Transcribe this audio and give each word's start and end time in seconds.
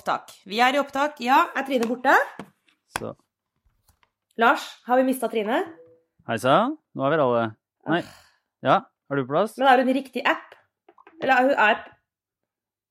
opptak. 0.00 0.32
Vi 0.48 0.60
er 0.64 0.74
i 0.74 0.80
opptak. 0.80 1.18
Ja, 1.20 1.44
er 1.56 1.66
Trine 1.68 1.88
borte? 1.88 2.14
Så 2.96 3.12
Lars, 4.40 4.64
har 4.86 4.96
vi 4.96 5.04
mista 5.04 5.28
Trine? 5.28 5.60
Hei 6.28 6.38
sann, 6.40 6.78
nå 6.96 7.04
er 7.04 7.10
vi 7.12 7.18
alle 7.20 7.42
Nei. 7.90 8.00
Ja, 8.64 8.80
har 8.86 9.16
du 9.16 9.26
plass? 9.28 9.58
Men 9.58 9.68
er 9.68 9.82
hun 9.82 9.92
i 9.92 9.96
riktig 9.96 10.22
app? 10.24 10.54
Eller 11.20 11.34
er 11.34 11.42
hun 11.48 11.54
app 11.68 11.84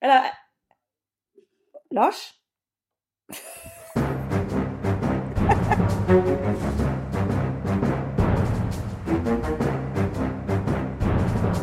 Eller 0.03 0.29
Lars? 1.97 2.21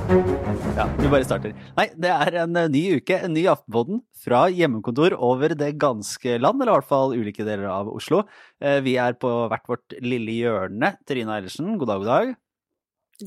Ja, 0.07 0.84
vi 1.00 1.09
bare 1.11 1.25
starter. 1.27 1.54
Nei, 1.75 1.86
det 1.98 2.11
er 2.12 2.36
en 2.45 2.54
eh, 2.61 2.68
ny 2.70 2.82
uke, 3.00 3.16
en 3.27 3.32
ny 3.34 3.43
Aftenpodden 3.50 4.02
fra 4.22 4.45
hjemmekontor 4.54 5.16
over 5.18 5.50
det 5.59 5.72
ganske 5.82 6.36
land, 6.39 6.62
eller 6.62 6.71
i 6.71 6.77
hvert 6.79 6.89
fall 6.93 7.14
ulike 7.16 7.46
deler 7.46 7.67
av 7.72 7.90
Oslo. 7.90 8.21
Eh, 8.62 8.79
Vi 8.86 8.95
er 9.03 9.17
på 9.18 9.31
hvert 9.50 9.67
vårt 9.67 9.96
lille 10.04 10.36
hjørne. 10.36 10.93
Trine 11.11 11.34
Eilertsen, 11.34 11.75
god 11.81 11.90
dag, 11.90 12.04
god 12.04 12.11
dag. 12.12 12.32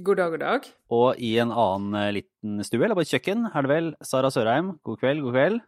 God 0.05 0.21
dag, 0.21 0.31
god 0.37 0.43
dag. 0.45 0.69
Og 0.95 1.19
i 1.19 1.33
en 1.43 1.51
annen 1.51 1.99
eh, 1.99 2.13
liten 2.21 2.63
stue, 2.63 2.85
eller 2.85 2.95
på 2.95 3.03
et 3.03 3.11
kjøkken, 3.11 3.49
er 3.51 3.67
det 3.67 3.73
vel 3.73 3.91
Sara 4.05 4.31
Sørheim. 4.31 4.77
God 4.87 5.03
kveld, 5.03 5.25
god 5.27 5.35
kveld. 5.35 5.61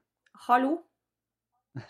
Hallo? 0.48 0.78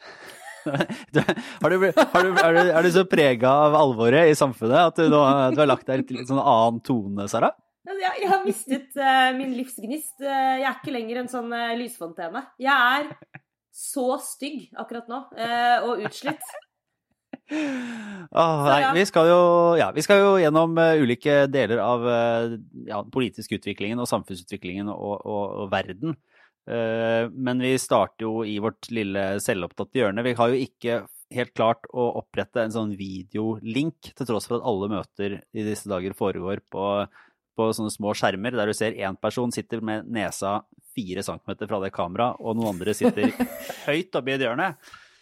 Du, 0.62 1.18
har 1.18 1.72
du, 1.74 1.78
har 1.90 2.22
du, 2.22 2.28
er, 2.38 2.54
du, 2.54 2.68
er 2.70 2.86
du 2.86 2.92
så 2.94 3.02
prega 3.10 3.50
av 3.64 3.74
alvoret 3.80 4.30
i 4.30 4.36
samfunnet 4.38 4.92
at 4.92 5.00
du, 5.00 5.08
nå, 5.10 5.22
du 5.56 5.58
har 5.58 5.70
lagt 5.72 5.88
deg 5.90 6.04
til 6.06 6.20
en 6.22 6.28
sånn 6.30 6.38
annen 6.38 6.78
tone, 6.86 7.26
Sara? 7.32 7.50
Altså, 7.82 8.02
Jeg, 8.02 8.18
jeg 8.22 8.30
har 8.30 8.42
mistet 8.46 8.98
uh, 9.00 9.30
min 9.38 9.54
livsgnist. 9.58 10.18
Uh, 10.22 10.58
jeg 10.62 10.68
er 10.70 10.76
ikke 10.76 10.94
lenger 10.94 11.22
en 11.22 11.32
sånn 11.32 11.54
uh, 11.54 11.72
lysfontene. 11.80 12.44
Jeg 12.62 12.98
er 13.00 13.40
så 13.74 14.18
stygg 14.22 14.68
akkurat 14.78 15.08
nå, 15.08 15.18
og 15.88 16.02
utslitt. 16.04 16.44
Oh, 17.52 18.66
nei, 18.68 18.82
vi 18.96 19.06
skal 19.08 19.30
jo, 19.30 19.40
ja, 19.80 19.88
vi 19.96 20.04
skal 20.04 20.20
jo 20.20 20.34
gjennom 20.40 20.76
ulike 21.00 21.46
deler 21.52 21.80
av 21.84 22.04
ja, 22.88 23.00
politisk 23.12 23.56
utviklingen 23.56 24.00
og 24.04 24.10
samfunnsutviklingen 24.12 24.92
og, 24.92 25.24
og, 25.24 25.56
og 25.64 25.72
verden. 25.72 26.18
Men 26.68 27.64
vi 27.64 27.74
starter 27.80 28.28
jo 28.28 28.44
i 28.48 28.58
vårt 28.64 28.92
lille 28.92 29.26
selvopptatte 29.44 30.04
hjørne. 30.04 30.28
Vi 30.28 30.36
har 30.38 30.52
jo 30.52 30.62
ikke 30.68 31.00
helt 31.36 31.56
klart 31.56 31.88
å 31.96 32.10
opprette 32.22 32.64
en 32.64 32.76
sånn 32.76 32.96
videolink, 33.00 34.12
til 34.12 34.28
tross 34.28 34.52
for 34.52 34.60
at 34.60 34.68
alle 34.68 34.92
møter 34.92 35.40
i 35.56 35.66
disse 35.66 35.90
dager 35.92 36.16
foregår 36.18 36.64
på, 36.72 36.88
på 37.58 37.68
sånne 37.76 37.94
små 37.94 38.14
skjermer, 38.18 38.56
der 38.58 38.70
du 38.70 38.76
ser 38.78 38.98
én 38.98 39.18
person 39.20 39.52
sitter 39.54 39.84
med 39.84 40.08
nesa 40.12 40.62
fire 40.96 41.24
centimeter 41.24 41.70
fra 41.70 41.80
det 41.84 41.94
kameraet, 41.96 42.42
og 42.42 42.58
noen 42.58 42.76
andre 42.76 42.96
sitter 42.96 43.32
høyt 43.88 44.18
oppe 44.18 44.32
i 44.32 44.36
et 44.36 44.46
hjørne. 44.46 44.72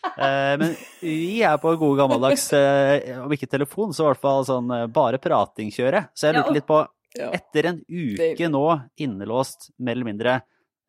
Eh, 0.10 0.54
men 0.62 0.76
vi 1.02 1.42
er 1.46 1.58
på 1.62 1.74
gode 1.80 2.00
gammeldags, 2.00 2.48
eh, 2.56 3.18
om 3.22 3.34
ikke 3.36 3.50
telefon, 3.52 3.94
så 3.94 4.06
i 4.06 4.12
hvert 4.12 4.24
fall 4.24 4.48
sånn 4.48 4.72
eh, 4.76 4.88
bare 4.94 5.22
pratingkjøret. 5.22 6.14
Så 6.16 6.30
jeg 6.30 6.40
lurte 6.40 6.56
litt 6.56 6.70
på, 6.70 6.80
etter 7.30 7.72
en 7.72 7.82
uke 7.86 8.52
nå 8.52 8.66
innelåst, 9.02 9.72
mer 9.78 9.98
eller 9.98 10.10
mindre, 10.10 10.38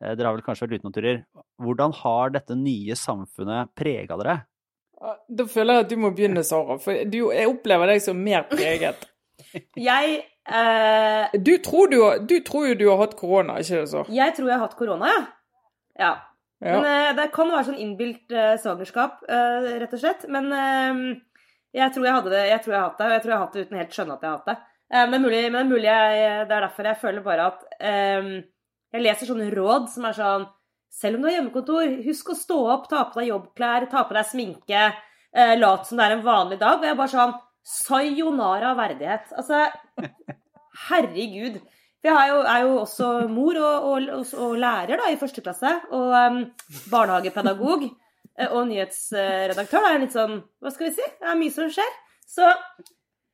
eh, 0.01 0.13
dere 0.15 0.29
har 0.29 0.37
vel 0.37 0.45
kanskje 0.45 0.67
vært 0.67 0.79
ute 0.79 0.87
noen 0.87 0.97
turer, 0.97 1.21
hvordan 1.61 1.97
har 2.01 2.33
dette 2.37 2.57
nye 2.57 2.97
samfunnet 2.97 3.75
prega 3.77 4.17
dere? 4.21 4.41
Da 5.01 5.47
føler 5.49 5.79
jeg 5.79 5.85
at 5.85 5.89
du 5.89 5.97
må 5.97 6.11
begynne, 6.13 6.43
Sara. 6.45 6.77
For 6.81 7.05
du, 7.09 7.23
jeg 7.33 7.49
opplever 7.49 7.89
deg 7.89 8.03
som 8.03 8.19
mer 8.21 8.45
preget. 8.51 9.07
Jeg 9.75 10.19
eh, 10.49 11.39
Du 11.39 11.57
tror, 11.57 11.91
du, 11.91 11.97
du 12.25 12.39
tror 12.45 12.67
jo 12.69 12.77
du 12.79 12.87
har 12.89 13.01
hatt 13.03 13.17
korona, 13.19 13.59
ikke 13.61 13.83
det 13.83 13.91
så? 13.91 14.05
Jeg 14.09 14.35
tror 14.37 14.49
jeg 14.49 14.57
har 14.57 14.65
hatt 14.65 14.77
korona, 14.79 15.11
ja. 15.11 15.21
ja. 15.99 16.11
Men 16.61 16.87
eh, 16.87 17.11
det 17.17 17.27
kan 17.35 17.51
være 17.51 17.67
sånn 17.71 17.81
innbilt 17.81 18.33
uh, 18.35 18.55
svangerskap, 18.61 19.23
rett 19.27 19.95
og 19.97 20.01
slett. 20.01 20.27
Men 20.29 20.51
jeg 21.73 21.93
tror 21.95 22.05
jeg 22.05 22.17
hadde 22.17 22.33
det, 22.33 22.43
jeg 22.51 22.63
tror 22.63 22.75
jeg 22.75 22.81
har 22.81 22.89
hatt 22.89 22.99
det, 22.99 23.07
og 23.07 23.15
jeg 23.15 23.23
tror 23.23 23.33
jeg 23.33 23.37
har 23.37 23.45
hatt 23.45 23.57
det 23.57 23.65
uten 23.65 23.81
helt 23.81 23.97
skjønne 23.97 24.17
at 24.17 24.25
jeg 24.25 24.31
har 24.31 24.39
hatt 24.39 24.51
det. 24.51 24.57
Men 24.91 25.13
det 25.13 25.17
er 25.17 25.23
mulig, 25.23 25.43
men 25.53 25.69
mulig 25.71 25.87
jeg, 25.87 26.23
det 26.49 26.55
er 26.57 26.65
derfor 26.65 26.89
jeg 26.89 26.99
føler 26.99 27.23
bare 27.23 27.45
at 27.47 27.61
Jeg 28.91 29.03
leser 29.05 29.29
sånne 29.29 29.45
råd 29.55 29.85
som 29.87 30.03
er 30.09 30.17
sånn 30.17 30.43
Selv 30.91 31.15
om 31.15 31.23
du 31.23 31.29
har 31.29 31.37
hjemmekontor, 31.37 31.93
husk 32.03 32.33
å 32.33 32.35
stå 32.35 32.57
opp, 32.73 32.89
ta 32.91 33.05
på 33.07 33.21
deg 33.21 33.29
jobbklær, 33.29 33.85
ta 33.87 34.03
på 34.03 34.17
deg 34.17 34.27
sminke, 34.27 34.81
lat 35.61 35.87
som 35.87 36.01
det 36.01 36.09
er 36.09 36.17
en 36.17 36.25
vanlig 36.25 36.59
dag. 36.59 36.75
Og 36.81 36.83
jeg 36.83 36.91
er 36.91 36.99
bare 36.99 37.13
sånn 37.13 37.37
Sayonara 37.63 38.73
verdighet. 38.77 39.31
Altså, 39.37 39.67
herregud. 40.89 41.59
For 42.01 42.09
jeg 42.09 42.29
jo, 42.31 42.37
er 42.49 42.61
jo 42.65 42.77
også 42.81 43.09
mor 43.29 43.57
og, 43.61 43.89
og, 43.91 44.23
og, 44.33 44.55
lærer 44.57 44.97
da, 44.97 45.09
i 45.11 45.19
første 45.21 45.43
klasse, 45.45 45.73
og 45.93 46.15
um, 46.17 46.39
barnehagepedagog 46.89 47.83
eh, 47.85 48.47
og 48.47 48.65
nyhetsredaktør. 48.71 49.85
Det 49.85 49.91
er 49.91 50.01
litt 50.01 50.15
sånn 50.15 50.39
Hva 50.61 50.73
skal 50.73 50.89
vi 50.89 50.95
si? 50.97 51.09
Det 51.19 51.29
er 51.29 51.37
mye 51.37 51.53
som 51.53 51.69
skjer. 51.69 51.93
Så 52.25 52.49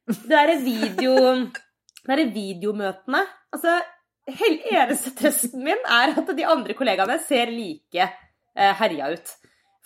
det 0.07 0.27
derre 0.31 0.55
video 0.63 1.15
Det 2.07 2.15
er 2.15 2.29
videomøtene 2.31 3.19
Altså, 3.51 3.73
hele 4.27 4.75
eneste 4.75 5.11
trøsten 5.15 5.63
min 5.63 5.83
er 5.87 6.13
at 6.19 6.29
de 6.35 6.45
andre 6.47 6.75
kollegaene 6.75 7.17
ser 7.23 7.51
like 7.51 8.03
eh, 8.03 8.73
herja 8.81 9.13
ut. 9.15 9.31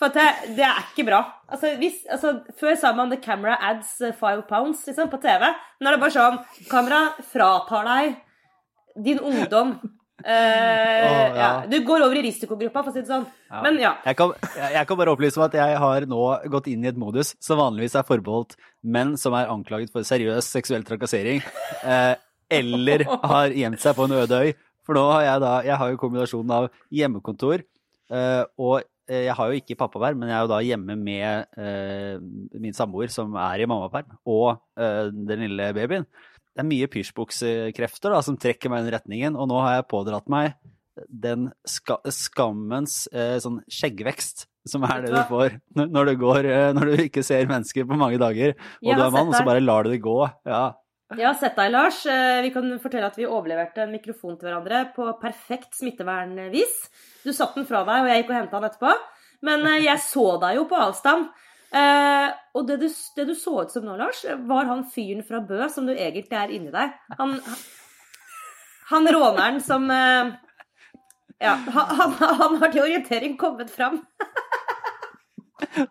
For 0.01 0.09
det, 0.15 0.55
det 0.57 0.65
er 0.65 0.81
ikke 0.81 1.05
bra. 1.05 1.21
Altså, 1.51 1.75
hvis, 1.77 2.01
altså, 2.09 2.39
før 2.57 2.75
sa 2.79 2.89
man 2.97 3.11
'the 3.11 3.21
camera 3.21 3.57
adds 3.61 3.99
eh, 4.01 4.15
five 4.17 4.47
pounds' 4.49 4.87
liksom, 4.87 5.11
på 5.11 5.21
TV. 5.21 5.45
Nå 5.79 5.89
er 5.89 5.97
det 5.97 6.01
bare 6.01 6.15
sånn 6.15 6.39
Kamera 6.71 7.01
fratar 7.33 7.85
deg 7.85 8.15
din 9.05 9.21
ungdom. 9.21 9.75
Uh, 10.21 10.29
oh, 10.29 11.17
ja. 11.17 11.29
ja. 11.37 11.49
Du 11.69 11.79
går 11.85 12.03
over 12.05 12.17
i 12.19 12.23
risikogruppa, 12.27 12.83
for 12.83 12.91
å 12.91 12.93
si 12.93 13.01
det 13.01 13.09
sånn. 13.09 13.23
Ja. 13.49 13.61
Men 13.65 13.79
ja. 13.81 13.93
Jeg 14.05 14.17
kan, 14.19 14.33
jeg 14.57 14.89
kan 14.89 14.99
bare 14.99 15.13
opplyse 15.15 15.39
om 15.39 15.45
at 15.47 15.55
jeg 15.57 15.77
har 15.81 16.05
nå 16.09 16.25
gått 16.53 16.69
inn 16.69 16.85
i 16.85 16.91
et 16.91 16.99
modus 16.99 17.33
som 17.41 17.61
vanligvis 17.61 17.97
er 17.97 18.05
forbeholdt 18.05 18.57
menn 18.81 19.15
som 19.21 19.37
er 19.37 19.49
anklaget 19.53 19.93
for 19.93 20.05
seriøs 20.05 20.49
seksuell 20.53 20.85
trakassering, 20.85 21.41
eh, 21.81 22.13
eller 22.53 23.05
har 23.33 23.55
gjemt 23.57 23.81
seg 23.81 23.97
på 23.97 24.05
en 24.05 24.17
øde 24.21 24.41
øy. 24.45 24.53
For 24.85 24.97
nå 24.97 25.03
har 25.13 25.25
jeg 25.25 25.41
da 25.43 25.51
Jeg 25.61 25.77
har 25.77 25.89
jo 25.91 25.97
kombinasjonen 26.01 26.53
av 26.55 26.69
hjemmekontor 26.89 27.61
eh, 27.61 28.43
og 28.57 28.81
jeg 29.27 29.35
har 29.37 29.51
jo 29.51 29.61
ikke 29.61 29.77
pappaperm, 29.79 30.19
men 30.21 30.31
jeg 30.31 30.37
er 30.37 30.45
jo 30.45 30.51
da 30.51 30.59
hjemme 30.65 30.97
med 30.99 31.57
eh, 31.59 32.17
min 32.63 32.75
samboer 32.77 33.11
som 33.13 33.35
er 33.35 33.63
i 33.63 33.69
mammaperm, 33.69 34.13
og 34.29 34.61
eh, 34.79 35.07
den 35.11 35.45
lille 35.47 35.71
babyen. 35.77 36.07
Det 36.51 36.63
er 36.63 36.67
mye 36.67 36.89
pysjbuksekrefter 36.91 38.17
som 38.25 38.39
trekker 38.39 38.71
meg 38.71 38.83
i 38.83 38.87
den 38.89 38.95
retningen, 38.97 39.39
og 39.39 39.49
nå 39.51 39.59
har 39.63 39.79
jeg 39.79 39.89
pådratt 39.91 40.31
meg 40.31 40.55
den 41.07 41.49
ska 41.67 41.97
skammens 42.11 43.05
eh, 43.13 43.37
sånn 43.41 43.61
skjeggvekst 43.71 44.45
som 44.69 44.83
er 44.85 45.05
det 45.05 45.13
du 45.15 45.21
får 45.29 45.55
når 45.73 46.11
du 46.11 46.13
går 46.21 46.47
eh, 46.49 46.67
Når 46.75 46.91
du 46.91 47.05
ikke 47.07 47.23
ser 47.25 47.49
mennesker 47.49 47.87
på 47.89 47.97
mange 47.97 48.19
dager, 48.21 48.53
og 48.53 48.89
Jeg 48.91 48.99
du 48.99 49.03
er 49.05 49.13
mann, 49.15 49.31
og 49.31 49.37
så 49.37 49.45
bare 49.47 49.63
lar 49.63 49.87
du 49.87 49.93
det 49.93 50.01
gå. 50.03 50.17
Ja. 50.45 50.65
Jeg 51.17 51.27
har 51.27 51.35
sett 51.35 51.57
deg, 51.59 51.71
Lars. 51.73 51.99
Eh, 52.07 52.41
Vi 52.45 52.51
kan 52.55 52.67
fortelle 52.79 53.09
at 53.09 53.17
vi 53.19 53.27
overleverte 53.27 53.83
en 53.83 53.91
mikrofon 53.91 54.37
til 54.39 54.47
hverandre 54.47 54.85
på 54.95 55.07
perfekt 55.21 55.75
smittevernvis. 55.75 56.75
Du 57.25 57.31
satte 57.35 57.59
den 57.59 57.67
fra 57.67 57.83
deg, 57.87 58.03
og 58.03 58.11
jeg 58.11 58.21
gikk 58.21 58.31
og 58.31 58.37
henta 58.37 58.59
den 58.61 58.69
etterpå. 58.69 58.93
Men 59.47 59.65
eh, 59.67 59.81
jeg 59.87 60.03
så 60.05 60.25
deg 60.41 60.59
jo 60.59 60.67
på 60.69 60.79
avstand. 60.79 61.27
Eh, 61.71 62.29
og 62.55 62.67
det 62.67 62.79
du, 62.81 62.87
det 63.17 63.25
du 63.27 63.33
så 63.35 63.57
ut 63.63 63.73
som 63.73 63.85
nå, 63.87 63.97
Lars, 63.99 64.23
var 64.47 64.69
han 64.71 64.85
fyren 64.91 65.23
fra 65.27 65.41
Bø 65.43 65.67
som 65.71 65.87
du 65.87 65.93
egentlig 65.95 66.37
er 66.39 66.55
inni 66.55 66.71
deg. 66.73 66.95
Han, 67.19 67.37
han 68.91 69.11
råneren 69.15 69.59
som 69.63 69.87
Ja, 71.41 71.55
han, 71.57 72.11
han 72.19 72.59
har 72.61 72.69
til 72.71 72.83
orientering 72.85 73.37
kommet 73.39 73.71
fram. 73.73 74.03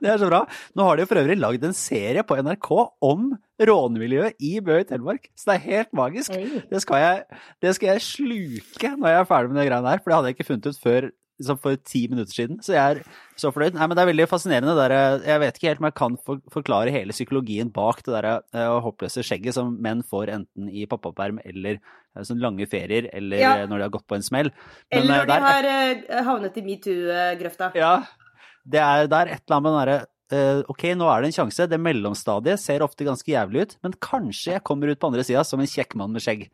Det 0.01 0.11
er 0.11 0.19
så 0.21 0.29
bra. 0.31 0.43
Nå 0.77 0.87
har 0.89 0.97
de 1.01 1.07
for 1.11 1.21
øvrig 1.23 1.39
lagd 1.41 1.65
en 1.69 1.77
serie 1.77 2.23
på 2.27 2.37
NRK 2.43 2.71
om 3.07 3.31
rånemiljøet 3.61 4.41
i 4.41 4.57
Bø 4.65 4.81
i 4.81 4.89
Telemark, 4.89 5.29
så 5.37 5.51
det 5.53 5.57
er 5.61 5.67
helt 5.69 5.93
magisk. 5.97 6.33
Det 6.71 6.81
skal, 6.83 7.03
jeg, 7.05 7.41
det 7.63 7.75
skal 7.77 7.93
jeg 7.95 8.05
sluke 8.07 8.95
når 8.97 9.15
jeg 9.15 9.21
er 9.25 9.29
ferdig 9.31 9.53
med 9.53 9.61
det 9.63 9.69
greiene 9.71 9.93
her, 9.95 10.01
for 10.03 10.11
det 10.13 10.19
hadde 10.21 10.31
jeg 10.33 10.39
ikke 10.41 10.49
funnet 10.53 10.71
ut 10.73 10.81
før 10.85 11.11
liksom 11.41 11.57
for 11.63 11.77
ti 11.89 12.03
minutter 12.13 12.35
siden. 12.37 12.59
Så 12.61 12.75
jeg 12.75 12.97
er 12.99 12.99
så 13.41 13.49
fornøyd. 13.49 13.73
Nei, 13.79 13.87
men 13.89 13.97
det 13.97 14.03
er 14.03 14.09
veldig 14.11 14.27
fascinerende. 14.29 14.75
Der, 14.77 14.93
jeg 15.25 15.41
vet 15.41 15.57
ikke 15.57 15.69
helt 15.71 15.81
om 15.81 15.87
jeg 15.89 15.95
kan 15.97 16.19
forklare 16.53 16.93
hele 16.93 17.15
psykologien 17.17 17.71
bak 17.73 18.03
det 18.05 18.13
der 18.13 18.27
uh, 18.53 18.75
håpløse 18.85 19.25
skjegget 19.25 19.57
som 19.57 19.71
menn 19.81 20.03
får 20.05 20.35
enten 20.35 20.69
i 20.69 20.85
pappaperm 20.91 21.39
eller 21.49 21.79
uh, 21.81 22.21
sånn 22.29 22.43
lange 22.45 22.69
ferier, 22.69 23.09
eller 23.17 23.41
Ja. 23.41 23.55
eh, 23.63 23.65
når 23.71 23.81
de 23.81 23.87
har 23.89 23.95
gått 23.97 24.05
på 24.13 24.19
en 24.19 24.27
smell. 24.27 24.51
Men, 24.53 25.01
Eller 25.01 25.15
eh, 25.15 25.17
når 25.17 25.31
de 25.31 25.33
der- 25.33 25.49
har 25.49 25.71
uh, 26.21 26.25
havnet 26.29 26.61
i 26.61 26.67
metoo-grøfta. 26.69 27.71
ja, 27.81 27.95
det 28.65 28.81
er, 28.83 29.07
det 29.11 29.17
er 29.21 29.31
et 29.35 29.43
eller 29.45 29.57
annet 29.57 29.65
med 29.65 29.71
den 29.73 29.79
derre 29.81 29.99
eh, 30.37 30.63
Ok, 30.69 30.85
nå 30.99 31.07
er 31.11 31.23
det 31.25 31.31
en 31.31 31.37
sjanse. 31.39 31.67
Det 31.71 31.79
mellomstadiet 31.81 32.61
ser 32.63 32.85
ofte 32.87 33.07
ganske 33.09 33.33
jævlig 33.33 33.65
ut, 33.67 33.77
men 33.87 33.97
kanskje 34.05 34.57
jeg 34.57 34.65
kommer 34.67 34.93
ut 34.93 35.01
på 35.01 35.11
andre 35.11 35.25
sida 35.27 35.45
som 35.47 35.63
en 35.63 35.71
kjekk 35.71 35.97
mann 36.01 36.13
med 36.15 36.25
skjegg. 36.25 36.47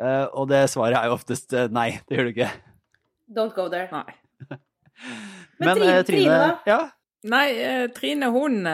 Eh, 0.00 0.24
og 0.32 0.48
det 0.50 0.64
svaret 0.72 0.96
er 0.98 1.10
jo 1.10 1.18
oftest 1.18 1.52
eh, 1.52 1.68
nei, 1.72 1.90
det 2.08 2.16
gjør 2.18 2.30
du 2.30 2.32
ikke. 2.34 2.50
Don't 3.32 3.54
go 3.56 3.68
there. 3.72 3.88
Nei. 3.92 4.16
Men 5.62 5.76
Trine- 5.78 5.94
eh, 5.98 6.02
Trine, 6.08 6.40
da? 6.42 6.50
Ja, 6.68 6.80
Nei, 7.22 7.46
Trine 7.94 8.32
hun, 8.34 8.64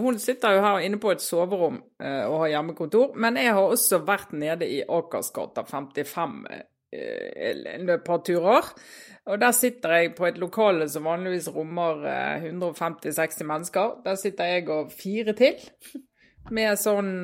hun 0.00 0.16
sitter 0.16 0.54
jo 0.56 0.62
her 0.64 0.78
inne 0.80 0.96
på 0.96 1.10
et 1.12 1.20
soverom 1.20 1.74
og 2.00 2.36
har 2.40 2.48
hjemmekontor. 2.54 3.10
Men 3.20 3.36
jeg 3.36 3.52
har 3.52 3.66
også 3.68 3.98
vært 4.08 4.30
nede 4.32 4.64
i 4.64 4.78
Akersgata 4.80 5.60
55 5.68 6.38
et 6.92 8.04
par 8.04 8.22
turer. 8.26 8.68
Og 9.30 9.38
der 9.38 9.52
sitter 9.54 9.94
jeg 9.96 10.14
på 10.18 10.26
et 10.26 10.38
lokale 10.42 10.88
som 10.90 11.06
vanligvis 11.06 11.50
rommer 11.54 12.02
150-60 12.42 13.46
mennesker. 13.48 14.00
Der 14.04 14.18
sitter 14.18 14.50
jeg 14.50 14.68
og 14.72 14.90
fire 14.92 15.34
til. 15.38 15.60
Med 16.50 16.74
sånn 16.74 17.22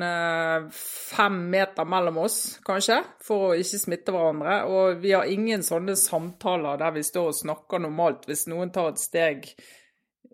fem 0.71 1.39
meter 1.51 1.87
mellom 1.91 2.21
oss, 2.23 2.37
kanskje, 2.63 3.01
for 3.19 3.49
å 3.49 3.57
ikke 3.59 3.81
smitte 3.81 4.15
hverandre. 4.15 4.61
Og 4.71 5.01
vi 5.03 5.11
har 5.11 5.27
ingen 5.27 5.65
sånne 5.65 5.97
samtaler 5.99 6.79
der 6.79 6.95
vi 6.95 7.03
står 7.03 7.33
og 7.33 7.39
snakker 7.41 7.83
normalt. 7.83 8.23
Hvis 8.29 8.47
noen 8.47 8.71
tar 8.71 8.93
et 8.93 9.03
steg 9.03 9.51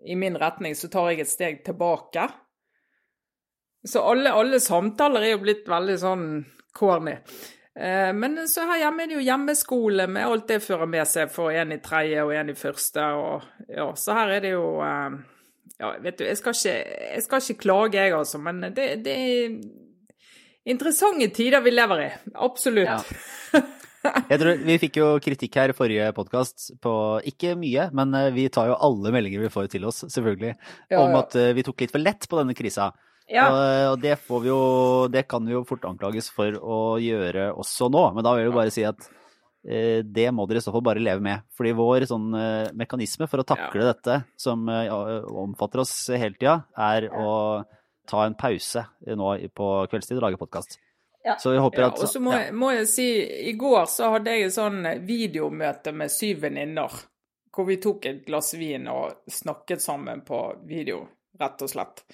i 0.06 0.14
min 0.14 0.38
retning, 0.38 0.78
så 0.78 0.86
tar 0.92 1.10
jeg 1.10 1.24
et 1.24 1.32
steg 1.32 1.64
tilbake. 1.66 2.28
Så 3.86 4.06
alle, 4.06 4.30
alle 4.34 4.62
samtaler 4.62 5.26
er 5.26 5.34
jo 5.34 5.42
blitt 5.42 5.66
veldig 5.70 5.98
sånn 5.98 6.26
corny. 6.76 7.16
Eh, 7.76 8.12
men 8.12 8.38
så 8.48 8.64
her 8.70 8.80
hjemme 8.86 9.04
er 9.04 9.10
det 9.10 9.18
jo 9.18 9.24
hjemmeskole 9.26 10.06
med 10.08 10.24
alt 10.24 10.46
det 10.48 10.62
fører 10.64 10.88
med 10.88 11.04
seg 11.08 11.28
for 11.32 11.52
en 11.52 11.74
i 11.74 11.80
tredje 11.84 12.24
og 12.24 12.32
en 12.32 12.52
i 12.52 12.56
første. 12.56 13.08
Og, 13.20 13.48
ja, 13.68 13.90
så 14.00 14.16
her 14.16 14.36
er 14.38 14.46
det 14.46 14.52
jo 14.54 14.68
eh, 14.84 15.18
Ja, 15.76 15.90
vet 16.00 16.16
du, 16.16 16.24
jeg 16.24 16.38
skal 16.40 16.56
ikke, 16.56 16.76
jeg 17.12 17.24
skal 17.26 17.42
ikke 17.42 17.62
klage, 17.66 18.00
jeg 18.00 18.14
altså, 18.16 18.38
men 18.40 18.62
det, 18.72 18.86
det, 19.04 19.16
er 19.16 20.70
interessante 20.72 21.28
tider 21.36 21.60
vi 21.60 21.74
lever 21.74 22.04
i. 22.06 22.12
Absolutt. 22.34 22.88
Ja. 22.88 23.64
Jeg 24.06 24.38
tror 24.38 24.60
Vi 24.62 24.74
fikk 24.78 24.96
jo 25.00 25.06
kritikk 25.18 25.56
her 25.58 25.72
i 25.72 25.74
forrige 25.74 26.12
podkast 26.14 26.68
på 26.78 26.92
ikke 27.26 27.56
mye, 27.58 27.88
men 27.90 28.14
eh, 28.14 28.28
vi 28.36 28.44
tar 28.54 28.68
jo 28.70 28.76
alle 28.86 29.10
meldinger 29.10 29.42
vi 29.42 29.50
får 29.50 29.66
til 29.72 29.84
oss, 29.88 30.04
selvfølgelig, 30.14 30.52
ja, 30.94 31.00
om 31.02 31.16
at 31.18 31.34
vi 31.34 31.64
tok 31.66 31.82
litt 31.82 31.94
for 31.96 32.04
lett 32.04 32.28
på 32.30 32.38
denne 32.38 32.54
krisa. 32.54 32.92
Ja. 33.26 33.46
Og, 33.90 33.98
det, 34.02 34.14
vi 34.28 34.48
jo, 34.48 34.60
det 35.10 35.24
kan 35.30 35.46
vi 35.46 35.54
jo 35.56 35.64
fort 35.66 35.84
anklages 35.88 36.28
for 36.34 36.58
å 36.62 36.80
gjøre 37.02 37.50
også 37.58 37.90
nå. 37.90 38.04
Men 38.14 38.26
da 38.26 38.34
vil 38.34 38.44
jeg 38.44 38.50
jo 38.52 38.56
bare 38.56 38.74
si 38.74 38.84
at 38.86 39.08
eh, 39.66 40.04
det 40.06 40.28
må 40.34 40.46
dere 40.46 40.62
i 40.62 40.66
så 40.66 40.74
fall 40.74 40.84
bare 40.86 41.02
leve 41.02 41.24
med. 41.24 41.46
Fordi 41.58 41.74
vår 41.76 42.06
sånn 42.10 42.28
eh, 42.38 42.72
mekanisme 42.78 43.28
for 43.30 43.42
å 43.42 43.48
takle 43.48 43.82
ja. 43.82 43.90
dette, 43.90 44.20
som 44.38 44.62
eh, 44.70 44.92
omfatter 45.46 45.82
oss 45.82 45.94
hele 46.14 46.38
tida, 46.38 46.60
er 46.78 47.08
å 47.10 47.28
ta 48.06 48.22
en 48.22 48.38
pause 48.38 48.84
nå 49.18 49.32
på 49.50 49.70
kveldstid 49.90 50.20
og 50.20 50.28
lage 50.28 50.38
podkast. 50.38 50.78
Ja. 51.26 51.34
Så 51.42 51.50
vi 51.50 51.58
håper 51.58 51.88
at 51.88 51.98
Og 51.98 52.06
så 52.06 52.20
må, 52.22 52.36
må, 52.54 52.70
jeg 52.76 52.86
si, 52.86 53.08
i 53.50 53.56
går 53.58 53.88
så 53.90 54.12
hadde 54.14 54.30
jeg 54.30 54.46
et 54.46 54.54
sånn 54.54 54.84
videomøte 55.02 55.90
med 55.90 56.12
syv 56.14 56.44
venninner. 56.46 56.94
Hvor 57.50 57.66
vi 57.66 57.80
tok 57.82 58.06
et 58.06 58.20
glass 58.28 58.52
vin 58.54 58.86
og 58.92 59.26
snakket 59.32 59.82
sammen 59.82 60.22
på 60.28 60.38
video, 60.68 61.00
rett 61.40 61.64
og 61.66 61.72
slett. 61.72 62.04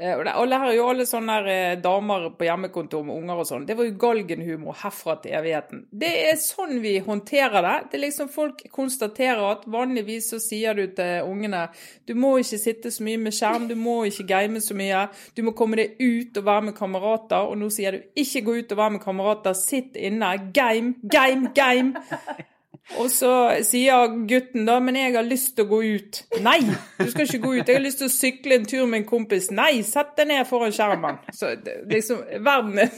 Eh, 0.00 0.14
og 0.14 0.52
er 0.54 0.76
jo 0.76 0.84
alle 0.86 1.04
sånne 1.08 1.36
eh, 1.50 1.78
damer 1.82 2.28
på 2.38 2.46
hjemmekontor 2.46 3.02
med 3.08 3.18
unger 3.18 3.40
og 3.42 3.48
sånn. 3.48 3.64
Det 3.66 3.74
var 3.74 3.88
jo 3.88 3.96
galgenhumor 3.98 4.76
herfra 4.84 5.16
til 5.24 5.34
evigheten. 5.34 5.80
Det 5.90 6.10
er 6.28 6.36
sånn 6.38 6.76
vi 6.84 6.92
håndterer 7.02 7.64
det. 7.66 7.76
Det 7.90 7.98
er 7.98 8.04
liksom 8.04 8.30
Folk 8.30 8.60
konstaterer 8.70 9.42
at 9.48 9.64
vanligvis 9.66 10.28
så 10.30 10.38
sier 10.42 10.76
du 10.78 10.84
til 10.94 11.26
ungene 11.26 11.64
du 12.06 12.14
må 12.14 12.36
ikke 12.38 12.60
sitte 12.60 12.92
så 12.94 13.02
mye 13.04 13.18
med 13.20 13.34
skjerm, 13.34 13.66
du 13.68 13.74
må 13.78 13.96
ikke 14.06 14.28
game 14.28 14.62
så 14.62 14.76
mye. 14.78 15.06
Du 15.34 15.42
må 15.46 15.54
komme 15.58 15.80
deg 15.80 15.98
ut 15.98 16.38
og 16.38 16.46
være 16.46 16.68
med 16.68 16.76
kamerater. 16.78 17.48
Og 17.50 17.58
nå 17.58 17.70
sier 17.74 17.96
du 17.96 18.22
ikke 18.22 18.44
gå 18.46 18.60
ut 18.60 18.76
og 18.76 18.80
være 18.84 18.96
med 18.98 19.02
kamerater, 19.02 19.58
sitt 19.58 19.98
inne. 19.98 20.30
Game, 20.54 20.94
game, 21.02 21.50
game. 21.56 21.96
Og 22.96 23.10
så 23.12 23.30
sier 23.66 24.14
gutten 24.28 24.64
da, 24.68 24.78
men 24.80 24.96
jeg 24.96 25.12
har 25.18 25.26
lyst 25.26 25.52
til 25.58 25.66
å 25.66 25.72
gå 25.74 25.82
ut. 25.98 26.22
Nei, 26.40 26.62
du 26.96 27.10
skal 27.10 27.26
ikke 27.26 27.42
gå 27.42 27.52
ut. 27.58 27.68
Jeg 27.68 27.76
har 27.76 27.84
lyst 27.84 28.00
til 28.00 28.08
å 28.08 28.14
sykle 28.14 28.56
en 28.56 28.66
tur 28.68 28.86
med 28.88 29.02
en 29.02 29.10
kompis. 29.10 29.50
Nei, 29.54 29.82
sett 29.84 30.14
deg 30.16 30.30
ned 30.32 30.48
foran 30.48 30.72
skjermen. 30.74 31.20
Så 31.36 31.52
liksom, 31.90 32.24
verden 32.46 32.80
er 32.86 32.90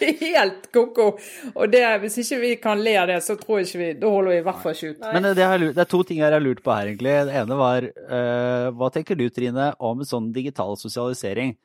helt 0.00 0.68
ko-ko. 0.74 1.10
Og 1.52 1.70
det, 1.72 1.84
hvis 2.02 2.18
ikke 2.24 2.40
vi 2.42 2.54
kan 2.62 2.80
le 2.82 2.96
av 3.02 3.12
det, 3.12 3.20
så 3.26 3.36
tror 3.38 3.60
jeg 3.60 3.68
ikke 3.68 3.82
vi 3.82 3.92
Da 4.00 4.12
holder 4.14 4.32
vi 4.32 4.40
i 4.40 4.46
hvert 4.48 4.64
fall 4.64 4.76
ikke 4.76 4.92
ut. 4.94 5.06
Men 5.12 5.28
det, 5.28 5.44
er, 5.44 5.66
det 5.76 5.84
er 5.84 5.92
to 5.92 6.02
ting 6.08 6.22
jeg 6.22 6.32
har 6.32 6.44
lurt 6.44 6.64
på 6.64 6.74
her, 6.74 6.92
egentlig. 6.92 7.16
Det 7.28 7.38
ene 7.42 7.58
var 7.60 7.88
uh, 7.88 8.68
Hva 8.78 8.92
tenker 8.94 9.18
du, 9.18 9.28
Trine, 9.34 9.72
om 9.78 10.04
sånn 10.08 10.32
digital 10.34 10.78
sosialisering? 10.80 11.56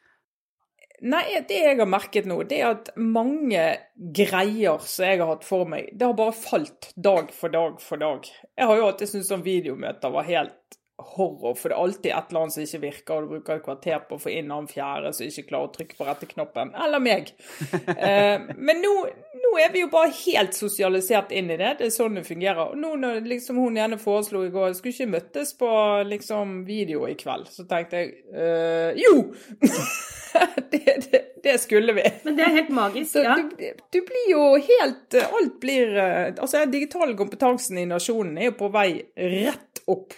Nei, 1.04 1.24
det 1.50 1.58
jeg 1.60 1.80
har 1.82 1.90
merket 1.90 2.28
nå, 2.30 2.38
det 2.48 2.62
er 2.64 2.78
at 2.78 2.94
mange 2.96 3.64
greier 4.16 4.80
som 4.88 5.04
jeg 5.04 5.20
har 5.20 5.34
hatt 5.34 5.44
for 5.44 5.68
meg, 5.68 5.90
det 5.92 6.08
har 6.08 6.16
bare 6.16 6.36
falt 6.38 6.94
dag 6.96 7.34
for 7.36 7.52
dag 7.52 7.82
for 7.84 8.00
dag. 8.00 8.30
Jeg 8.56 8.70
har 8.70 8.80
jo 8.80 8.86
alltid 8.88 9.12
syntes 9.12 9.32
sånn 9.34 9.44
videomøter 9.44 10.14
var 10.14 10.30
helt 10.30 10.78
horror, 10.98 11.56
for 11.58 11.70
det 11.70 11.76
er 11.76 11.82
alltid 11.82 12.12
et 12.12 12.30
eller 12.30 12.44
annet 12.44 12.54
som 12.54 12.64
ikke 12.64 12.82
virker, 12.84 13.14
og 13.16 13.24
du 13.24 13.32
bruker 13.34 13.58
et 13.58 13.66
kvarter 13.66 14.02
på 14.08 14.18
å 14.18 14.22
få 14.22 14.30
inn 14.34 14.52
han 14.54 14.70
fjerde 14.70 15.14
som 15.18 15.26
ikke 15.26 15.48
klarer 15.50 15.70
å 15.70 15.74
trykke 15.74 15.98
på 15.98 16.06
rette 16.06 16.30
knappen. 16.30 16.74
Eller 16.86 17.02
meg. 17.02 17.32
eh, 17.98 18.46
men 18.54 18.82
nå, 18.84 18.94
nå, 19.34 19.54
er 19.64 19.74
vi 19.74 19.82
jo 19.82 19.90
bare 19.94 20.14
helt 20.20 20.54
sosialisert 20.58 21.34
inn 21.34 21.50
i 21.50 21.58
det. 21.58 21.72
Det 21.80 21.90
er 21.90 21.96
sånn 21.96 22.20
det 22.20 22.26
fungerer. 22.28 22.76
Og 22.76 22.80
nå 22.80 22.94
når 23.02 23.26
liksom 23.26 23.58
hun 23.64 23.80
ene 23.82 23.98
foreslo 24.02 24.44
i 24.46 24.52
går 24.54 24.76
skulle 24.78 24.94
ikke 24.94 25.14
møttes 25.16 25.56
på 25.58 25.70
liksom 26.10 26.60
video 26.70 27.08
i 27.10 27.18
kveld, 27.18 27.50
så 27.50 27.66
tenkte 27.70 28.04
jeg 28.04 28.14
eh, 28.30 29.02
jo! 29.02 29.32
det, 30.74 30.84
det, 31.10 31.24
det, 31.42 31.58
skulle 31.62 31.98
vi. 31.98 32.06
Men 32.28 32.38
det 32.38 32.46
er 32.46 32.58
helt 32.60 32.74
magisk, 32.74 33.18
ja. 33.18 33.40
Du, 33.42 33.66
du, 33.98 34.00
blir 34.06 34.30
jo 34.32 34.46
helt 34.58 35.18
Alt 35.24 35.60
blir 35.62 35.92
Altså, 36.00 36.64
den 36.64 36.74
digitale 36.74 37.14
kompetansen 37.18 37.78
i 37.82 37.86
nasjonen 37.90 38.38
er 38.38 38.52
jo 38.52 38.60
på 38.62 38.70
vei 38.74 38.88
rett 39.18 39.84
opp. 39.90 40.14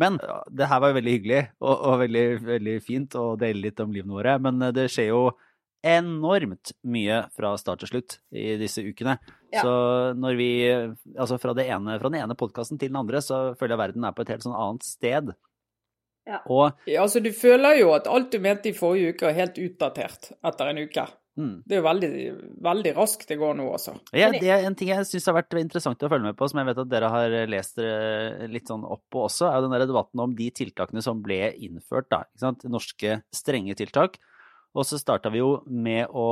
Men 0.00 0.16
det 0.48 0.68
her 0.70 0.80
var 0.82 0.92
jo 0.92 0.98
veldig 0.98 1.14
hyggelig 1.18 1.40
og, 1.60 1.74
og 1.74 2.00
veldig, 2.04 2.26
veldig, 2.46 2.74
fint 2.84 3.16
å 3.20 3.34
dele 3.40 3.66
litt 3.68 3.80
om 3.84 3.92
livene 3.94 4.16
våre. 4.16 4.36
Men 4.42 4.70
det 4.76 4.88
skjer 4.92 5.10
jo 5.10 5.22
enormt 5.86 6.74
mye 6.92 7.22
fra 7.36 7.54
start 7.60 7.84
til 7.84 7.92
slutt 7.92 8.16
i 8.36 8.54
disse 8.60 8.84
ukene. 8.84 9.16
Ja. 9.50 9.62
Så 9.64 9.74
når 10.18 10.36
vi 10.38 10.50
Altså 11.16 11.38
fra, 11.40 11.54
ene, 11.64 11.96
fra 12.00 12.10
den 12.12 12.20
ene 12.20 12.36
podkasten 12.38 12.78
til 12.78 12.92
den 12.92 13.00
andre, 13.00 13.22
så 13.24 13.54
føler 13.58 13.74
jeg 13.74 13.84
verden 13.84 14.04
er 14.04 14.16
på 14.16 14.24
et 14.24 14.34
helt 14.34 14.44
sånn 14.44 14.56
annet 14.56 14.86
sted. 14.86 15.32
Ja. 16.28 16.42
Og, 16.46 16.76
ja, 16.86 17.00
altså 17.02 17.22
Du 17.24 17.32
føler 17.34 17.80
jo 17.80 17.94
at 17.96 18.08
alt 18.10 18.30
du 18.32 18.38
mente 18.42 18.70
i 18.70 18.76
forrige 18.76 19.14
uke 19.14 19.30
er 19.30 19.38
helt 19.40 19.58
utdatert 19.60 20.32
etter 20.36 20.70
en 20.70 20.84
uke. 20.84 21.06
Mm. 21.40 21.52
Det 21.64 21.76
er 21.76 21.80
jo 21.80 21.86
veldig, 21.86 22.10
veldig 22.68 22.94
raskt 22.98 23.30
det 23.30 23.38
går 23.40 23.54
nå, 23.56 23.66
altså. 23.72 23.96
Ja, 24.16 24.28
det 24.34 24.50
er 24.52 24.66
en 24.68 24.76
ting 24.76 24.92
jeg 24.92 25.06
syns 25.08 25.28
har 25.30 25.38
vært 25.38 25.56
interessant 25.60 26.02
å 26.04 26.10
følge 26.12 26.28
med 26.28 26.38
på, 26.38 26.48
som 26.50 26.60
jeg 26.60 26.68
vet 26.68 26.82
at 26.84 26.90
dere 26.92 27.12
har 27.14 27.36
lest 27.48 27.80
litt 28.52 28.68
sånn 28.68 28.84
opp 28.84 29.06
på 29.12 29.24
også, 29.26 29.48
er 29.48 29.58
jo 29.58 29.68
den 29.68 29.76
der 29.78 29.86
debatten 29.88 30.24
om 30.26 30.34
de 30.36 30.50
tiltakene 30.54 31.04
som 31.04 31.22
ble 31.24 31.46
innført, 31.56 32.10
da. 32.12 32.26
Ikke 32.28 32.44
sant? 32.44 32.66
Norske 32.70 33.22
strenge 33.34 33.78
tiltak. 33.78 34.20
Og 34.76 34.86
så 34.86 35.00
starta 35.00 35.32
vi 35.32 35.40
jo 35.40 35.54
med 35.66 36.12
å 36.14 36.28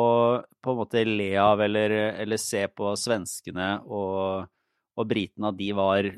på 0.63 0.73
en 0.73 0.79
måte 0.79 1.03
le 1.07 1.33
av 1.43 1.63
eller, 1.65 1.95
eller 2.23 2.39
se 2.39 2.63
på 2.71 2.93
svenskene 2.99 3.71
og, 3.83 4.47
og 4.95 5.09
britene 5.11 5.51
at 5.51 5.59
de 5.59 5.73
var 5.75 6.11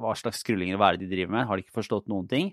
Hva 0.00 0.16
slags 0.18 0.42
skrullinger, 0.42 0.80
hva 0.80 0.90
er 0.90 0.98
det 0.98 1.06
de 1.06 1.14
driver 1.14 1.36
med? 1.36 1.46
Har 1.46 1.58
de 1.58 1.62
ikke 1.62 1.78
forstått 1.78 2.10
noen 2.10 2.26
ting? 2.30 2.50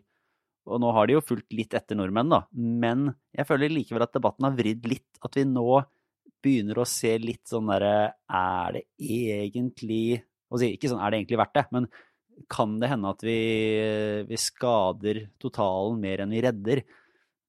Og 0.68 0.82
nå 0.84 0.92
har 0.96 1.08
de 1.08 1.16
jo 1.16 1.24
fulgt 1.24 1.56
litt 1.56 1.76
etter 1.78 1.98
nordmenn, 1.98 2.32
da. 2.34 2.42
Men 2.52 3.12
jeg 3.36 3.48
føler 3.48 3.72
likevel 3.72 4.04
at 4.04 4.16
debatten 4.18 4.48
har 4.48 4.58
vridd 4.58 4.88
litt. 4.90 5.08
At 5.24 5.38
vi 5.40 5.46
nå 5.48 5.82
begynner 6.44 6.82
å 6.82 6.88
se 6.88 7.16
litt 7.22 7.48
sånn 7.50 7.70
derre 7.72 8.14
Er 8.30 8.76
det 8.76 8.84
egentlig 9.02 10.20
Ikke 10.54 10.92
sånn 10.92 11.02
er 11.02 11.12
det 11.12 11.22
egentlig 11.22 11.40
verdt 11.42 11.56
det, 11.58 11.66
men 11.76 11.90
kan 12.54 12.76
det 12.78 12.92
hende 12.92 13.10
at 13.10 13.24
vi, 13.26 13.40
vi 14.30 14.38
skader 14.38 15.24
totalen 15.42 15.98
mer 16.04 16.22
enn 16.22 16.36
vi 16.36 16.44
redder 16.46 16.84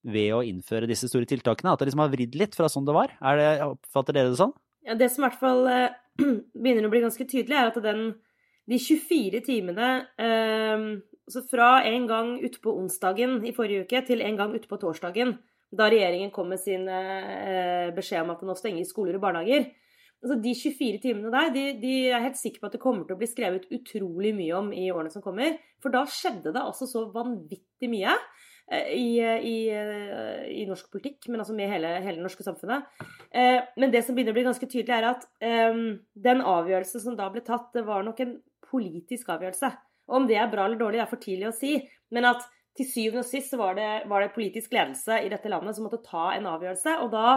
ved 0.09 0.31
å 0.33 0.41
innføre 0.47 0.89
disse 0.89 1.11
store 1.11 1.29
tiltakene? 1.29 1.75
At 1.75 1.83
det 1.83 1.91
liksom 1.91 2.01
har 2.01 2.13
vridd 2.15 2.39
litt 2.41 2.57
fra 2.57 2.71
sånn 2.73 2.87
det 2.89 2.95
var? 2.97 3.13
Er 3.21 3.37
det, 3.37 3.51
oppfatter 3.67 4.17
dere 4.17 4.33
det 4.33 4.41
sånn? 4.41 4.55
Ja, 4.89 4.97
Det 4.97 5.11
som 5.13 5.23
i 5.23 5.27
hvert 5.27 5.43
fall 5.43 5.69
eh, 5.69 5.99
begynner 6.63 6.89
å 6.89 6.93
bli 6.95 7.05
ganske 7.05 7.27
tydelig, 7.29 7.59
er 7.59 7.69
at 7.69 7.77
den, 7.85 8.03
de 8.73 8.81
24 8.81 9.43
timene 9.45 9.91
eh, 10.17 10.89
så 11.33 11.43
fra 11.49 11.83
en 11.87 12.07
gang 12.09 12.35
utpå 12.45 12.73
onsdagen 12.81 13.41
i 13.47 13.55
forrige 13.57 13.87
uke 13.87 14.03
til 14.09 14.23
en 14.25 14.39
gang 14.39 14.55
utpå 14.57 14.79
torsdagen, 14.81 15.37
da 15.69 15.91
regjeringen 15.91 16.33
kom 16.33 16.49
med 16.49 16.61
sin 16.63 16.89
eh, 16.89 17.91
beskjed 17.97 18.25
om 18.25 18.33
at 18.33 18.41
det 18.41 18.49
nå 18.49 18.57
stenger 18.57 18.89
skoler 18.89 19.19
og 19.19 19.27
barnehager 19.27 19.69
altså 20.19 20.35
De 20.43 20.53
24 20.57 20.99
timene 21.03 21.31
der 21.31 21.53
de, 21.55 21.65
de 21.79 21.95
er 22.11 22.25
helt 22.25 22.39
sikre 22.41 22.63
på 22.63 22.71
at 22.71 22.75
det 22.75 22.83
kommer 22.83 23.05
til 23.07 23.15
å 23.15 23.21
bli 23.21 23.29
skrevet 23.31 23.69
utrolig 23.75 24.33
mye 24.35 24.57
om 24.59 24.73
i 24.75 24.89
årene 24.91 25.13
som 25.13 25.23
kommer. 25.23 25.61
For 25.79 25.95
da 25.95 26.03
skjedde 26.11 26.51
det 26.55 26.63
altså 26.63 26.89
så 26.91 27.05
vanvittig 27.15 27.91
mye 27.93 28.17
eh, 28.67 28.89
i, 28.97 29.13
i, 29.23 29.59
i, 30.57 30.65
norsk 30.67 30.91
politikk, 30.91 31.29
men 31.31 31.45
altså 31.45 31.55
med 31.55 31.71
hele, 31.71 31.93
hele 32.03 32.19
det 32.19 32.27
norske 32.27 32.47
samfunnet. 32.47 32.89
Eh, 33.31 33.61
men 33.79 33.95
det 33.95 34.03
som 34.07 34.19
begynner 34.19 34.35
å 34.35 34.41
bli 34.41 34.49
ganske 34.49 34.71
tydelig, 34.73 34.97
er 34.97 35.07
at 35.13 35.29
den 36.29 36.43
avgjørelsen 36.43 37.05
som 37.05 37.19
da 37.19 37.31
ble 37.31 37.45
tatt, 37.47 37.71
det 37.77 37.87
var 37.87 38.03
nok 38.03 38.25
en 38.25 38.35
politisk 38.73 39.31
avgjørelse. 39.37 39.71
Og 40.09 40.23
om 40.23 40.29
det 40.29 40.39
er 40.41 40.51
bra 40.53 40.67
eller 40.67 40.81
dårlig, 40.81 41.03
er 41.03 41.11
for 41.11 41.21
tidlig 41.23 41.51
å 41.51 41.57
si. 41.57 41.77
Men 42.15 42.31
at 42.31 42.47
til 42.79 42.87
syvende 42.89 43.25
og 43.25 43.29
sist 43.29 43.55
var 43.59 43.77
det, 43.79 43.89
var 44.11 44.23
det 44.23 44.35
politisk 44.35 44.73
ledelse 44.77 45.21
i 45.25 45.31
dette 45.33 45.51
landet 45.51 45.77
som 45.77 45.87
måtte 45.89 46.01
ta 46.05 46.31
en 46.35 46.49
avgjørelse. 46.49 46.97
Og 47.05 47.11
da, 47.13 47.35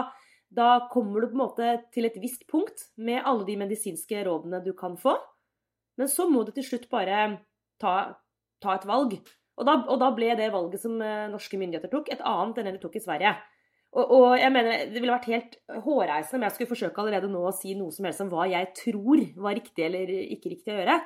da 0.54 0.70
kommer 0.92 1.20
du 1.22 1.30
på 1.30 1.36
en 1.36 1.44
måte 1.44 1.70
til 1.94 2.08
et 2.08 2.18
visst 2.22 2.46
punkt 2.50 2.86
med 2.96 3.24
alle 3.26 3.46
de 3.48 3.58
medisinske 3.60 4.24
rådene 4.28 4.62
du 4.64 4.72
kan 4.78 4.96
få. 5.00 5.16
Men 6.00 6.08
så 6.08 6.28
må 6.30 6.44
du 6.46 6.52
til 6.54 6.66
slutt 6.66 6.88
bare 6.92 7.24
ta, 7.82 7.94
ta 8.62 8.76
et 8.78 8.86
valg. 8.88 9.18
Og 9.60 9.68
da, 9.68 9.76
og 9.84 9.98
da, 10.00 10.12
ble 10.16 10.30
det 10.38 10.52
valget 10.54 10.80
som 10.80 10.94
eh, 11.04 11.28
norske 11.30 11.58
myndigheter 11.60 11.90
tok, 11.92 12.08
et 12.08 12.22
annet 12.24 12.60
enn 12.60 12.70
det 12.70 12.78
de 12.78 12.84
tok 12.86 12.96
i 12.96 13.02
Sverige. 13.04 13.34
Og, 13.92 14.06
og, 14.06 14.26
jeg 14.40 14.52
mener 14.54 14.86
det 14.88 15.02
ville 15.02 15.12
vært 15.12 15.28
helt 15.28 15.58
hårreisende 15.84 16.38
om 16.38 16.46
jeg 16.46 16.54
skulle 16.54 16.70
forsøke 16.70 17.02
allerede 17.02 17.28
nå 17.28 17.42
å 17.44 17.52
si 17.52 17.74
noe 17.76 17.92
som 17.92 18.06
helst 18.08 18.22
om 18.24 18.30
hva 18.32 18.46
jeg 18.48 18.70
tror 18.78 19.20
var 19.44 19.58
riktig 19.58 19.84
eller 19.84 20.14
ikke 20.32 20.54
riktig 20.54 20.72
å 20.72 20.78
gjøre. 20.78 20.96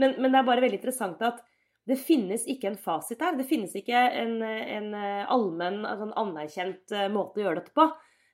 Men, 0.00 0.16
men 0.18 0.32
det 0.32 0.40
er 0.40 0.48
bare 0.48 0.64
veldig 0.64 0.80
interessant 0.80 1.20
at 1.22 1.42
det 1.84 1.98
finnes 2.00 2.46
ikke 2.48 2.70
en 2.70 2.80
fasit 2.80 3.20
her. 3.20 3.36
Det 3.36 3.46
finnes 3.48 3.74
ikke 3.76 3.98
en, 4.22 4.38
en 4.42 4.90
allmenn, 4.96 5.82
altså 5.84 6.08
en 6.08 6.18
anerkjent 6.22 6.94
eh, 6.96 7.10
måte 7.12 7.42
å 7.42 7.44
gjøre 7.44 7.60
dette 7.60 7.74
på. 7.76 7.84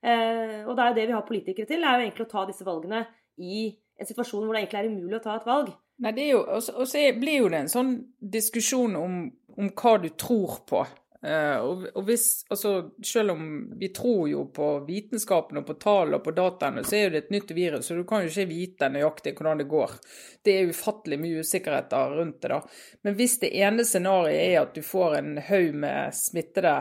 Eh, 0.01 0.61
og 0.65 0.77
det 0.77 0.85
er 0.85 0.93
jo 0.93 0.99
det 1.01 1.07
vi 1.09 1.17
har 1.17 1.27
politikere 1.27 1.69
til, 1.69 1.85
er 1.85 1.99
jo 1.99 2.07
egentlig 2.07 2.27
å 2.29 2.31
ta 2.31 2.47
disse 2.49 2.67
valgene 2.67 3.03
i 3.43 3.67
en 4.01 4.09
situasjon 4.09 4.47
hvor 4.47 4.57
det 4.57 4.63
egentlig 4.63 4.81
er 4.81 4.93
umulig 4.93 5.19
å 5.19 5.25
ta 5.25 5.37
et 5.37 5.49
valg. 5.49 5.73
Nei, 6.01 6.15
det 6.17 6.25
er 6.25 6.31
jo, 6.33 6.45
Og 6.49 6.87
så 6.89 7.03
blir 7.21 7.43
jo 7.43 7.51
det 7.53 7.65
en 7.65 7.73
sånn 7.73 7.93
diskusjon 8.37 8.97
om, 8.97 9.21
om 9.59 9.73
hva 9.77 9.97
du 10.01 10.09
tror 10.17 10.63
på. 10.69 10.85
Uh, 11.21 11.59
og, 11.61 11.83
og 12.01 12.05
hvis, 12.09 12.47
altså, 12.49 12.71
Selv 13.05 13.35
om 13.35 13.43
vi 13.77 13.91
tror 13.93 14.23
jo 14.31 14.47
på 14.57 14.69
vitenskapen 14.87 15.61
og 15.61 15.67
på 15.69 15.77
tall 15.83 16.17
og 16.17 16.23
på 16.25 16.33
dataene, 16.33 16.81
så 16.87 16.97
er 16.97 17.03
jo 17.05 17.11
det 17.13 17.21
et 17.27 17.35
nytt 17.35 17.53
virus, 17.57 17.91
så 17.91 17.99
du 17.99 18.07
kan 18.09 18.25
jo 18.25 18.31
ikke 18.31 18.49
vite 18.49 18.89
nøyaktig 18.89 19.35
hvordan 19.37 19.61
det 19.61 19.69
går. 19.69 19.99
Det 20.45 20.55
er 20.57 20.73
ufattelig 20.73 21.21
mye 21.21 21.45
usikkerheter 21.45 22.17
rundt 22.17 22.41
det. 22.41 22.55
da. 22.55 22.63
Men 23.05 23.19
hvis 23.21 23.37
det 23.45 23.53
ene 23.53 23.85
scenarioet 23.85 24.39
er 24.39 24.57
at 24.63 24.73
du 24.75 24.81
får 24.87 25.19
en 25.19 25.37
haug 25.51 25.77
med 25.85 26.17
smittede 26.17 26.79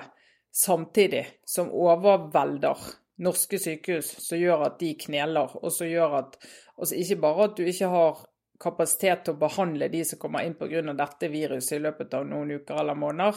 samtidig, 0.55 1.25
som 1.45 1.73
overvelder 1.75 2.87
norske 3.19 3.59
sykehus, 3.59 4.15
som 4.23 4.39
gjør 4.39 4.69
at 4.69 4.79
de 4.79 4.93
kneler, 5.03 5.55
og 5.59 5.71
som 5.75 5.89
gjør 5.89 6.19
at 6.23 6.39
altså 6.79 6.95
Ikke 6.95 7.19
bare 7.19 7.49
at 7.49 7.57
du 7.57 7.65
ikke 7.67 7.87
har 7.91 8.21
kapasitet 8.59 9.25
til 9.25 9.35
å 9.35 9.39
behandle 9.39 9.89
de 9.91 10.03
som 10.07 10.19
kommer 10.19 10.45
inn 10.47 10.55
pga. 10.55 10.81
dette 10.93 11.27
viruset 11.27 11.77
i 11.77 11.83
løpet 11.83 12.13
av 12.13 12.25
noen 12.27 12.51
uker 12.59 12.79
eller 12.79 12.95
måneder, 12.95 13.35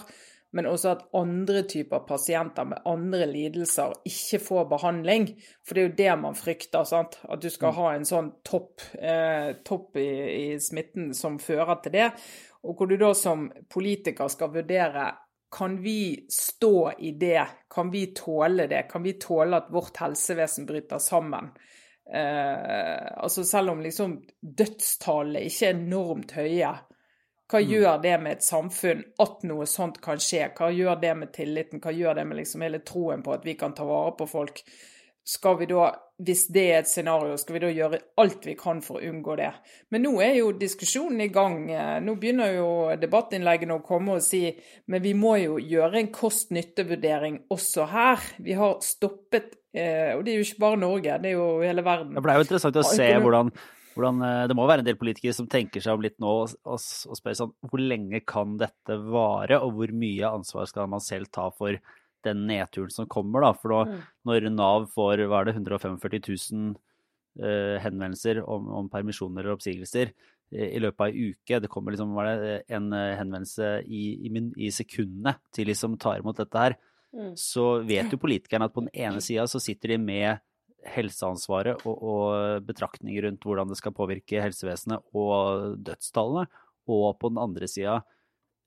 men 0.52 0.68
også 0.68 0.92
at 0.92 1.04
andre 1.16 1.62
typer 1.68 2.04
pasienter 2.08 2.66
med 2.68 2.84
andre 2.88 3.26
lidelser 3.30 3.94
ikke 4.08 4.40
får 4.44 4.68
behandling. 4.68 5.26
For 5.64 5.74
det 5.74 5.82
er 5.82 5.88
jo 5.88 5.96
det 6.02 6.16
man 6.20 6.36
frykter, 6.36 6.84
sant? 6.88 7.18
at 7.24 7.40
du 7.40 7.48
skal 7.50 7.72
mm. 7.72 7.78
ha 7.80 7.88
en 7.96 8.08
sånn 8.08 8.30
topp, 8.44 8.84
eh, 9.00 9.54
topp 9.64 9.96
i, 10.00 10.08
i, 10.28 10.46
smitten 10.60 11.12
som 11.16 11.40
fører 11.40 11.80
til 11.84 11.96
det. 11.96 12.08
Og 12.68 12.76
hvor 12.76 12.90
du 12.90 12.98
da 13.00 13.12
som 13.16 13.48
politiker 13.72 14.28
skal 14.32 14.52
vurdere 14.52 15.10
kan 15.52 15.74
vi 15.82 16.26
stå 16.32 16.92
i 17.04 17.10
det, 17.20 17.42
kan 17.72 17.90
vi 17.92 18.06
tåle 18.16 18.68
det, 18.70 18.86
kan 18.88 19.02
vi 19.04 19.18
tåle 19.20 19.58
at 19.58 19.72
vårt 19.72 19.98
helsevesen 20.00 20.68
bryter 20.68 21.00
sammen? 21.02 21.50
Eh, 22.12 23.08
altså 23.16 23.44
selv 23.44 23.74
om 23.74 23.82
liksom 23.84 24.18
dødstallene 24.40 25.44
ikke 25.48 25.68
er 25.68 25.76
enormt 25.76 26.32
høye, 26.36 26.72
hva 27.50 27.60
mm. 27.60 27.68
gjør 27.68 27.98
det 28.02 28.14
med 28.22 28.38
et 28.38 28.46
samfunn 28.46 29.02
at 29.22 29.44
noe 29.48 29.66
sånt 29.68 30.00
kan 30.04 30.20
skje? 30.22 30.48
Hva 30.56 30.70
gjør 30.72 30.96
det 31.02 31.12
med 31.18 31.34
tilliten? 31.34 31.82
Hva 31.82 31.92
gjør 31.94 32.18
det 32.20 32.26
med 32.28 32.40
liksom 32.40 32.64
hele 32.64 32.82
troen 32.86 33.24
på 33.24 33.34
at 33.34 33.44
vi 33.46 33.56
kan 33.60 33.74
ta 33.76 33.86
vare 33.88 34.14
på 34.18 34.28
folk? 34.30 34.62
Skal 35.22 35.54
vi 35.60 35.68
da, 35.70 35.84
hvis 36.26 36.48
det 36.50 36.62
er 36.66 36.80
et 36.80 36.88
scenario, 36.90 37.36
skal 37.38 37.54
vi 37.54 37.60
da 37.62 37.68
gjøre 37.70 38.00
alt 38.18 38.46
vi 38.48 38.56
kan 38.58 38.80
for 38.82 38.98
å 38.98 39.10
unngå 39.10 39.36
det? 39.38 39.52
Men 39.94 40.02
nå 40.02 40.16
er 40.24 40.32
jo 40.40 40.48
diskusjonen 40.58 41.20
i 41.22 41.28
gang. 41.34 41.60
Nå 42.02 42.16
begynner 42.18 42.56
jo 42.56 42.70
debattinnleggene 42.98 43.76
å 43.76 43.84
komme 43.86 44.16
og 44.16 44.24
si 44.26 44.48
men 44.90 45.04
vi 45.04 45.12
må 45.14 45.36
jo 45.38 45.60
gjøre 45.62 46.00
en 46.00 46.10
kost-nytte-vurdering 46.14 47.38
også 47.54 47.86
her. 47.92 48.26
Vi 48.42 48.56
har 48.58 48.80
stoppet 48.82 49.54
eh, 49.70 50.10
Og 50.16 50.24
det 50.24 50.34
er 50.34 50.40
jo 50.40 50.48
ikke 50.48 50.64
bare 50.64 50.82
Norge, 50.82 51.20
det 51.22 51.30
er 51.30 51.38
jo 51.38 51.46
hele 51.62 51.86
verden. 51.86 52.18
Det 52.18 52.26
ble 52.26 52.40
jo 52.40 52.48
interessant 52.48 52.82
å 52.82 52.88
se 52.90 53.08
hvordan 53.14 53.54
hvordan, 53.94 54.22
eh, 54.26 54.44
det 54.50 54.56
må 54.58 54.66
være 54.68 54.82
en 54.84 54.88
del 54.88 54.98
politikere 55.00 55.36
som 55.36 55.48
tenker 55.50 55.82
seg 55.84 55.96
om 55.96 56.04
litt 56.04 56.18
nå 56.22 56.30
og, 56.44 56.54
og, 56.64 56.78
og 56.80 57.18
spør 57.18 57.38
sånn 57.38 57.54
Hvor 57.68 57.82
lenge 57.82 58.22
kan 58.28 58.56
dette 58.60 58.98
vare, 59.04 59.60
og 59.60 59.76
hvor 59.78 59.92
mye 59.96 60.30
ansvar 60.30 60.68
skal 60.70 60.90
man 60.92 61.04
selv 61.04 61.30
ta 61.34 61.48
for 61.54 61.78
den 62.26 62.44
nedturen 62.48 62.92
som 62.94 63.08
kommer? 63.10 63.44
da? 63.44 63.52
For 63.58 63.74
da, 63.74 63.82
mm. 63.88 64.02
når 64.28 64.48
Nav 64.54 64.88
får 64.94 65.24
hva 65.26 65.42
er 65.42 65.50
det, 65.50 65.56
145 65.58 66.22
000 66.52 66.74
uh, 67.42 67.78
henvendelser 67.82 68.42
om, 68.44 68.68
om, 68.82 68.90
permisjoner 68.92 69.42
eller 69.42 69.56
oppsigelser 69.56 70.12
uh, 70.12 70.68
i 70.68 70.78
løpet 70.82 71.02
av 71.02 71.10
ei 71.10 71.32
uke, 71.32 71.58
det 71.64 71.70
kommer 71.72 71.96
liksom 71.96 72.14
var 72.14 72.30
det, 72.30 72.60
en 72.70 72.92
uh, 72.94 73.16
henvendelse 73.18 73.74
i, 73.88 74.04
i, 74.28 74.46
i 74.68 74.70
sekundene 74.74 75.34
til 75.54 75.72
de 75.72 75.76
som 75.78 75.98
tar 75.98 76.22
imot 76.22 76.38
dette 76.38 76.62
her, 76.66 76.78
mm. 77.10 77.34
så 77.40 77.66
vet 77.88 78.14
jo 78.14 78.20
politikerne 78.22 78.70
at 78.70 78.76
på 78.76 78.86
den 78.86 78.94
ene 78.94 79.22
sida 79.26 79.48
så 79.50 79.62
sitter 79.62 79.96
de 79.96 80.00
med 80.06 80.46
helseansvaret 80.88 81.84
og, 81.86 82.02
og, 82.02 82.64
betraktninger 82.66 83.26
rundt 83.26 83.46
hvordan 83.46 83.70
det 83.70 83.78
skal 83.78 83.94
påvirke 83.96 84.42
helsevesenet 84.42 85.04
og 85.14 85.78
dødstallene. 85.84 86.48
Og 86.90 87.14
på 87.20 87.30
den 87.30 87.38
andre 87.38 87.68
sida, 87.70 88.00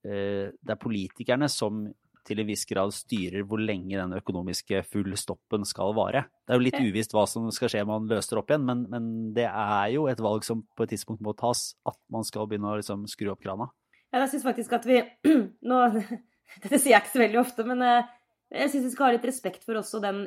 eh, 0.08 0.52
det 0.56 0.76
er 0.76 0.82
politikerne 0.82 1.50
som 1.52 1.86
til 2.26 2.42
en 2.42 2.48
viss 2.50 2.66
grad 2.66 2.94
styrer 2.96 3.46
hvor 3.46 3.62
lenge 3.62 3.94
den 3.94 4.16
økonomiske 4.18 4.82
fullstoppen 4.90 5.66
skal 5.68 5.94
vare. 5.98 6.26
Det 6.46 6.56
er 6.56 6.60
jo 6.60 6.66
litt 6.66 6.80
uvisst 6.82 7.14
hva 7.14 7.26
som 7.30 7.48
skal 7.54 7.72
skje 7.72 7.84
om 7.86 7.92
man 7.92 8.08
løser 8.10 8.40
opp 8.42 8.50
igjen, 8.50 8.66
men, 8.66 8.86
men, 8.90 9.10
det 9.36 9.46
er 9.46 9.92
jo 9.94 10.08
et 10.10 10.22
valg 10.24 10.46
som 10.48 10.64
på 10.76 10.86
et 10.86 10.96
tidspunkt 10.96 11.22
må 11.26 11.36
tas, 11.38 11.76
at 11.86 12.00
man 12.14 12.26
skal 12.26 12.50
begynne 12.50 12.72
å 12.72 12.80
liksom 12.80 13.06
skru 13.12 13.30
opp 13.34 13.44
krana. 13.46 13.70
Ja, 14.10 14.24
jeg 14.24 14.32
syns 14.34 14.48
faktisk 14.48 14.74
at 14.78 14.88
vi 14.90 15.04
nå, 15.70 15.84
Dette 16.64 16.78
sier 16.78 16.94
jeg 16.94 17.04
ikke 17.04 17.16
så 17.16 17.24
veldig 17.24 17.40
ofte, 17.42 17.66
men 17.68 17.82
eh, 17.84 18.10
jeg 18.54 18.72
syns 18.72 18.88
vi 18.88 18.94
skal 18.94 19.10
ha 19.10 19.16
litt 19.16 19.26
respekt 19.28 19.66
for 19.66 19.78
også 19.82 20.02
den 20.04 20.26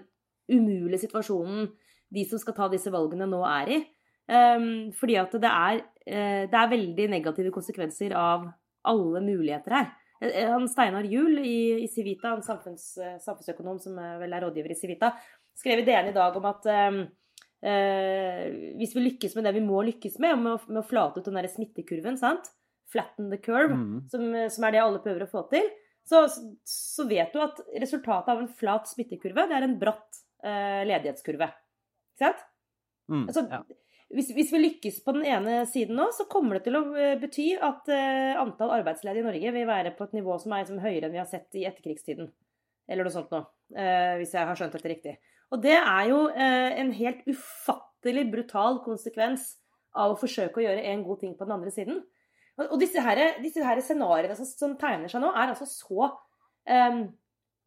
umulige 0.52 1.02
situasjonen 1.04 1.68
de 2.14 2.24
som 2.28 2.40
skal 2.40 2.56
ta 2.56 2.68
disse 2.72 2.90
valgene, 2.92 3.28
nå 3.28 3.42
er 3.48 3.72
i. 3.74 3.78
Um, 4.28 4.90
fordi 4.96 5.16
at 5.20 5.32
det 5.40 5.48
er, 5.48 5.78
uh, 5.84 6.42
det 6.48 6.58
er 6.60 6.72
veldig 6.72 7.06
negative 7.14 7.52
konsekvenser 7.52 8.12
av 8.16 8.48
alle 8.88 9.22
muligheter 9.24 9.76
her. 9.76 9.88
Uh, 10.20 10.42
han 10.54 10.68
Steinar 10.68 11.08
Juel 11.08 11.40
i, 11.40 11.84
i, 11.84 11.88
Civita, 11.92 12.34
en 12.34 12.44
samfunns, 12.44 12.90
samfunnsøkonom 13.24 13.80
som 13.80 13.96
vel 13.96 14.36
er 14.36 14.44
rådgiver 14.44 14.74
i 14.74 14.78
Civita, 14.78 15.14
skrev 15.56 15.82
i 15.82 15.88
DN 15.88 16.12
i 16.12 16.16
dag 16.16 16.36
om 16.38 16.48
at 16.48 16.68
um, 16.92 17.00
hvis 18.78 18.92
vi 18.94 19.02
lykkes 19.02 19.32
med 19.34 19.48
det 19.48 19.56
vi 19.56 19.64
må 19.64 19.80
lykkes 19.82 20.20
med, 20.22 20.36
med 20.44 20.52
å, 20.52 20.60
med 20.68 20.78
å 20.78 20.86
flate 20.86 21.18
ut 21.18 21.26
den 21.26 21.40
der 21.40 21.48
smittekurven, 21.50 22.20
sant? 22.20 22.52
flatten 22.92 23.30
the 23.30 23.36
curve, 23.36 23.74
mm. 23.74 24.08
som, 24.08 24.22
som, 24.50 24.64
er 24.64 24.72
det 24.72 24.80
alle 24.80 25.02
prøver 25.04 25.26
å 25.26 25.30
få 25.30 25.44
til, 25.52 25.66
så, 26.08 26.22
så, 26.64 27.04
vet 27.08 27.34
du 27.34 27.42
at 27.44 27.60
resultatet 27.82 28.32
av 28.32 28.40
en 28.40 28.48
flat 28.60 28.88
smittekurve, 28.88 29.44
det 29.50 29.58
er 29.58 29.66
en 29.66 29.76
bratt 29.80 30.22
eh, 30.44 30.82
ledighetskurve. 30.88 31.50
Ikke 32.14 32.24
sant? 32.24 32.42
Mm, 33.08 33.24
altså, 33.24 33.44
ja. 33.50 33.60
hvis, 34.12 34.32
hvis, 34.36 34.50
vi 34.52 34.60
lykkes 34.60 35.00
på 35.04 35.14
den 35.16 35.24
ene 35.28 35.62
siden 35.70 35.96
nå, 35.96 36.10
så 36.16 36.28
kommer 36.30 36.58
det 36.58 36.66
til 36.66 36.76
å 36.76 36.82
eh, 36.92 37.14
bety 37.20 37.48
at 37.56 37.88
uh, 37.88 38.40
antall 38.42 38.74
arbeidsledige 38.76 39.24
i 39.24 39.28
Norge 39.28 39.54
vil 39.54 39.70
være 39.70 39.94
på 39.96 40.08
et 40.08 40.18
nivå 40.18 40.36
som 40.42 40.52
er 40.52 40.64
liksom, 40.64 40.82
høyere 40.84 41.08
enn 41.08 41.16
vi 41.16 41.22
har 41.22 41.30
sett 41.30 41.56
i 41.56 41.64
etterkrigstiden. 41.68 42.28
Eller 42.88 43.06
noe 43.06 43.14
sånt 43.14 43.32
nå, 43.32 43.40
uh, 43.78 44.14
hvis 44.20 44.36
jeg 44.36 44.50
har 44.50 44.60
skjønt 44.60 44.76
dette 44.76 44.92
riktig. 44.92 45.16
Og 45.48 45.62
det 45.64 45.78
er 45.78 46.10
jo 46.10 46.18
en 46.28 46.90
helt 46.92 47.22
ufattelig 47.24 48.26
brutal 48.28 48.82
konsekvens 48.84 49.54
av 49.96 50.12
å 50.12 50.18
forsøke 50.20 50.60
å 50.60 50.64
gjøre 50.66 50.82
en 50.90 51.04
god 51.06 51.22
ting 51.22 51.32
på 51.38 51.46
den 51.46 51.54
andre 51.54 51.72
siden. 51.72 52.02
Og, 52.58 52.66
og 52.74 52.82
disse, 52.82 53.00
her, 53.02 53.20
disse 53.42 53.64
her 53.64 53.80
scenarioene 53.84 54.36
som, 54.38 54.48
som, 54.50 54.74
tegner 54.80 55.10
seg 55.10 55.22
nå, 55.22 55.30
er 55.32 55.54
altså 55.54 55.68
så 55.70 56.10
um, 56.10 57.00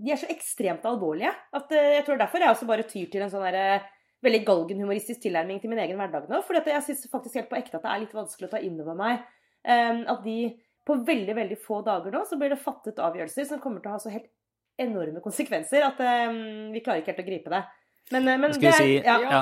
de 0.01 0.13
er 0.13 0.20
så 0.20 0.29
ekstremt 0.34 0.86
alvorlige 0.89 1.31
at 1.31 1.74
uh, 1.74 1.89
jeg 1.98 2.05
tror 2.08 2.22
derfor 2.22 2.43
jeg 2.43 2.53
også 2.55 2.70
bare 2.70 2.88
tyr 2.89 3.10
til 3.12 3.25
en 3.25 3.31
sånn 3.34 3.46
der, 3.48 3.86
veldig 4.25 4.41
galgenhumoristisk 4.46 5.24
tilnærming 5.24 5.62
til 5.62 5.72
min 5.72 5.81
egen 5.81 5.98
hverdag 5.98 6.27
nå. 6.29 6.41
For 6.46 6.58
jeg 6.58 6.86
syns 6.86 7.08
faktisk 7.12 7.39
helt 7.39 7.50
på 7.50 7.58
ekte 7.58 7.79
at 7.79 7.86
det 7.86 7.93
er 7.93 8.03
litt 8.03 8.17
vanskelig 8.17 8.50
å 8.50 8.53
ta 8.53 8.62
inn 8.62 8.77
over 8.81 8.98
meg 8.98 9.24
um, 9.65 10.03
at 10.13 10.22
de 10.25 10.38
på 10.86 10.98
veldig 11.08 11.36
veldig 11.38 11.58
få 11.62 11.81
dager 11.86 12.13
nå 12.13 12.24
så 12.29 12.38
blir 12.41 12.53
det 12.53 12.62
fattet 12.62 13.01
avgjørelser 13.01 13.50
som 13.50 13.62
kommer 13.62 13.81
til 13.81 13.91
å 13.91 13.98
ha 13.98 14.01
så 14.01 14.13
helt 14.13 14.29
enorme 14.81 15.22
konsekvenser 15.22 15.86
at 15.86 16.00
um, 16.01 16.70
vi 16.74 16.81
klarer 16.86 17.01
ikke 17.01 17.13
helt 17.13 17.24
å 17.24 17.27
gripe 17.27 17.53
det. 17.53 17.63
Men, 18.13 18.29
uh, 18.29 18.38
men 18.41 18.55
det 18.58 18.72
er, 18.72 18.79
si, 18.79 18.96
ja. 19.01 19.17
ja. 19.25 19.41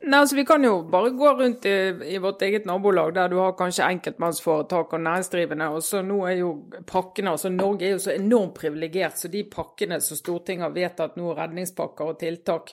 Nei, 0.00 0.20
altså 0.20 0.36
Vi 0.36 0.44
kan 0.46 0.62
jo 0.62 0.76
bare 0.86 1.10
gå 1.10 1.30
rundt 1.34 1.64
i, 1.66 1.70
i, 2.14 2.18
vårt 2.22 2.42
eget 2.46 2.66
nabolag, 2.70 3.10
der 3.16 3.32
du 3.32 3.40
har 3.40 3.56
kanskje 3.58 3.86
enkeltmannsforetak 3.88 4.92
og 4.94 5.00
næringsdrivende. 5.02 5.68
og 5.74 5.82
så 5.82 6.02
nå 6.06 6.20
er 6.26 6.36
jo 6.38 6.52
pakkene, 6.86 7.32
altså 7.34 7.50
Norge 7.50 7.86
er 7.86 7.96
jo 7.96 8.04
så 8.04 8.12
enormt 8.14 8.54
privilegert, 8.60 9.18
så 9.18 9.28
de 9.28 9.42
pakkene 9.50 9.98
som 10.00 10.20
Stortinget 10.20 10.68
har 10.68 10.76
vedtatt 10.76 11.18
nå, 11.18 11.32
redningspakker 11.34 12.12
og 12.12 12.20
tiltak, 12.20 12.70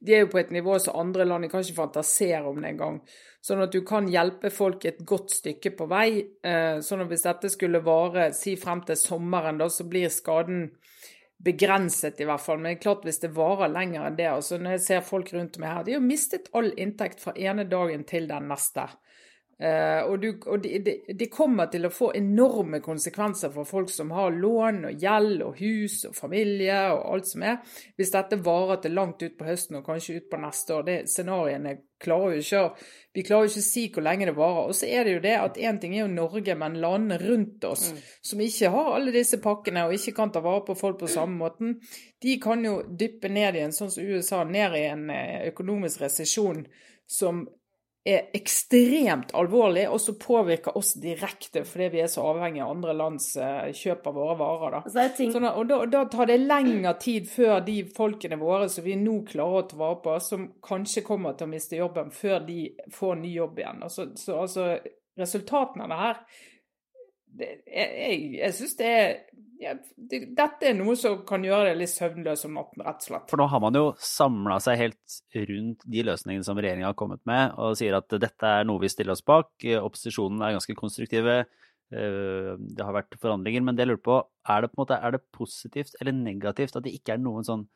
de 0.00 0.14
er 0.14 0.22
jo 0.22 0.30
på 0.30 0.38
et 0.38 0.54
nivå 0.54 0.78
som 0.78 1.00
andre 1.02 1.26
land 1.26 1.50
kan 1.50 1.66
ikke 1.66 1.80
fantasere 1.80 2.46
om 2.46 2.62
det 2.62 2.70
engang. 2.70 3.00
Sånn 3.42 3.64
at 3.64 3.74
du 3.74 3.82
kan 3.86 4.06
hjelpe 4.10 4.50
folk 4.54 4.86
et 4.86 5.02
godt 5.06 5.34
stykke 5.34 5.74
på 5.74 5.86
vei. 5.90 6.08
Eh, 6.42 6.78
sånn 6.78 7.02
at 7.02 7.10
hvis 7.10 7.26
dette 7.26 7.50
skulle 7.50 7.82
vare, 7.82 8.30
si 8.34 8.54
frem 8.56 8.84
til 8.86 8.98
sommeren, 8.98 9.58
da, 9.58 9.66
så 9.66 9.86
blir 9.88 10.12
skaden 10.14 10.68
begrenset, 11.44 12.20
i 12.20 12.26
hvert 12.26 12.42
fall. 12.42 12.58
Men 12.58 12.72
det 12.72 12.78
er 12.78 12.84
klart 12.86 13.04
hvis 13.06 13.20
det 13.22 13.34
varer 13.36 13.70
lenger 13.72 14.06
enn 14.08 14.16
det 14.18 14.26
altså 14.30 14.58
Når 14.58 14.76
jeg 14.76 14.84
ser 14.86 15.04
folk 15.06 15.32
rundt 15.34 15.58
meg 15.62 15.74
her, 15.74 15.84
de 15.86 15.98
har 15.98 16.04
mistet 16.04 16.50
all 16.58 16.72
inntekt 16.76 17.22
fra 17.22 17.34
ene 17.38 17.66
dagen 17.68 18.04
til 18.08 18.28
den 18.30 18.50
neste. 18.50 18.88
Uh, 19.58 20.04
og, 20.06 20.20
du, 20.22 20.28
og 20.46 20.60
det, 20.62 20.78
de, 20.86 20.92
de 21.18 21.26
kommer 21.26 21.66
til 21.66 21.88
å 21.88 21.90
få 21.90 22.12
enorme 22.14 22.78
konsekvenser 22.78 23.50
for 23.50 23.66
folk 23.66 23.90
som 23.90 24.12
har 24.14 24.30
lån 24.30 24.84
og 24.86 25.02
gjeld 25.02 25.42
og 25.42 25.58
hus 25.58 26.04
og 26.06 26.14
familie 26.14 26.76
og 26.92 27.00
alt 27.16 27.26
som 27.32 27.42
er, 27.42 27.56
hvis 27.98 28.14
dette 28.14 28.38
varer 28.46 28.78
til 28.84 28.94
langt 28.94 29.24
ut 29.24 29.34
på 29.34 29.48
høsten 29.48 29.80
og 29.80 29.88
kanskje 29.88 30.20
ut 30.20 30.28
på 30.30 30.38
neste 30.44 30.76
år. 30.76 30.86
Det 30.86 30.96
Scenarioene 31.10 31.74
klarer 31.98 32.36
jo 32.36 32.44
ikke 32.44 32.86
Vi 33.18 33.24
klarer 33.26 33.48
jo 33.48 33.50
ikke 33.50 33.64
å 33.64 33.66
si 33.66 33.84
hvor 33.90 34.04
lenge 34.06 34.28
det 34.28 34.36
varer. 34.38 34.70
Og 34.70 34.78
så 34.78 34.86
er 34.94 35.02
det 35.08 35.16
jo 35.16 35.26
det 35.26 35.34
at 35.40 35.58
én 35.58 35.82
ting 35.82 35.96
er 35.96 36.04
jo 36.04 36.12
Norge, 36.12 36.54
men 36.62 36.78
landene 36.78 37.18
rundt 37.18 37.66
oss 37.66 37.88
mm. 37.90 38.00
som 38.30 38.46
ikke 38.46 38.70
har 38.76 38.94
alle 38.94 39.14
disse 39.16 39.42
pakkene 39.42 39.88
og 39.88 39.98
ikke 39.98 40.14
kan 40.20 40.30
ta 40.30 40.44
vare 40.44 40.62
på 40.68 40.78
folk 40.78 41.02
på 41.02 41.10
samme 41.10 41.34
måten, 41.42 41.80
de 42.22 42.38
kan 42.38 42.62
jo 42.62 42.84
dyppe 42.86 43.26
ned 43.26 43.58
i 43.58 43.66
en 43.66 43.74
sånn 43.74 43.90
som 43.90 44.06
USA, 44.06 44.44
ned 44.46 44.78
i 44.78 44.86
en 44.92 45.08
eh, 45.10 45.48
økonomisk 45.50 46.06
resesjon 46.06 46.62
som 47.10 47.42
er 48.08 48.28
ekstremt 48.36 49.32
alvorlig, 49.36 49.84
og 49.92 50.00
som 50.00 50.16
påvirker 50.20 50.76
oss 50.78 50.94
direkte 51.00 51.64
fordi 51.68 51.88
vi 51.92 52.02
er 52.02 52.10
så 52.12 52.24
avhengig 52.30 52.62
av 52.64 52.72
andre 52.72 52.94
lands 52.96 53.30
uh, 53.40 53.68
kjøp 53.74 54.08
av 54.10 54.18
våre 54.18 54.36
varer. 54.40 54.76
Da. 54.78 55.06
Sånn, 55.18 55.48
og 55.48 55.64
da, 55.68 55.80
da, 55.92 56.04
tar 56.10 56.30
det 56.30 56.38
lengre 56.42 56.94
tid 57.02 57.28
før 57.30 57.60
de 57.66 57.80
folkene 57.96 58.40
våre 58.40 58.68
som 58.72 58.86
vi 58.86 58.96
nå 58.98 59.20
klarer 59.28 59.62
å 59.62 59.66
ta 59.70 59.80
vare 59.80 60.00
på, 60.04 60.18
som 60.24 60.46
kanskje 60.64 61.04
kommer 61.06 61.36
til 61.36 61.48
å 61.48 61.52
miste 61.52 61.80
jobben, 61.80 62.12
før 62.14 62.40
de 62.46 62.60
får 62.94 63.18
ny 63.22 63.34
jobb 63.36 63.60
igjen. 63.62 63.82
Altså, 63.86 64.10
så, 64.18 64.38
altså, 64.44 64.70
resultatene 65.18 65.86
av 65.86 65.92
det 65.92 66.02
her 66.04 66.22
det, 67.38 67.50
Jeg, 67.66 68.22
jeg 68.38 68.56
syns 68.58 68.78
det 68.78 68.88
er 68.92 69.12
ja, 69.58 69.72
det, 69.96 70.20
dette 70.38 70.68
er 70.70 70.76
noe 70.78 70.94
som 70.98 71.16
kan 71.26 71.42
gjøre 71.42 71.72
deg 71.72 71.80
litt 71.80 71.90
søvnløs 71.90 72.44
om 72.46 72.58
natten, 72.60 72.82
rett 72.86 73.00
og 73.02 73.06
slett. 73.08 73.24
For 73.30 73.40
nå 73.40 73.48
har 73.50 73.62
man 73.62 73.78
jo 73.78 73.86
samla 74.02 74.58
seg 74.62 74.78
helt 74.78 75.16
rundt 75.50 75.82
de 75.82 76.04
løsningene 76.06 76.46
som 76.46 76.60
regjeringa 76.60 76.92
har 76.92 76.98
kommet 76.98 77.24
med, 77.28 77.56
og 77.58 77.74
sier 77.80 77.96
at 77.98 78.06
dette 78.22 78.52
er 78.60 78.68
noe 78.68 78.82
vi 78.82 78.90
stiller 78.92 79.16
oss 79.16 79.24
bak. 79.26 79.50
Opposisjonen 79.80 80.44
er 80.46 80.54
ganske 80.54 80.76
konstruktive. 80.78 81.40
Eh, 81.88 82.52
det 82.58 82.86
har 82.86 82.94
vært 82.94 83.18
forhandlinger, 83.18 83.64
men 83.66 83.74
det 83.74 83.86
jeg 83.86 83.92
lurer 83.92 84.04
på, 84.04 84.20
er 84.54 84.62
det 84.62 84.70
på 84.70 84.78
en 84.78 84.84
måte, 84.84 85.00
er 85.02 85.16
det 85.16 85.24
positivt 85.34 85.98
eller 85.98 86.14
negativt 86.14 86.78
at 86.78 86.86
det 86.86 86.94
ikke 86.94 87.16
er 87.16 87.24
noen 87.24 87.46
sånn 87.48 87.66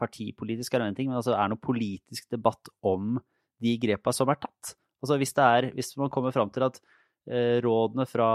partipolitisk 0.00 0.72
ting, 0.96 1.10
men 1.10 1.18
altså 1.18 1.34
er 1.36 1.50
noe 1.52 1.60
politisk 1.60 2.30
debatt 2.32 2.70
om 2.80 3.18
de 3.60 3.76
grepa 3.82 4.14
som 4.16 4.30
er 4.32 4.40
tatt? 4.40 4.76
Altså 5.04 5.18
hvis, 5.20 5.34
det 5.36 5.44
er, 5.44 5.68
hvis 5.76 5.92
man 6.00 6.12
kommer 6.12 6.32
fram 6.32 6.48
til 6.54 6.64
at 6.64 6.80
rådene 7.28 8.06
fra 8.08 8.30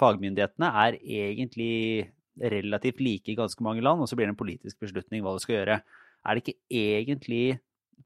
fagmyndighetene 0.00 0.68
er 0.84 0.96
egentlig 0.98 2.10
relativt 2.40 3.00
like 3.00 3.30
i 3.30 3.36
ganske 3.38 3.62
mange 3.62 3.84
land, 3.84 4.02
og 4.02 4.08
så 4.10 4.16
blir 4.18 4.26
det 4.26 4.34
en 4.34 4.40
politisk 4.40 4.80
beslutning 4.82 5.22
hva 5.22 5.36
du 5.36 5.42
skal 5.42 5.60
gjøre. 5.60 5.78
Er 6.24 6.34
det 6.34 6.42
ikke 6.42 6.58
egentlig 6.74 7.44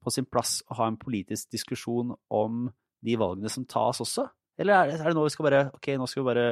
på 0.05 0.13
sin 0.13 0.29
plass 0.29 0.59
å 0.69 0.77
ha 0.83 0.91
en 0.91 0.99
politisk 1.01 1.51
diskusjon 1.55 2.13
om 2.35 2.69
de 3.05 3.17
valgene 3.19 3.51
som 3.53 3.67
tas 3.69 4.03
også? 4.05 4.27
Eller 4.59 4.75
er 4.75 4.91
det, 4.91 5.01
er 5.01 5.11
det 5.11 5.17
nå 5.17 5.25
vi 5.25 5.33
skal 5.33 5.47
bare 5.47 5.65
ok, 5.71 5.91
nå 6.01 6.07
skal 6.11 6.23
vi 6.23 6.29
bare 6.33 6.47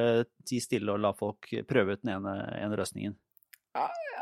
ti 0.47 0.61
stille 0.62 0.95
og 0.95 1.02
la 1.02 1.12
folk 1.16 1.50
prøve 1.66 1.97
ut 1.97 2.04
den 2.04 2.14
ene, 2.14 2.35
ene 2.62 2.78
løsningen? 2.78 3.16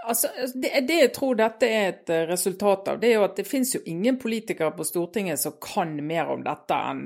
Altså, 0.05 0.29
det, 0.55 0.73
det, 0.89 0.97
jeg 0.99 1.13
tror 1.17 1.37
dette 1.39 1.69
er 1.69 1.87
et 1.93 2.11
eh, 2.13 2.25
resultat 2.29 2.91
av, 2.93 2.99
det 3.01 3.11
er 3.11 3.21
jo 3.21 3.27
at 3.29 3.39
det 3.39 3.47
finnes 3.49 3.71
jo 3.77 3.81
ingen 3.89 4.19
politikere 4.21 4.75
på 4.77 4.85
Stortinget 4.85 5.41
som 5.41 5.55
kan 5.63 5.95
mer 6.05 6.33
om 6.35 6.43
dette 6.45 6.81
enn 6.91 7.05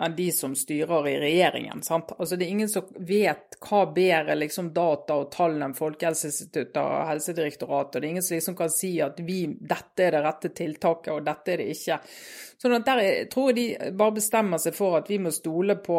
enn 0.00 0.16
de 0.16 0.32
som 0.32 0.54
styrer 0.56 1.08
i 1.08 1.18
regjeringen. 1.20 1.82
Sant? 1.82 2.12
Altså 2.18 2.36
Det 2.36 2.46
er 2.46 2.50
ingen 2.50 2.68
som 2.68 2.88
vet 2.96 3.58
hva 3.60 3.82
bedre 3.92 4.36
liksom, 4.38 4.72
data 4.72 5.18
og 5.20 5.30
tall 5.34 5.58
enn 5.62 5.76
Folkehelseinstituttet 5.76 6.80
og 6.80 7.08
Helsedirektoratet. 7.10 7.98
Det 8.00 8.06
er 8.06 8.10
ingen 8.10 8.24
som 8.24 8.36
liksom 8.38 8.56
kan 8.56 8.72
si 8.72 8.94
at 9.04 9.20
vi, 9.20 9.44
dette 9.60 10.06
er 10.06 10.16
det 10.16 10.22
rette 10.24 10.52
tiltaket, 10.56 11.12
og 11.12 11.26
dette 11.26 11.52
er 11.52 11.60
det 11.60 11.74
ikke. 11.76 11.98
Sånn 12.62 12.76
at 12.78 12.86
der 12.88 13.02
jeg 13.04 13.26
tror 13.32 13.50
jeg 13.50 13.58
de 13.58 13.90
bare 13.98 14.16
bestemmer 14.16 14.62
seg 14.62 14.76
for 14.76 14.96
at 14.96 15.10
vi 15.12 15.18
må 15.20 15.32
stole 15.34 15.76
på, 15.84 15.98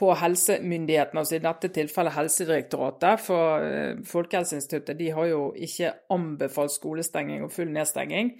på 0.00 0.08
helsemyndighetene, 0.18 1.22
altså 1.22 1.38
i 1.38 1.44
dette 1.44 1.70
tilfellet 1.78 2.16
Helsedirektoratet. 2.16 3.22
For 3.22 3.68
uh, 3.68 4.02
Folkehelseinstituttet 4.10 4.98
de 4.98 5.12
har 5.14 5.30
jo 5.30 5.44
ikke 5.54 5.94
anbefalt 6.18 6.74
skolestenging 6.74 7.46
og 7.46 7.54
full 7.54 7.70
nedstenging. 7.70 8.34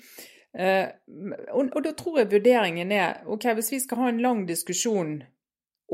Uh, 0.59 0.91
og, 1.53 1.69
og, 1.71 1.83
da 1.85 1.95
tror 1.95 2.19
jeg 2.19 2.33
vurderingen 2.33 2.91
er 2.91 3.23
ok, 3.31 3.53
hvis 3.61 3.73
vi 3.77 3.79
skal 3.85 4.03
ha 4.03 4.11
en 4.11 4.23
lang 4.25 4.43
diskusjon 4.49 5.21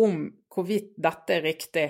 om 0.01 0.21
hvorvidt 0.55 0.95
dette 0.97 1.37
er 1.37 1.45
riktig, 1.45 1.89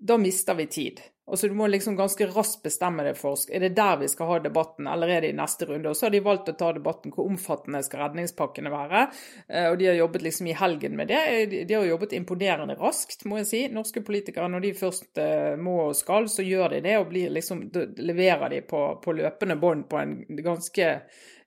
da 0.00 0.16
mister 0.16 0.56
vi 0.56 0.64
tid. 0.72 1.02
Altså 1.30 1.46
Du 1.46 1.54
må 1.54 1.68
liksom 1.68 1.94
ganske 1.94 2.26
raskt 2.32 2.64
bestemme 2.64 3.04
deg 3.06 3.18
for 3.20 3.38
er 3.52 3.62
det 3.62 3.74
der 3.76 4.00
vi 4.00 4.08
skal 4.10 4.26
ha 4.26 4.38
debatten, 4.42 4.88
eller 4.90 5.12
er 5.12 5.20
det 5.22 5.28
i 5.30 5.36
neste 5.36 5.68
runde. 5.68 5.92
Og 5.92 5.96
Så 5.96 6.08
har 6.08 6.14
de 6.14 6.22
valgt 6.24 6.48
å 6.50 6.56
ta 6.58 6.72
debatten 6.74 7.12
hvor 7.14 7.28
omfattende 7.28 7.82
skal 7.86 8.06
redningspakkene 8.06 8.72
være. 8.72 9.02
Uh, 9.44 9.66
og 9.68 9.76
de 9.78 9.90
har 9.90 9.98
jobbet 10.00 10.24
liksom 10.24 10.48
i 10.48 10.56
helgen 10.58 10.96
med 10.98 11.12
det. 11.12 11.20
De, 11.52 11.62
de 11.68 11.76
har 11.76 11.84
jobbet 11.86 12.16
imponerende 12.16 12.78
raskt, 12.80 13.26
må 13.28 13.42
jeg 13.42 13.50
si. 13.50 13.60
Norske 13.76 14.02
politikere, 14.02 14.48
når 14.50 14.64
de 14.64 14.72
først 14.80 15.20
må 15.60 15.76
og 15.84 15.98
skal, 16.00 16.32
så 16.32 16.42
gjør 16.48 16.78
de 16.78 16.80
det, 16.88 16.96
og 16.98 17.12
liksom, 17.12 17.66
leverer 18.00 18.56
de 18.56 18.64
på, 18.72 18.86
på 19.04 19.14
løpende 19.20 19.60
bånd 19.60 19.86
på 19.92 20.00
en 20.00 20.16
ganske 20.40 20.88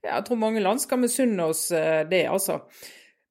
jeg 0.04 0.26
tror 0.28 0.40
mange 0.40 0.64
land 0.64 0.82
skal 0.84 1.02
misunne 1.02 1.48
oss 1.54 1.70
eh, 1.72 2.04
det, 2.10 2.26
altså. 2.28 2.60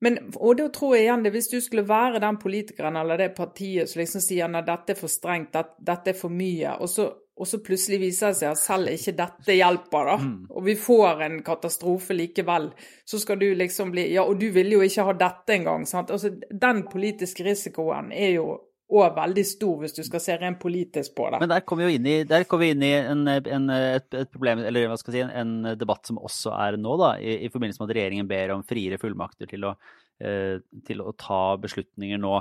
Men, 0.03 0.19
og 0.35 0.57
da 0.59 0.67
tror 0.75 0.97
jeg 0.97 1.07
igjen 1.07 1.23
det, 1.23 1.31
hvis 1.31 1.51
du 1.53 1.61
skulle 1.63 1.87
være 1.87 2.21
den 2.23 2.39
politikeren 2.43 2.97
eller 2.99 3.21
det 3.21 3.35
partiet 3.37 3.91
som 3.91 4.01
liksom 4.01 4.25
sier 4.25 4.51
at 4.51 4.67
dette 4.67 4.97
er 4.97 4.99
for 4.99 5.13
strengt, 5.13 5.53
dette, 5.55 5.77
dette 5.79 6.11
er 6.11 6.17
for 6.19 6.35
mye, 6.35 6.73
og 6.83 6.91
så, 6.91 7.07
og 7.39 7.47
så, 7.47 7.61
plutselig 7.63 8.01
viser 8.03 8.33
det 8.33 8.41
seg 8.41 8.51
at 8.51 8.59
selv 8.59 8.91
ikke 8.91 9.15
dette 9.21 9.57
hjelper, 9.61 10.11
da, 10.11 10.17
mm. 10.19 10.35
og 10.51 10.67
vi 10.67 10.75
får 10.89 11.23
en 11.29 11.39
katastrofe 11.47 12.17
likevel, 12.19 12.73
så 13.07 13.23
skal 13.23 13.39
du 13.39 13.47
liksom 13.55 13.95
bli 13.95 14.09
Ja, 14.11 14.27
og 14.27 14.43
du 14.43 14.49
ville 14.51 14.75
jo 14.75 14.83
ikke 14.83 15.07
ha 15.07 15.15
dette 15.23 15.55
engang, 15.55 15.87
sant. 15.87 16.11
Altså, 16.11 16.35
den 16.51 16.83
politiske 16.91 17.47
risikoen 17.47 18.11
er 18.11 18.35
jo 18.41 18.49
og 18.93 19.17
veldig 19.17 19.45
stor 19.49 19.79
hvis 19.81 19.97
du 19.97 20.03
skal 20.05 20.21
se 20.21 20.37
rent 20.41 20.61
politisk 20.61 21.15
på 21.17 21.31
det. 21.33 21.41
Men 21.41 21.53
der 21.55 21.65
kommer 21.65 21.89
vi 21.89 21.95
jo 21.95 22.01
inn 22.01 22.09
i, 22.11 22.17
vi 22.29 22.71
inn 22.75 22.85
i 22.85 22.93
en, 22.99 23.25
en, 23.33 23.69
et, 23.73 24.09
et, 24.13 24.31
problem, 24.33 24.65
eller 24.69 24.91
hva 24.91 24.99
skal 25.01 25.17
jeg 25.17 25.29
si, 25.29 25.41
en 25.43 25.75
debatt 25.81 26.09
som 26.09 26.21
også 26.21 26.53
er 26.59 26.79
nå, 26.81 26.97
da, 27.01 27.15
i, 27.21 27.39
i 27.47 27.53
forbindelse 27.53 27.83
med 27.83 27.91
at 27.91 27.97
regjeringen 27.99 28.31
ber 28.31 28.57
om 28.57 28.67
friere 28.67 29.01
fullmakter 29.01 29.49
til 29.51 29.65
å, 29.71 29.77
eh, 30.21 30.59
til 30.89 31.01
å 31.01 31.15
ta 31.17 31.45
beslutninger 31.63 32.21
nå. 32.21 32.37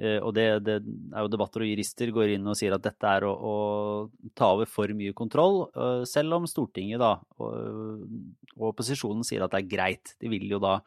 Eh, 0.00 0.16
og 0.24 0.32
det, 0.36 0.46
det, 0.64 0.78
er 1.12 1.26
jo 1.26 1.32
debatter 1.32 1.64
og 1.64 1.68
jurister 1.68 2.12
går 2.16 2.36
inn 2.36 2.46
og 2.48 2.56
sier 2.56 2.72
at 2.72 2.84
dette 2.86 3.10
er 3.18 3.26
å, 3.28 3.34
å 3.34 4.30
ta 4.38 4.54
over 4.54 4.70
for 4.70 4.94
mye 4.96 5.12
kontroll, 5.16 5.66
eh, 5.74 6.04
selv 6.08 6.38
om 6.38 6.48
Stortinget 6.48 7.02
da, 7.02 7.16
og, 7.42 8.06
og 8.56 8.70
opposisjonen 8.72 9.26
sier 9.26 9.44
at 9.44 9.52
det 9.52 9.64
er 9.64 9.72
greit. 9.74 10.14
De 10.22 10.30
vil 10.32 10.46
jo 10.54 10.62
da 10.62 10.78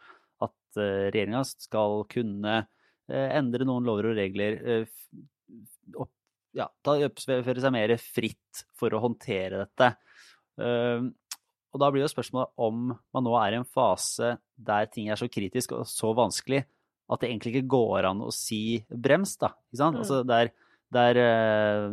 at 0.41 0.79
eh, 0.81 1.11
regjeringa 1.11 1.43
skal 1.45 2.01
kunne 2.09 2.63
endre 3.11 3.67
noen 3.67 3.85
lover 3.87 4.11
og 4.11 4.17
regler, 4.17 4.59
eh, 4.63 6.05
ja, 6.53 6.69
ta, 6.85 6.95
oppføre 7.09 7.63
seg 7.63 7.73
mer 7.73 7.95
fritt 7.99 8.63
for 8.77 8.93
å 8.93 9.01
håndtere 9.03 9.65
dette. 9.65 9.89
Eh, 10.61 11.09
og 11.73 11.81
da 11.81 11.89
blir 11.89 12.05
jo 12.05 12.11
spørsmålet 12.11 12.53
om 12.61 12.91
man 12.93 13.25
nå 13.25 13.33
er 13.39 13.55
i 13.55 13.59
en 13.61 13.65
fase 13.65 14.35
der 14.53 14.85
ting 14.93 15.09
er 15.09 15.17
så 15.17 15.25
kritisk 15.31 15.73
og 15.73 15.87
så 15.89 16.11
vanskelig 16.13 16.61
at 17.11 17.21
det 17.21 17.31
egentlig 17.31 17.55
ikke 17.55 17.71
går 17.73 18.07
an 18.07 18.21
å 18.23 18.29
si 18.33 18.77
brems, 18.87 19.35
da. 19.41 19.51
Ikke 19.67 19.81
sant? 19.81 19.97
Mm. 19.97 20.03
Altså 20.03 20.21
der, 20.27 20.51
der, 20.93 21.19
der, 21.19 21.89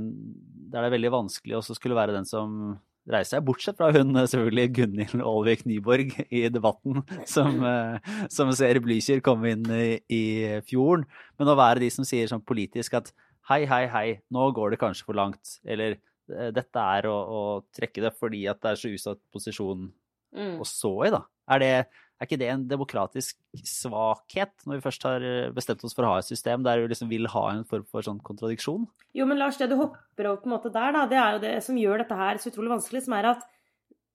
det 0.70 0.82
er 0.84 0.94
veldig 0.94 1.12
vanskelig 1.16 1.58
å 1.58 1.64
skulle 1.72 1.98
være 1.98 2.14
den 2.18 2.28
som 2.28 2.76
reise 3.08 3.34
seg, 3.34 3.44
bortsett 3.46 3.78
fra 3.78 3.90
hun 3.94 4.12
eh, 4.16 4.28
selvfølgelig 4.28 4.72
Gunhild 4.76 5.24
Aalvik 5.24 5.64
Nyborg 5.68 6.12
i 6.28 6.44
debatten, 6.52 7.00
som, 7.28 7.62
eh, 7.66 8.12
som 8.32 8.52
ser 8.56 8.80
Blücher 8.84 9.22
komme 9.24 9.54
inn 9.54 9.66
i, 9.72 9.88
i, 10.12 10.22
fjorden. 10.68 11.06
Men 11.40 11.52
å 11.52 11.58
være 11.58 11.84
de 11.84 11.90
som 11.94 12.06
sier 12.06 12.30
sånn 12.30 12.44
politisk 12.46 12.98
at 13.00 13.12
hei, 13.50 13.64
hei, 13.70 13.84
hei, 13.90 14.06
nå 14.34 14.50
går 14.56 14.74
det 14.74 14.82
kanskje 14.82 15.08
for 15.08 15.18
langt. 15.18 15.56
Eller 15.64 15.96
eh, 15.96 16.52
dette 16.54 16.86
er 16.98 17.08
å, 17.10 17.16
å 17.16 17.42
trekke 17.76 18.04
det 18.06 18.14
fordi 18.18 18.44
at 18.50 18.60
det 18.62 18.74
er 18.74 18.82
så 18.82 18.92
utsatt 18.92 19.22
posisjon 19.32 19.88
mm. 20.36 20.56
å 20.60 20.68
stå 20.68 20.94
i, 21.08 21.12
da. 21.16 21.24
Er 21.50 21.64
det, 21.64 21.74
er 22.20 22.28
ikke 22.28 22.40
det 22.42 22.50
en 22.52 22.64
demokratisk 22.68 23.38
svakhet, 23.64 24.52
når 24.68 24.78
vi 24.78 24.84
først 24.84 25.04
har 25.08 25.24
eh, 25.24 25.52
bestemt 25.56 25.84
oss 25.86 25.96
for 25.96 26.04
å 26.04 26.12
ha 26.12 26.20
et 26.20 26.28
system 26.28 26.64
der 26.66 26.82
vi 26.82 26.90
liksom 26.92 27.08
vil 27.08 27.28
ha 27.32 27.44
en 27.54 27.64
form 27.68 27.86
for 27.88 28.04
sånn 28.04 28.20
kontradiksjon? 28.24 28.84
Jo, 29.16 29.26
men 29.28 29.40
Lars, 29.40 29.56
det 29.60 29.70
du 29.70 29.78
hopper 29.80 30.28
over 30.28 30.42
på 30.42 30.50
en 30.50 30.54
måte 30.54 30.72
der, 30.74 30.92
da, 30.96 31.06
det 31.08 31.20
er 31.20 31.36
jo 31.36 31.42
det 31.46 31.54
som 31.64 31.78
gjør 31.80 32.02
dette 32.02 32.18
her 32.20 32.40
så 32.40 32.52
utrolig 32.52 32.74
vanskelig, 32.74 33.06
som 33.06 33.16
er 33.16 33.30
at 33.32 33.46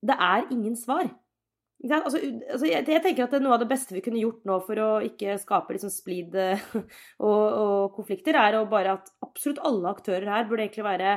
det 0.06 0.16
er 0.22 0.46
ingen 0.54 0.76
svar. 0.78 1.08
Altså, 1.86 2.20
altså 2.22 2.68
jeg, 2.70 2.86
jeg, 2.88 3.02
tenker 3.04 3.26
at 3.26 3.34
det 3.34 3.38
er 3.38 3.44
Noe 3.44 3.56
av 3.58 3.60
det 3.60 3.68
beste 3.68 3.92
vi 3.92 4.00
kunne 4.04 4.22
gjort 4.22 4.46
nå 4.48 4.54
for 4.64 4.80
å 4.80 4.90
ikke 5.04 5.34
skape 5.42 5.74
liksom 5.76 5.92
splid 5.92 6.38
og, 6.80 6.86
og, 7.26 7.80
konflikter, 7.98 8.38
er 8.40 8.56
å 8.56 8.68
bare 8.70 8.94
at 8.96 9.10
absolutt 9.26 9.60
alle 9.66 9.90
aktører 9.92 10.30
her 10.30 10.46
burde 10.48 10.64
egentlig 10.64 10.86
være 10.86 11.16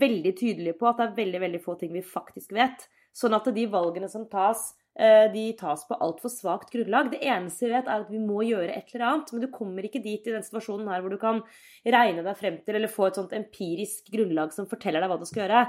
veldig 0.00 0.32
tydelige 0.40 0.78
på 0.80 0.88
at 0.88 0.98
det 0.98 1.06
er 1.06 1.18
veldig 1.20 1.42
veldig 1.44 1.60
få 1.62 1.76
ting 1.78 1.92
vi 1.94 2.02
faktisk 2.06 2.56
vet. 2.56 2.88
Sånn 3.14 3.36
at 3.36 3.46
de 3.54 3.68
valgene 3.70 4.08
som 4.10 4.24
tas, 4.30 4.72
de 4.94 5.42
tas 5.58 5.80
på 5.88 5.96
altfor 6.06 6.30
svakt 6.30 6.68
grunnlag. 6.70 7.08
Det 7.10 7.18
eneste 7.26 7.66
vi 7.66 7.72
vet, 7.72 7.88
er 7.90 8.04
at 8.04 8.12
vi 8.12 8.20
må 8.22 8.44
gjøre 8.46 8.76
et 8.76 8.92
eller 8.92 9.08
annet. 9.08 9.32
Men 9.34 9.42
du 9.42 9.48
kommer 9.50 9.82
ikke 9.82 10.02
dit 10.04 10.22
i 10.22 10.34
den 10.34 10.44
situasjonen 10.46 10.86
her 10.92 11.02
hvor 11.02 11.10
du 11.10 11.18
kan 11.18 11.40
regne 11.82 12.22
deg 12.22 12.38
frem 12.38 12.60
til 12.62 12.78
eller 12.78 12.92
få 12.92 13.08
et 13.08 13.18
sånt 13.18 13.34
empirisk 13.34 14.12
grunnlag 14.14 14.54
som 14.54 14.68
forteller 14.70 15.02
deg 15.02 15.10
hva 15.10 15.18
du 15.18 15.26
skal 15.26 15.42
gjøre. 15.44 15.64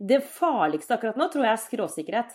Det 0.00 0.22
farligste 0.24 0.96
akkurat 0.96 1.20
nå 1.20 1.28
tror 1.30 1.46
jeg 1.46 1.52
er 1.52 1.62
skråsikkerhet. 1.66 2.32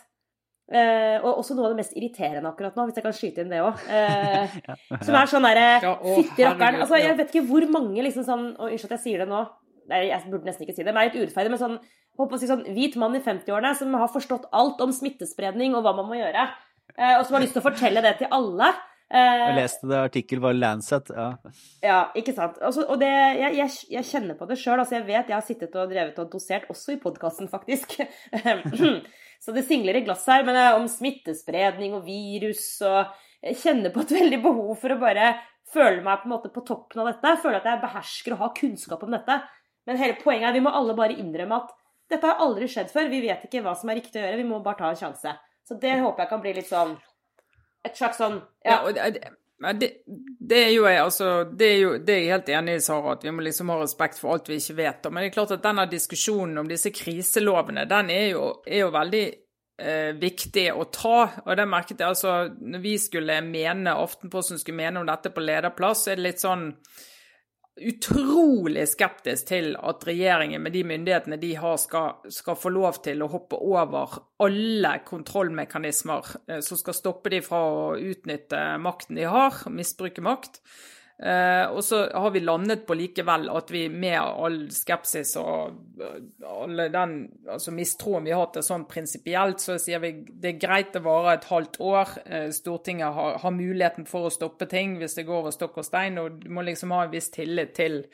Eh, 0.68 1.16
og 1.22 1.38
også 1.40 1.54
noe 1.56 1.64
av 1.64 1.72
det 1.72 1.80
mest 1.80 1.94
irriterende 1.96 2.50
akkurat 2.50 2.74
nå, 2.76 2.84
hvis 2.88 2.98
jeg 2.98 3.04
kan 3.06 3.14
skyte 3.16 3.40
inn 3.40 3.52
det 3.52 3.62
òg. 3.64 3.86
Eh, 3.88 4.58
som 5.06 5.16
er 5.16 5.30
sånn 5.30 5.46
derre 5.48 5.68
ja, 5.80 5.94
Fytti 6.04 6.44
rakkeren. 6.44 6.82
Altså, 6.84 6.98
jeg 7.00 7.16
vet 7.16 7.32
ikke 7.32 7.46
hvor 7.48 7.64
mange 7.72 8.04
liksom 8.04 8.26
sånn 8.26 8.50
Og 8.52 8.74
unnskyld 8.74 8.92
at 8.92 8.98
jeg 8.98 9.04
sier 9.06 9.24
det 9.24 9.30
nå. 9.30 9.46
Nei, 9.88 10.02
jeg 10.10 10.28
burde 10.28 10.44
nesten 10.44 10.66
ikke 10.66 10.76
si 10.76 10.84
det, 10.84 10.92
men 10.92 11.00
det 11.00 11.06
er 11.06 11.08
litt 11.08 11.22
urettferdig. 11.22 11.52
Men 11.54 11.62
sånn, 11.62 11.78
håper 12.18 12.36
å 12.36 12.40
si 12.40 12.50
sånn 12.50 12.66
hvit 12.74 12.98
mann 13.00 13.16
i 13.16 13.22
50-årene 13.24 13.74
som 13.78 13.94
har 13.98 14.10
forstått 14.12 14.48
alt 14.56 14.80
om 14.84 14.92
smittespredning 14.94 15.76
og 15.78 15.84
hva 15.86 15.94
man 15.98 16.08
må 16.10 16.18
gjøre. 16.18 16.48
Eh, 16.96 17.14
og 17.18 17.24
som 17.26 17.38
har 17.38 17.44
lyst 17.44 17.54
til 17.56 17.62
å 17.62 17.68
fortelle 17.68 18.02
det 18.04 18.16
til 18.20 18.32
alle. 18.34 18.72
Eh, 19.08 19.42
jeg 19.44 19.56
leste 19.56 19.88
det 19.88 20.00
artikkel 20.02 20.42
var 20.42 20.56
Lancet, 20.56 21.12
ja. 21.14 21.28
Ja, 21.84 22.00
ikke 22.18 22.34
sant. 22.36 22.58
Altså, 22.64 22.84
og 22.90 22.98
det, 23.00 23.08
jeg, 23.38 23.54
jeg, 23.60 23.76
jeg, 23.94 24.08
kjenner 24.10 24.36
på 24.38 24.48
det 24.50 24.58
sjøl. 24.60 24.82
Altså, 24.82 24.98
jeg 24.98 25.06
vet 25.06 25.30
jeg 25.30 25.36
har 25.38 25.46
sittet 25.46 25.78
og 25.78 25.92
drevet 25.92 26.18
og 26.20 26.32
dosert, 26.32 26.66
også 26.72 26.96
i 26.96 27.00
podkasten, 27.02 27.50
faktisk. 27.52 27.96
Så 29.44 29.54
det 29.54 29.64
singler 29.68 30.00
i 30.00 30.02
glass 30.02 30.26
her, 30.26 30.42
men 30.46 30.58
om 30.74 30.88
smittespredning 30.90 31.94
og 31.94 32.02
virus 32.08 32.80
og 32.82 33.14
Jeg 33.38 33.54
kjenner 33.60 33.92
på 33.94 34.02
et 34.02 34.16
veldig 34.18 34.40
behov 34.42 34.72
for 34.80 34.90
å 34.90 34.98
bare 34.98 35.36
føle 35.70 36.02
meg 36.02 36.20
på 36.20 36.26
en 36.26 36.32
måte 36.34 36.50
på 36.50 36.64
toppen 36.66 37.04
av 37.04 37.12
dette. 37.12 37.36
Føle 37.44 37.60
at 37.60 37.68
jeg 37.70 37.84
behersker 37.84 38.34
og 38.34 38.42
har 38.42 38.56
kunnskap 38.56 39.04
om 39.06 39.14
dette. 39.14 39.36
Men 39.86 40.00
hele 40.00 40.18
poenget 40.18 40.48
er 40.48 40.50
at 40.50 40.58
vi 40.58 40.64
må 40.64 40.72
alle 40.74 40.96
bare 40.98 41.16
innrømme 41.16 41.62
at 41.62 41.70
dette 42.08 42.26
har 42.26 42.40
aldri 42.44 42.68
skjedd 42.70 42.92
før. 42.92 43.10
Vi 43.12 43.20
vet 43.24 43.44
ikke 43.44 43.62
hva 43.64 43.74
som 43.76 43.90
er 43.92 44.00
riktig 44.00 44.20
å 44.20 44.24
gjøre. 44.24 44.40
Vi 44.40 44.48
må 44.48 44.62
bare 44.64 44.80
ta 44.80 44.92
en 44.92 45.00
sjanse. 45.00 45.34
Så 45.68 45.76
det 45.80 45.98
håper 46.00 46.24
jeg 46.24 46.30
kan 46.30 46.40
bli 46.44 46.54
litt 46.56 46.70
sånn 46.70 46.94
Et 47.84 47.96
slags 47.96 48.16
sånn 48.20 48.38
Ja, 48.64 48.78
ja 48.88 49.10
det, 49.12 49.32
det, 49.76 49.88
det, 50.40 50.60
er 50.62 50.70
jo 50.72 50.86
jeg 50.88 51.00
altså 51.02 51.32
Det 51.50 51.66
er 51.66 51.76
jo 51.76 51.90
det 51.98 52.14
er 52.14 52.22
jeg 52.22 52.32
helt 52.32 52.48
enig 52.60 52.78
i, 52.78 52.84
Sara, 52.86 53.16
at 53.16 53.26
vi 53.26 53.34
må 53.34 53.44
liksom 53.44 53.72
ha 53.74 53.76
respekt 53.82 54.20
for 54.20 54.32
alt 54.32 54.48
vi 54.48 54.56
ikke 54.62 54.78
vet. 54.78 55.10
Men 55.10 55.20
det 55.20 55.28
er 55.28 55.34
klart 55.34 55.52
at 55.58 55.66
denne 55.66 55.84
diskusjonen 55.90 56.62
om 56.62 56.70
disse 56.70 56.92
kriselovene, 56.94 57.84
den 57.90 58.14
er 58.14 58.24
jo, 58.30 58.46
er 58.64 58.84
jo 58.86 58.94
veldig 58.94 59.24
eh, 59.82 60.10
viktig 60.16 60.66
å 60.72 60.88
ta. 60.94 61.18
Og 61.44 61.52
det 61.58 61.68
merket 61.68 62.00
jeg 62.00 62.14
altså 62.14 62.38
Når 62.54 62.84
vi 62.86 62.96
skulle 63.02 63.40
mene, 63.44 63.98
Aftenposten 63.98 64.62
skulle 64.62 64.80
mene 64.80 65.02
om 65.02 65.08
dette 65.10 65.34
på 65.34 65.44
lederplass, 65.44 66.06
så 66.06 66.14
er 66.14 66.20
det 66.20 66.28
litt 66.30 66.44
sånn 66.44 66.70
utrolig 67.80 68.84
skeptisk 68.90 69.48
til 69.50 69.72
at 69.76 70.04
regjeringen 70.06 70.62
med 70.62 70.74
de 70.74 70.82
myndighetene 70.86 71.38
de 71.40 71.52
har, 71.60 71.76
skal, 71.80 72.18
skal, 72.32 72.58
få 72.58 72.72
lov 72.74 73.00
til 73.04 73.22
å 73.22 73.30
hoppe 73.32 73.58
over 73.58 74.18
alle 74.44 74.94
kontrollmekanismer 75.08 76.32
eh, 76.48 76.60
som 76.64 76.80
skal 76.80 76.96
stoppe 76.96 77.32
de 77.34 77.42
fra 77.44 77.62
å 77.64 77.82
utnytte 77.96 78.62
makten 78.82 79.18
de 79.18 79.28
har, 79.30 79.62
misbruke 79.72 80.24
makt. 80.24 80.62
Eh, 81.18 81.66
og 81.74 81.82
så 81.82 82.04
har 82.14 82.30
vi 82.30 82.44
landet 82.44 82.84
på 82.86 82.94
likevel 82.94 83.48
at 83.50 83.72
vi 83.74 83.88
med 83.90 84.20
all 84.20 84.58
skepsis 84.70 85.32
og 85.40 85.74
alle 86.46 86.84
all 86.86 86.92
den 86.94 87.14
altså 87.50 87.72
mistroen 87.74 88.28
vi 88.28 88.36
har 88.36 88.52
til 88.54 88.62
sånn 88.62 88.84
prinsipielt, 88.86 89.58
så 89.58 89.80
sier 89.82 89.98
vi 90.04 90.12
det 90.28 90.52
er 90.52 90.60
greit 90.62 90.94
å 90.94 91.02
vare 91.02 91.34
et 91.34 91.48
halvt 91.50 91.80
år. 91.82 92.12
Eh, 92.26 92.48
Stortinget 92.54 93.16
har, 93.18 93.40
har, 93.42 93.56
muligheten 93.56 94.06
for 94.06 94.28
å 94.28 94.34
stoppe 94.34 94.70
ting 94.70 94.94
hvis 95.00 95.18
det 95.18 95.26
går 95.26 95.42
over 95.42 95.56
stokk 95.56 95.80
og 95.82 95.88
stein, 95.88 96.20
og 96.22 96.38
du 96.44 96.52
må 96.54 96.62
liksom 96.62 96.94
ha 96.94 97.02
en 97.06 97.14
viss 97.16 97.32
tillit 97.34 97.74
til 97.74 98.04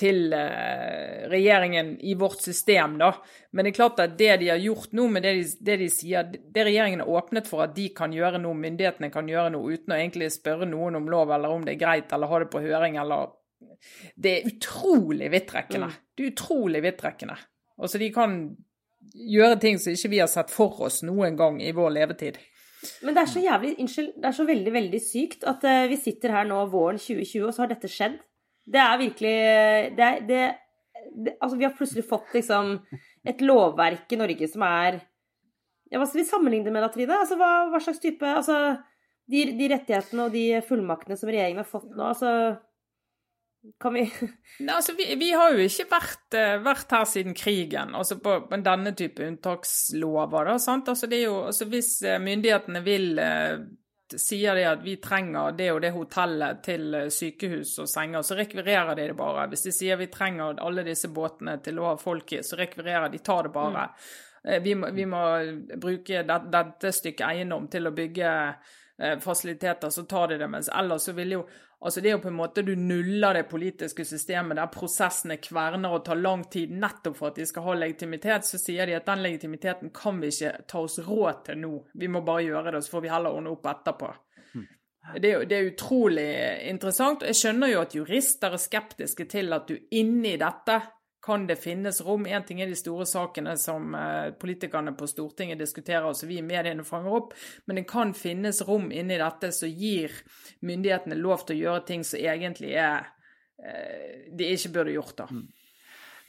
til 0.00 0.32
eh, 0.36 1.26
regjeringen 1.30 1.92
i 2.00 2.14
vårt 2.18 2.40
system, 2.42 2.96
da. 3.00 3.10
Men 3.52 3.66
det 3.66 3.72
er 3.72 3.76
klart 3.76 4.00
at 4.02 4.16
det 4.18 4.32
de 4.40 4.48
har 4.52 4.62
gjort 4.62 4.94
nå 4.96 5.06
med 5.12 5.26
det 5.26 5.34
de, 5.36 5.44
det 5.68 5.76
de 5.82 5.88
sier, 5.92 6.30
det 6.30 6.64
regjeringen 6.66 7.04
har 7.04 7.12
åpnet 7.20 7.50
for 7.50 7.64
at 7.66 7.74
de 7.76 7.90
kan 7.96 8.14
gjøre 8.14 8.40
noe, 8.42 8.56
myndighetene 8.56 9.12
kan 9.12 9.28
gjøre 9.28 9.52
noe 9.56 9.76
uten 9.76 9.94
å 9.94 9.98
egentlig 9.98 10.30
spørre 10.34 10.68
noen 10.70 10.98
om 11.00 11.10
lov 11.12 11.34
eller 11.36 11.52
om 11.52 11.66
det 11.66 11.76
er 11.76 11.82
greit, 11.82 12.12
eller 12.16 12.32
ha 12.32 12.42
det 12.42 12.50
på 12.52 12.64
høring 12.64 12.98
eller 13.02 13.36
Det 14.16 14.32
er 14.32 14.48
utrolig 14.48 15.30
vidtrekkende. 15.32 15.88
Mm. 15.92 16.08
Det 16.16 16.24
er 16.24 16.32
utrolig 16.32 16.82
vidtrekkende. 16.84 17.36
Altså, 17.80 17.98
de 18.00 18.08
kan 18.12 18.38
gjøre 19.14 19.58
ting 19.60 19.78
som 19.80 19.92
ikke 19.94 20.12
vi 20.12 20.20
har 20.20 20.30
sett 20.30 20.52
for 20.52 20.82
oss 20.86 21.00
noen 21.06 21.36
gang 21.36 21.60
i 21.62 21.72
vår 21.76 21.92
levetid. 21.96 22.40
Men 23.04 23.16
det 23.16 23.22
er 23.22 23.28
så 23.28 23.42
jævlig, 23.44 23.74
unnskyld, 23.82 24.10
det 24.16 24.28
er 24.28 24.36
så 24.36 24.46
veldig, 24.48 24.72
veldig 24.72 25.00
sykt 25.04 25.46
at 25.48 25.64
uh, 25.68 25.84
vi 25.90 25.98
sitter 26.00 26.32
her 26.32 26.46
nå 26.48 26.62
våren 26.72 27.00
2020, 27.00 27.44
og 27.44 27.54
så 27.54 27.64
har 27.64 27.72
dette 27.74 27.90
skjedd. 27.92 28.16
Det 28.66 28.80
er 28.82 28.98
virkelig 29.00 29.36
det, 29.96 30.10
det, 30.28 30.42
det, 31.14 31.36
Altså, 31.40 31.56
vi 31.56 31.66
har 31.66 31.76
plutselig 31.76 32.04
fått 32.08 32.34
liksom 32.36 32.76
et 33.26 33.42
lovverk 33.44 34.12
i 34.12 34.20
Norge 34.20 34.48
som 34.50 34.64
er 34.66 35.00
ja, 35.90 35.98
Hva 35.98 36.06
skal 36.06 36.22
vi 36.22 36.28
sammenligne 36.28 36.72
med 36.72 36.84
da, 36.84 36.90
Trine? 36.92 37.18
Altså, 37.18 37.38
hva, 37.40 37.52
hva, 37.72 37.82
slags 37.82 38.02
type 38.02 38.26
Altså, 38.26 38.58
de, 39.30 39.46
de, 39.58 39.70
rettighetene 39.72 40.26
og 40.26 40.34
de 40.34 40.44
fullmaktene 40.66 41.18
som 41.18 41.30
regjeringen 41.30 41.62
har 41.62 41.70
fått 41.70 41.88
nå, 41.94 42.12
altså 42.12 42.34
kan 43.80 43.94
vi 43.94 44.06
Nei, 44.64 44.74
altså, 44.74 44.94
vi, 44.96 45.06
vi, 45.20 45.30
har 45.36 45.52
jo 45.54 45.64
ikke 45.64 45.88
vært, 45.90 46.36
uh, 46.36 46.56
vært, 46.64 46.94
her 46.96 47.06
siden 47.08 47.36
krigen, 47.36 47.94
altså 47.96 48.16
på, 48.22 48.38
på 48.48 48.60
denne 48.64 48.94
type 48.96 49.24
unntakslover. 49.26 50.48
da, 50.48 50.56
sant? 50.62 50.88
Altså, 50.88 51.08
det 51.10 51.20
er 51.20 51.26
jo, 51.28 51.36
altså, 51.50 51.68
Hvis 51.70 51.92
uh, 52.06 52.16
myndighetene 52.22 52.82
vil 52.86 53.20
uh, 53.20 53.60
sier 54.18 54.56
de 54.58 54.64
at 54.66 54.80
vi 54.82 54.96
trenger 55.02 55.52
det 55.58 55.68
og 55.74 55.80
det 55.84 55.92
hotellet 55.94 56.62
til 56.64 56.96
eh, 56.96 57.10
sykehus 57.12 57.76
og 57.84 57.90
senger, 57.90 58.24
så 58.26 58.38
rekvirerer 58.38 58.96
de 58.98 59.10
det 59.10 59.18
bare. 59.18 59.46
Hvis 59.52 59.68
de 59.68 59.74
sier 59.76 60.00
vi 60.00 60.10
trenger 60.12 60.58
alle 60.64 60.86
disse 60.86 61.12
båtene 61.14 61.58
til 61.62 61.78
å 61.78 61.92
ha 61.92 61.94
folk 62.00 62.34
i, 62.34 62.42
så 62.46 62.58
rekvirerer 62.60 63.12
de, 63.12 63.22
tar 63.24 63.46
det 63.46 63.54
bare. 63.54 63.86
Mm. 63.90 64.62
Vi, 64.64 64.74
må, 64.74 64.90
vi, 64.96 65.04
må, 65.06 65.22
bruke 65.76 66.22
det, 66.24 66.36
dette 66.48 66.92
stykket 66.96 67.26
eiendom 67.26 67.66
til 67.72 67.90
å 67.90 67.94
bygge 67.96 68.28
eh, 68.30 68.76
fasiliteter, 69.20 69.90
så 69.90 70.02
tar 70.02 70.28
de 70.28 70.38
det. 70.38 70.48
Mens 70.48 70.68
ellers 70.68 71.08
så 71.08 71.16
vil 71.16 71.38
jo 71.38 71.44
Altså 71.80 72.00
Det 72.00 72.10
er 72.10 72.12
jo 72.18 72.20
på 72.20 72.28
en 72.28 72.36
måte 72.36 72.62
du 72.62 72.74
nuller 72.76 73.38
det 73.38 73.46
politiske 73.48 74.04
systemet 74.04 74.58
der 74.58 74.68
prosessene 74.68 75.38
kverner 75.40 75.94
og 75.96 76.02
tar 76.04 76.18
lang 76.20 76.42
tid 76.52 76.74
nettopp 76.76 77.16
for 77.16 77.30
at 77.30 77.38
de 77.40 77.46
skal 77.48 77.64
ha 77.64 77.76
legitimitet. 77.80 78.44
Så 78.44 78.60
sier 78.60 78.84
de 78.84 78.98
at 78.98 79.08
den 79.08 79.22
legitimiteten 79.24 79.92
kan 79.96 80.20
vi 80.20 80.28
ikke 80.28 80.66
ta 80.68 80.82
oss 80.84 80.98
råd 81.06 81.40
til 81.46 81.62
nå. 81.62 81.70
Vi 81.94 82.10
må 82.12 82.20
bare 82.26 82.44
gjøre 82.50 82.74
det, 82.74 82.82
så 82.84 82.98
får 82.98 83.06
vi 83.06 83.12
heller 83.14 83.38
ordne 83.38 83.54
opp 83.54 83.70
etterpå. 83.72 84.10
Hm. 84.52 84.66
Det 85.16 85.30
er, 85.30 85.46
det 85.48 85.56
er 85.56 85.70
utrolig 85.70 86.28
interessant. 86.68 87.24
Jeg 87.24 87.40
skjønner 87.40 87.72
jo 87.72 87.80
at 87.80 87.96
jurister 87.96 88.58
er 88.58 88.64
skeptiske 88.68 89.30
til 89.32 89.56
at 89.56 89.72
du 89.72 89.78
inni 89.96 90.36
dette 90.36 90.82
kan 91.22 91.46
det 91.46 91.56
finnes 91.56 92.00
rom? 92.00 92.26
Én 92.26 92.44
ting 92.46 92.62
er 92.62 92.70
de 92.70 92.78
store 92.78 93.04
sakene 93.08 93.56
som 93.60 93.94
eh, 93.94 94.32
politikerne 94.40 94.94
på 94.96 95.08
Stortinget 95.10 95.60
diskuterer, 95.60 96.08
og 96.08 96.16
som 96.16 96.30
vi 96.30 96.40
i 96.40 96.44
mediene 96.44 96.84
fanger 96.86 97.16
opp, 97.20 97.34
men 97.68 97.80
det 97.80 97.86
kan 97.90 98.14
finnes 98.16 98.62
rom 98.68 98.88
inni 98.92 99.20
dette 99.20 99.52
som 99.52 99.68
gir 99.68 100.14
myndighetene 100.64 101.18
lov 101.20 101.44
til 101.44 101.58
å 101.58 101.64
gjøre 101.64 101.86
ting 101.92 102.04
som 102.06 102.22
egentlig 102.22 102.72
er 102.72 103.10
eh, 103.60 104.28
de 104.32 104.52
ikke 104.56 104.72
burde 104.78 104.96
gjort. 104.96 105.16
da. 105.20 105.28
Mm. 105.30 105.48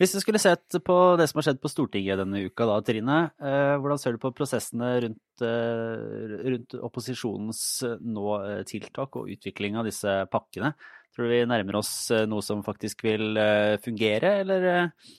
Hvis 0.02 0.16
du 0.16 0.20
skulle 0.24 0.42
sett 0.42 0.80
på 0.82 0.96
det 1.20 1.28
som 1.30 1.38
har 1.38 1.46
skjedd 1.46 1.60
på 1.62 1.70
Stortinget 1.70 2.18
denne 2.18 2.40
uka, 2.50 2.66
da, 2.66 2.80
Trine. 2.84 3.20
Eh, 3.38 3.76
hvordan 3.78 4.02
ser 4.02 4.16
du 4.16 4.24
på 4.24 4.34
prosessene 4.36 4.96
rundt, 5.06 5.20
rundt 5.42 6.76
opposisjonens 6.78 7.62
nå 8.02 8.34
tiltak 8.70 9.16
og 9.18 9.30
utvikling 9.34 9.78
av 9.80 9.88
disse 9.88 10.20
pakkene? 10.34 10.74
Tror 11.16 11.28
du 11.28 11.34
vi 11.34 11.42
nærmer 11.46 11.80
oss 11.82 11.94
eh, 12.12 12.28
noe 12.30 12.44
som 12.46 12.62
faktisk 12.64 13.04
vil 13.04 13.36
eh, 13.40 13.76
fungere, 13.84 14.38
eller 14.44 14.68
eh, 14.70 15.10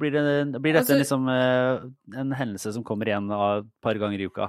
blir, 0.00 0.16
det, 0.16 0.58
blir 0.58 0.74
dette 0.74 0.96
altså, 0.96 0.98
liksom 0.98 1.28
en 1.30 2.32
hendelse 2.34 2.72
som 2.74 2.84
kommer 2.86 3.10
igjen 3.10 3.30
et 3.30 3.68
par 3.84 3.98
ganger 4.00 4.22
i 4.22 4.26
uka? 4.30 4.48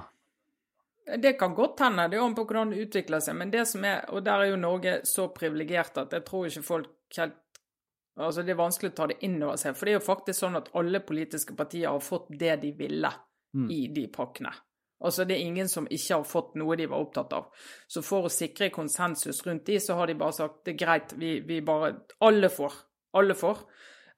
Det 1.22 1.34
kan 1.38 1.54
godt 1.54 1.82
hende, 1.84 2.06
det 2.08 2.16
er 2.16 2.24
om 2.24 2.34
på 2.34 2.46
hvordan 2.46 2.72
det 2.72 2.86
utvikler 2.86 3.20
seg. 3.20 3.36
Men 3.36 3.52
det 3.52 3.66
som 3.68 3.84
er, 3.84 4.06
og 4.14 4.24
der 4.24 4.46
er 4.46 4.52
jo 4.52 4.58
Norge 4.62 4.94
så 5.06 5.28
privilegert 5.34 5.98
at 6.00 6.14
jeg 6.14 6.24
tror 6.26 6.48
ikke 6.48 6.66
folk 6.66 7.18
helt 7.18 7.38
Altså, 8.12 8.42
det 8.44 8.52
er 8.52 8.58
vanskelig 8.58 8.90
å 8.90 8.96
ta 8.96 9.06
det 9.08 9.14
inn 9.24 9.38
over 9.40 9.56
seg. 9.56 9.72
For 9.72 9.88
det 9.88 9.94
er 9.94 9.96
jo 9.96 10.04
faktisk 10.04 10.36
sånn 10.42 10.58
at 10.58 10.66
alle 10.76 11.00
politiske 11.00 11.54
partier 11.56 11.88
har 11.88 12.02
fått 12.04 12.26
det 12.28 12.58
de 12.60 12.72
ville 12.76 13.08
mm. 13.56 13.70
i 13.72 13.78
de 13.88 14.02
pakkene. 14.12 14.52
Altså 15.02 15.24
Det 15.28 15.36
er 15.36 15.46
ingen 15.46 15.68
som 15.68 15.88
ikke 15.90 16.20
har 16.20 16.28
fått 16.28 16.54
noe 16.60 16.76
de 16.78 16.86
var 16.90 17.02
opptatt 17.02 17.34
av. 17.36 17.50
Så 17.90 18.04
for 18.06 18.28
å 18.28 18.32
sikre 18.32 18.70
konsensus 18.74 19.42
rundt 19.46 19.66
de, 19.66 19.80
så 19.82 19.98
har 19.98 20.06
de 20.10 20.18
bare 20.18 20.36
sagt 20.36 20.62
det 20.66 20.76
er 20.76 20.84
greit, 20.84 21.16
vi, 21.18 21.40
vi 21.46 21.60
bare 21.66 21.94
Alle 22.22 22.50
får. 22.52 22.78
Alle 23.18 23.36
får. 23.36 23.66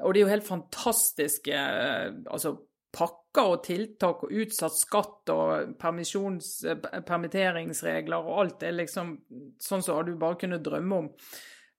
Og 0.05 0.13
det 0.13 0.21
er 0.21 0.25
jo 0.25 0.35
helt 0.35 0.47
fantastiske 0.47 1.55
eh, 1.55 2.13
altså, 2.31 2.57
pakker 2.95 3.51
og 3.55 3.63
tiltak 3.67 4.23
og 4.27 4.35
utsatt 4.43 4.77
skatt 4.77 5.33
og 5.35 5.49
eh, 5.57 7.01
permitteringsregler 7.09 8.21
og 8.21 8.39
alt 8.43 8.61
det 8.63 8.71
er 8.71 8.79
liksom 8.83 9.17
sånn 9.63 9.85
som 9.87 10.05
du 10.07 10.15
bare 10.21 10.39
kunne 10.45 10.63
drømme 10.63 11.03
om. 11.05 11.11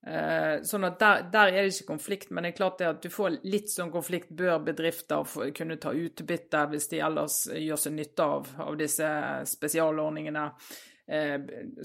Eh, 0.06 0.62
sånn 0.62 0.86
at 0.86 1.00
der, 1.02 1.24
der, 1.34 1.50
er 1.50 1.66
det 1.66 1.74
ikke 1.74 1.96
konflikt, 1.96 2.30
men 2.30 2.46
det 2.46 2.54
er 2.54 2.58
klart 2.60 2.82
det 2.82 2.90
at 2.92 3.02
du 3.02 3.10
får 3.10 3.40
litt 3.50 3.72
sånn 3.74 3.94
konflikt. 3.94 4.30
Bør 4.38 4.60
bedrifter 4.68 5.26
kunne 5.58 5.80
ta 5.82 5.94
utbytte 5.98 6.66
hvis 6.72 6.92
de 6.92 7.00
ellers 7.08 7.46
gjør 7.50 7.82
seg 7.82 7.96
nytte 7.96 8.28
av, 8.36 8.52
av 8.68 8.78
disse 8.78 9.08
spesialordningene? 9.50 10.46
Eh, 11.06 11.36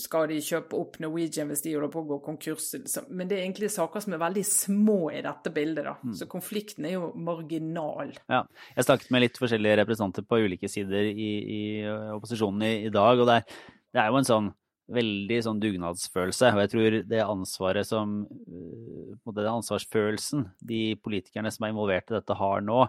skal 0.01 0.31
de 0.31 0.39
kjøpe 0.41 0.77
opp 0.77 0.95
Norwegian 1.05 1.49
hvis 1.53 1.65
de 1.65 1.75
holder 1.75 1.93
på 1.93 2.05
å 2.05 2.09
gå 2.13 2.21
konkurs? 2.29 2.69
Men 3.09 3.29
det 3.29 3.39
er 3.39 3.47
egentlig 3.47 3.73
saker 3.73 4.05
som 4.05 4.17
er 4.17 4.23
veldig 4.27 4.45
små 4.49 5.01
i 5.17 5.25
dette 5.25 5.57
bildet. 5.57 5.89
da. 5.89 5.97
Mm. 6.05 6.15
Så 6.21 6.29
konflikten 6.29 6.89
er 6.89 6.99
jo 6.99 7.11
marginal. 7.17 8.13
Ja, 8.29 8.45
Jeg 8.77 8.89
snakket 8.89 9.17
med 9.17 9.25
litt 9.25 9.41
forskjellige 9.41 9.81
representanter 9.81 10.29
på 10.29 10.45
ulike 10.45 10.69
sider 10.69 11.09
i, 11.09 11.33
i 11.41 11.63
opposisjonen 11.89 12.69
i, 12.69 12.75
i 12.85 12.93
dag, 12.93 13.17
og 13.17 13.33
det 13.33 13.41
er, 13.41 13.61
det 13.97 14.05
er 14.05 14.13
jo 14.13 14.21
en 14.21 14.35
sånn 14.35 14.57
veldig 14.95 15.39
sånn 15.47 15.61
dugnadsfølelse. 15.63 16.53
Og 16.55 16.63
jeg 16.65 16.73
tror 16.75 16.97
det 17.11 17.23
ansvaret 17.25 17.89
som 17.89 18.23
øh, 18.27 19.35
Den 19.37 19.51
ansvarsfølelsen 19.53 20.49
de 20.67 20.97
politikerne 21.03 21.53
som 21.55 21.67
er 21.67 21.75
involvert 21.75 22.11
i 22.11 22.17
dette, 22.19 22.37
har 22.37 22.65
nå, 22.67 22.83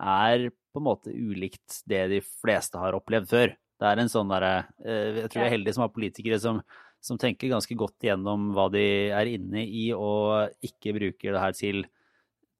er 0.00 0.50
på 0.50 0.80
en 0.80 0.86
måte 0.86 1.10
ulikt 1.10 1.82
det 1.90 2.04
de 2.12 2.20
fleste 2.22 2.78
har 2.78 2.94
opplevd 2.98 3.30
før. 3.30 3.54
Det 3.80 3.88
er 3.88 3.98
en 3.98 4.10
sånn 4.12 4.28
derre 4.28 4.68
Jeg 4.84 5.30
tror 5.32 5.40
vi 5.40 5.46
er 5.46 5.54
heldige 5.54 5.74
som 5.74 5.86
har 5.86 5.94
politikere 5.94 6.38
som, 6.38 6.60
som 7.02 7.18
tenker 7.18 7.50
ganske 7.50 7.74
godt 7.80 8.04
igjennom 8.04 8.50
hva 8.54 8.68
de 8.70 8.84
er 9.16 9.30
inne 9.32 9.64
i, 9.64 9.88
og 9.96 10.52
ikke 10.62 10.94
bruker 10.98 11.34
det 11.34 11.42
her 11.42 11.56
til 11.56 11.82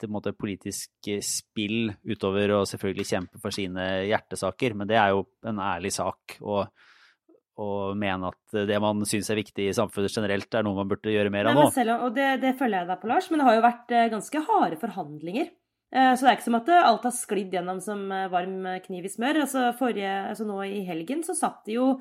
til 0.01 0.09
en 0.09 0.17
måte 0.17 0.33
politisk 0.37 1.11
spill 1.25 1.91
utover 2.09 2.55
å 2.57 2.63
selvfølgelig 2.69 3.09
kjempe 3.11 3.41
for 3.43 3.55
sine 3.55 3.87
hjertesaker, 4.09 4.77
men 4.79 4.89
det 4.89 4.97
er 4.97 5.13
jo 5.13 5.27
en 5.47 5.61
ærlig 5.61 5.93
sak. 5.93 6.39
å 6.41 6.65
og 7.61 7.99
mene 8.01 8.33
at 8.33 8.59
det 8.69 8.81
man 8.83 9.05
syns 9.09 9.31
er 9.31 9.41
viktig 9.41 9.69
i 9.69 9.77
samfunnet 9.77 10.17
generelt, 10.17 10.51
er 10.55 10.67
noe 10.67 10.79
man 10.81 10.91
burde 10.91 11.13
gjøre 11.13 11.33
mer 11.33 11.51
av 11.51 11.59
nå. 11.59 11.69
Selv, 11.75 12.07
og 12.07 12.17
det, 12.17 12.33
det, 12.45 12.57
følger 12.59 12.83
jeg 12.83 12.91
deg 12.91 13.03
på, 13.03 13.11
Lars, 13.13 13.31
men 13.31 13.43
det 13.43 13.49
har 13.49 13.59
jo 13.59 13.67
vært 13.69 13.95
eh, 13.97 14.11
ganske 14.15 14.45
harde 14.49 14.81
forhandlinger. 14.81 15.53
Eh, 15.91 16.11
så 16.15 16.25
det 16.25 16.33
er 16.33 16.39
ikke 16.39 16.49
som 16.49 16.59
at 16.61 16.75
alt 16.81 17.07
har 17.09 17.17
sklidd 17.17 17.57
gjennom 17.59 17.81
som 17.85 18.05
eh, 18.15 18.29
varm 18.33 18.59
kniv 18.87 19.07
i 19.07 19.13
smør. 19.13 19.45
Altså, 19.47 19.71
forrige, 19.79 20.13
altså 20.33 20.49
Nå 20.49 20.61
i 20.67 20.85
helgen 20.89 21.25
så 21.27 21.37
satt 21.39 21.65
de 21.69 21.79
jo 21.79 21.95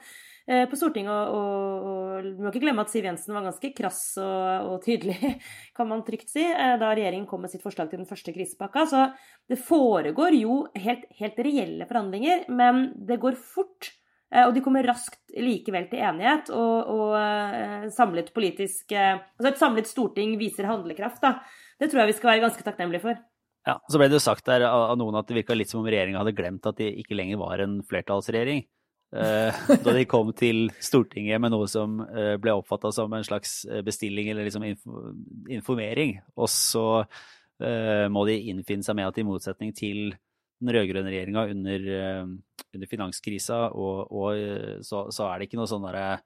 Eh, 0.50 0.66
på 0.66 0.78
Stortinget. 0.80 1.14
Og, 1.14 1.30
og, 1.30 2.24
og, 2.26 2.30
Du 2.34 2.42
må 2.42 2.50
ikke 2.50 2.64
glemme 2.64 2.82
at 2.82 2.90
Siv 2.90 3.06
Jensen 3.06 3.36
var 3.36 3.46
ganske 3.46 3.70
krass 3.78 4.02
og, 4.18 4.72
og, 4.72 4.76
tydelig, 4.82 5.36
kan 5.78 5.90
man 5.92 6.02
trygt 6.08 6.32
si, 6.34 6.42
eh, 6.42 6.74
da 6.82 6.90
regjeringen 6.90 7.28
kom 7.30 7.44
med 7.46 7.54
sitt 7.54 7.62
forslag 7.66 7.92
til 7.92 8.02
den 8.02 8.10
første 8.10 8.34
krisepakka. 8.34 8.88
Så 8.90 9.06
det 9.50 9.60
foregår 9.62 10.40
jo 10.40 10.64
helt, 10.74 11.06
helt 11.20 11.42
reelle 11.46 11.86
forhandlinger, 11.90 12.48
men 12.50 12.90
det 12.98 13.20
går 13.22 13.38
fort. 13.38 13.94
Eh, 14.34 14.46
og 14.46 14.54
de 14.56 14.64
kommer 14.66 14.86
raskt 14.88 15.20
likevel 15.38 15.90
til 15.92 16.04
enighet, 16.06 16.52
og, 16.54 16.94
og 16.94 17.90
samlet 17.94 18.32
politisk 18.34 18.94
Altså 18.94 19.50
et 19.52 19.62
samlet 19.62 19.90
storting 19.90 20.38
viser 20.42 20.70
handlekraft, 20.70 21.22
da. 21.24 21.38
Det 21.80 21.90
tror 21.90 22.04
jeg 22.04 22.12
vi 22.12 22.18
skal 22.18 22.34
være 22.34 22.46
ganske 22.48 22.66
takknemlige 22.66 23.06
for. 23.06 23.22
Ja, 23.68 23.78
Så 23.92 24.00
ble 24.00 24.10
det 24.10 24.18
jo 24.18 24.24
sagt 24.24 24.48
der 24.48 24.66
av 24.68 24.98
noen 25.00 25.18
at 25.20 25.30
det 25.30 25.38
virka 25.38 25.56
litt 25.56 25.72
som 25.72 25.84
om 25.84 25.88
regjeringa 25.90 26.22
hadde 26.22 26.36
glemt 26.38 26.68
at 26.68 26.80
de 26.80 26.90
ikke 27.02 27.18
lenger 27.18 27.40
var 27.42 27.62
en 27.64 27.80
flertallsregjering. 27.88 28.64
Eh, 29.16 29.60
da 29.86 29.96
de 29.96 30.06
kom 30.10 30.32
til 30.38 30.70
Stortinget 30.84 31.42
med 31.42 31.54
noe 31.54 31.68
som 31.70 32.00
eh, 32.06 32.36
ble 32.42 32.54
oppfatta 32.60 32.92
som 32.94 33.14
en 33.16 33.26
slags 33.26 33.64
eh, 33.66 33.82
bestilling 33.86 34.30
eller 34.30 34.48
liksom 34.48 34.66
informering. 35.50 36.20
Og 36.38 36.50
så 36.52 36.88
må 37.60 38.22
de 38.24 38.38
innfinne 38.48 38.86
seg 38.88 38.96
med 38.96 39.10
at 39.10 39.18
i 39.20 39.24
motsetning 39.28 39.74
til 39.76 40.14
den 40.60 40.74
rød-grønne 40.76 41.12
regjeringa 41.12 41.46
under, 41.54 41.90
under, 42.76 42.92
finanskrisa, 42.92 43.60
og, 43.72 44.12
og 44.12 44.84
så, 44.86 45.06
så, 45.16 45.30
er 45.30 45.40
det 45.40 45.50
ikke 45.50 45.60
noe 45.62 45.70
sånn 45.72 45.88
derre 45.88 46.22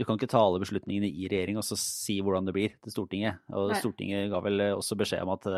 du 0.00 0.06
kan 0.08 0.16
ikke 0.16 0.30
ta 0.32 0.40
alle 0.40 0.60
beslutningene 0.62 1.10
i 1.10 1.26
regjering 1.28 1.58
og 1.60 1.66
så 1.66 1.76
si 1.76 2.14
hvordan 2.24 2.46
det 2.48 2.54
blir 2.56 2.72
til 2.80 2.94
Stortinget. 2.94 3.42
Og 3.52 3.74
Nei. 3.74 3.80
Stortinget 3.80 4.30
ga 4.32 4.38
vel 4.40 4.62
også 4.70 4.96
beskjed 4.98 5.20
om 5.26 5.34
at 5.34 5.48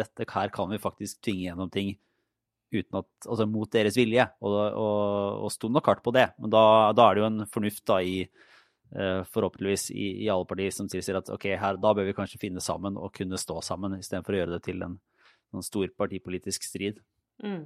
dette 0.00 0.26
her 0.32 0.50
kan 0.54 0.72
vi 0.72 0.80
faktisk 0.82 1.20
tvinge 1.22 1.46
gjennom 1.46 1.70
ting 1.72 1.92
uten 2.74 3.00
at, 3.00 3.10
altså 3.28 3.46
mot 3.46 3.70
deres 3.70 3.96
vilje, 3.98 4.24
og, 4.42 4.56
og, 4.74 5.44
og 5.46 5.52
sto 5.54 5.70
nok 5.70 5.90
hardt 5.90 6.02
på 6.04 6.14
det. 6.16 6.26
Men 6.42 6.52
da, 6.52 6.64
da, 6.96 7.06
er 7.06 7.16
det 7.16 7.22
jo 7.22 7.28
en 7.30 7.46
fornuft 7.50 7.84
da 7.90 8.00
i 8.02 8.16
eh, 8.24 9.20
forhåpentligvis 9.30 9.88
i, 9.94 10.08
i, 10.24 10.28
alle 10.32 10.48
partier 10.48 10.74
som 10.74 10.90
tilsier 10.90 11.20
at 11.20 11.30
ok, 11.34 11.48
her, 11.60 11.80
da 11.80 11.94
bør 11.96 12.08
vi 12.08 12.16
kanskje 12.16 12.40
finne 12.42 12.62
sammen 12.64 12.98
og 13.00 13.14
kunne 13.16 13.40
stå 13.40 13.60
sammen, 13.64 13.98
istedenfor 14.00 14.36
å 14.36 14.42
gjøre 14.42 14.56
det 14.56 14.64
til 14.66 14.82
en, 14.86 14.98
en 15.54 15.66
stor 15.66 15.92
partipolitisk 15.98 16.66
strid. 16.66 17.00
Mm. 17.42 17.64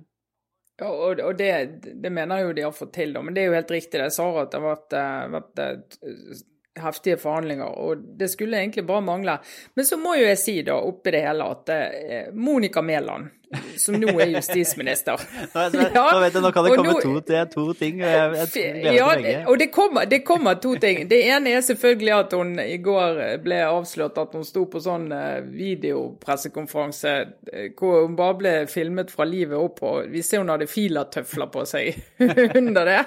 Og, 0.82 1.20
og 1.20 1.38
det, 1.38 1.50
det, 1.82 2.10
mener 2.10 2.44
jo 2.44 2.52
de 2.54 2.62
har 2.62 2.74
fått 2.76 2.94
til, 2.94 3.12
da. 3.16 3.22
Men 3.24 3.34
det 3.34 3.42
er 3.42 3.50
jo 3.50 3.56
helt 3.58 3.74
riktig 3.74 3.98
det 3.98 4.12
Sara, 4.14 4.44
at 4.44 4.52
det 4.52 4.60
har 4.60 4.68
vært, 4.68 4.94
eh, 4.94 5.24
vært 5.34 5.62
eh, 5.64 6.42
heftige 6.82 7.18
forhandlinger, 7.20 7.78
og 7.78 8.04
det 8.18 8.30
skulle 8.32 8.60
egentlig 8.60 8.86
bare 8.86 9.04
mangle. 9.04 9.38
Men 9.74 9.88
så 9.88 9.98
må 10.00 10.16
jo 10.18 10.28
jeg 10.28 10.40
si 10.40 10.60
da, 10.66 10.78
oppi 10.78 11.14
det 11.14 11.24
hele, 11.26 11.50
at 11.56 11.74
eh, 11.74 12.30
Monica 12.34 12.82
Mæland, 12.82 13.30
som 13.76 13.96
nå 13.96 14.12
er 14.20 14.34
justisminister 14.34 15.16
nå, 15.54 15.84
ja, 15.94 16.02
nå 16.12 16.18
vet 16.20 16.34
jeg, 16.36 16.42
nå 16.44 16.50
kan 16.52 16.66
det 16.66 16.72
komme 16.76 16.92
nå, 16.92 17.00
to, 17.00 17.12
det 17.24 17.44
to 17.54 17.64
ting. 17.78 18.02
Jeg, 18.02 18.48
jeg 18.58 18.96
ja, 18.98 19.06
og 19.48 19.56
det 19.60 19.70
kommer, 19.72 20.08
det 20.10 20.20
kommer, 20.26 20.58
to 20.60 20.74
ting. 20.80 21.06
Det 21.08 21.20
ene 21.30 21.54
er 21.56 21.64
selvfølgelig 21.64 22.12
at 22.16 22.36
hun 22.36 22.52
i 22.60 22.76
går 22.84 23.22
ble 23.44 23.62
avslørt 23.64 24.20
at 24.20 24.36
hun 24.36 24.44
sto 24.46 24.66
på 24.68 24.82
sånn 24.84 25.08
eh, 25.16 25.38
videopressekonferanse 25.48 27.14
eh, 27.52 27.70
hvor 27.78 28.04
hun 28.04 28.18
bare 28.18 28.38
ble 28.42 28.54
filmet 28.70 29.12
fra 29.14 29.26
livet 29.28 29.56
opp, 29.56 29.80
og 29.86 30.12
vi 30.12 30.24
ser 30.26 30.44
hun 30.44 30.52
hadde 30.52 30.68
filatøfler 30.68 31.52
på 31.54 31.64
seg 31.68 31.96
under 32.60 32.92
det. 32.92 33.00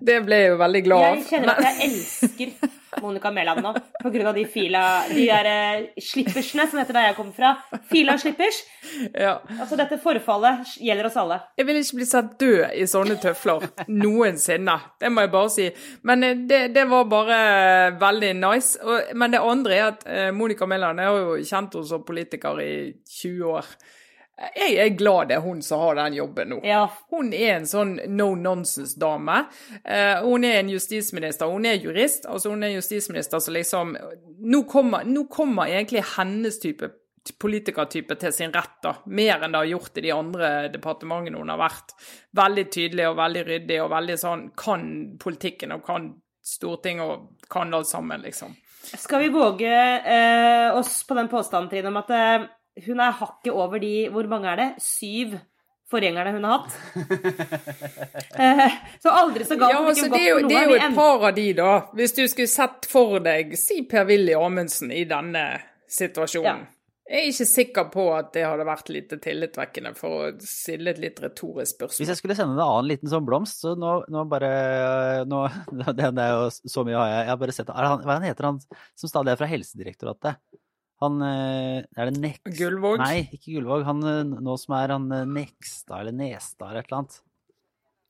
Det 0.00 0.20
ble 0.26 0.44
jeg 0.44 0.52
jo 0.52 0.60
veldig 0.60 0.84
glad 0.90 1.08
av. 1.08 1.16
Jeg 1.22 1.28
kjenner 1.32 1.56
at 1.56 1.70
jeg 1.70 1.90
elsker 1.90 2.78
Monica 3.00 3.30
Mæland 3.30 3.62
nå, 3.62 3.72
pga. 4.02 4.32
de 4.34 4.44
fila 4.50 4.82
De 5.10 5.26
der 5.28 5.48
uh, 5.50 6.00
slippersene 6.02 6.66
som 6.70 6.80
heter 6.80 6.96
der 6.96 7.08
jeg 7.10 7.16
kommer 7.18 7.36
fra. 7.36 7.80
Fila 7.90 8.16
slippers. 8.18 8.62
Ja. 9.14 9.38
Altså, 9.58 9.78
dette 9.78 10.00
forfallet 10.02 10.74
gjelder 10.80 11.10
oss 11.10 11.18
alle. 11.20 11.40
Jeg 11.58 11.68
vil 11.68 11.80
ikke 11.80 12.00
bli 12.00 12.08
satt 12.08 12.34
død 12.40 12.74
i 12.74 12.86
sånne 12.90 13.16
tøfler 13.22 13.68
noensinne. 13.88 14.76
Det 15.00 15.12
må 15.12 15.26
jeg 15.26 15.32
bare 15.36 15.54
si. 15.54 15.68
Men 16.08 16.26
eh, 16.26 16.42
det, 16.50 16.60
det 16.74 16.86
var 16.90 17.08
bare 17.10 17.40
veldig 18.00 18.34
nice. 18.40 18.80
Og, 18.82 19.14
men 19.14 19.36
det 19.36 19.44
andre 19.44 19.78
er 19.78 19.88
at 19.92 20.04
Monica 20.34 20.66
Mæland 20.66 21.00
er 21.00 21.14
jo 21.14 21.38
kjent 21.38 21.78
henne 21.78 21.90
som 21.92 22.04
politiker 22.06 22.60
i 22.64 22.74
20 23.06 23.54
år. 23.54 23.74
Jeg 24.40 24.76
er 24.80 24.94
glad 24.96 25.28
det 25.28 25.36
er 25.36 25.44
hun 25.44 25.58
som 25.62 25.82
har 25.82 25.98
den 25.98 26.14
jobben 26.16 26.54
nå. 26.54 26.60
Ja. 26.64 26.86
Hun 27.12 27.34
er 27.36 27.58
en 27.58 27.66
sånn 27.68 27.98
no 28.08 28.30
nonsense-dame. 28.40 29.42
Uh, 29.84 30.22
hun 30.24 30.46
er 30.48 30.62
en 30.62 30.70
justisminister, 30.72 31.50
hun 31.50 31.68
er 31.68 31.76
jurist. 31.76 32.24
altså 32.24 32.54
Hun 32.54 32.64
er 32.64 32.72
justisminister 32.78 33.42
så 33.42 33.52
liksom 33.52 33.92
Nå 34.40 34.62
kommer, 34.70 35.04
nå 35.04 35.26
kommer 35.28 35.68
egentlig 35.68 36.06
hennes 36.16 36.56
type 36.62 36.88
politikertype 37.38 38.16
til 38.16 38.32
sin 38.32 38.52
rett, 38.54 38.78
da. 38.82 38.94
Mer 39.12 39.44
enn 39.44 39.52
det 39.52 39.60
har 39.60 39.68
gjort 39.74 39.98
i 40.00 40.04
de 40.06 40.12
andre 40.14 40.48
departementene 40.72 41.36
hun 41.36 41.52
har 41.52 41.60
vært. 41.60 41.92
Veldig 42.40 42.64
tydelig 42.72 43.10
og 43.10 43.18
veldig 43.20 43.44
ryddig 43.50 43.78
og 43.84 43.92
veldig 43.92 44.16
sånn 44.22 44.46
kan 44.56 44.88
politikken 45.20 45.76
og 45.76 45.84
kan 45.86 46.10
Stortinget 46.50 47.04
og 47.04 47.48
kan 47.52 47.74
alt 47.76 47.86
sammen, 47.86 48.22
liksom. 48.24 48.54
Skal 48.96 49.20
vi 49.20 49.28
våge 49.28 49.68
eh, 49.68 50.72
oss 50.72 51.02
på 51.06 51.14
den 51.14 51.28
påstanden, 51.28 51.68
Trine, 51.70 51.92
om 51.92 51.98
at 52.00 52.10
eh, 52.16 52.46
hun 52.86 53.00
er 53.00 53.16
hakket 53.20 53.52
over 53.52 53.80
de 53.82 53.94
Hvor 54.12 54.28
mange 54.30 54.50
er 54.52 54.60
det? 54.60 54.68
Syv 54.84 55.38
forgjengerne 55.90 56.32
hun 56.36 56.44
har 56.46 56.58
hatt. 56.58 56.76
Eh, 58.40 58.72
så 59.02 59.10
aldri 59.10 59.44
så 59.44 59.56
galt. 59.58 59.74
Ja, 59.74 59.80
altså, 59.84 60.06
det, 60.08 60.20
er 60.22 60.28
jo, 60.30 60.48
det 60.48 60.56
er 60.56 60.68
jo 60.70 60.76
et 60.78 60.94
par 60.96 61.24
av 61.28 61.34
de, 61.36 61.46
da. 61.58 61.72
Hvis 61.98 62.14
du 62.16 62.22
skulle 62.30 62.48
sett 62.48 62.86
for 62.88 63.18
deg 63.24 63.56
si 63.58 63.82
Per-Willy 63.90 64.36
Amundsen 64.38 64.92
i 64.94 65.02
denne 65.08 65.42
situasjonen. 65.90 66.62
Ja. 66.62 66.76
Jeg 67.10 67.24
er 67.24 67.32
ikke 67.32 67.46
sikker 67.50 67.86
på 67.90 68.04
at 68.14 68.28
det 68.36 68.44
hadde 68.46 68.64
vært 68.68 68.90
lite 68.94 69.16
tillitvekkende, 69.20 69.90
for 69.98 70.14
å 70.14 70.26
stille 70.46 70.92
et 70.94 71.00
litt 71.02 71.18
retorisk 71.20 71.74
spørsmål. 71.74 72.04
Hvis 72.04 72.12
jeg 72.12 72.20
skulle 72.20 72.36
sende 72.38 72.54
en 72.54 72.62
annen 72.62 72.90
liten 72.92 73.10
sånn 73.10 73.26
blomst, 73.26 73.64
så 73.64 73.74
nå, 73.74 73.96
nå 74.14 74.22
bare 74.30 74.50
nå, 75.28 75.40
det, 75.98 76.06
er 76.06 76.36
jo 76.36 76.46
så 76.54 76.86
mye 76.86 77.00
har 77.00 77.10
jeg 77.10 77.24
Jeg 77.24 77.32
har 77.32 77.40
bare 77.42 77.56
sett 77.56 77.72
han, 77.74 78.04
Hva 78.06 78.20
heter 78.22 78.48
han 78.52 78.60
som 78.94 79.10
stadig 79.10 79.34
er 79.34 79.40
fra 79.42 79.50
Helsedirektoratet? 79.50 80.38
Han 81.00 81.24
eh, 81.24 81.80
Er 81.96 82.10
det 82.10 82.20
Nex... 82.20 82.44
Gullvåg? 82.58 83.00
Nei, 83.00 83.24
ikke 83.32 83.56
Gullvåg. 83.56 83.86
Han 83.88 84.04
eh, 84.04 84.22
nå 84.28 84.56
som 84.60 84.76
er 84.76 84.94
han 84.96 85.10
eh, 85.16 85.26
Nekstad 85.28 86.02
eller 86.02 86.16
Nestad 86.16 86.70
eller 86.70 86.84
et 86.84 86.90
eller 86.90 87.02
annet. 87.02 87.20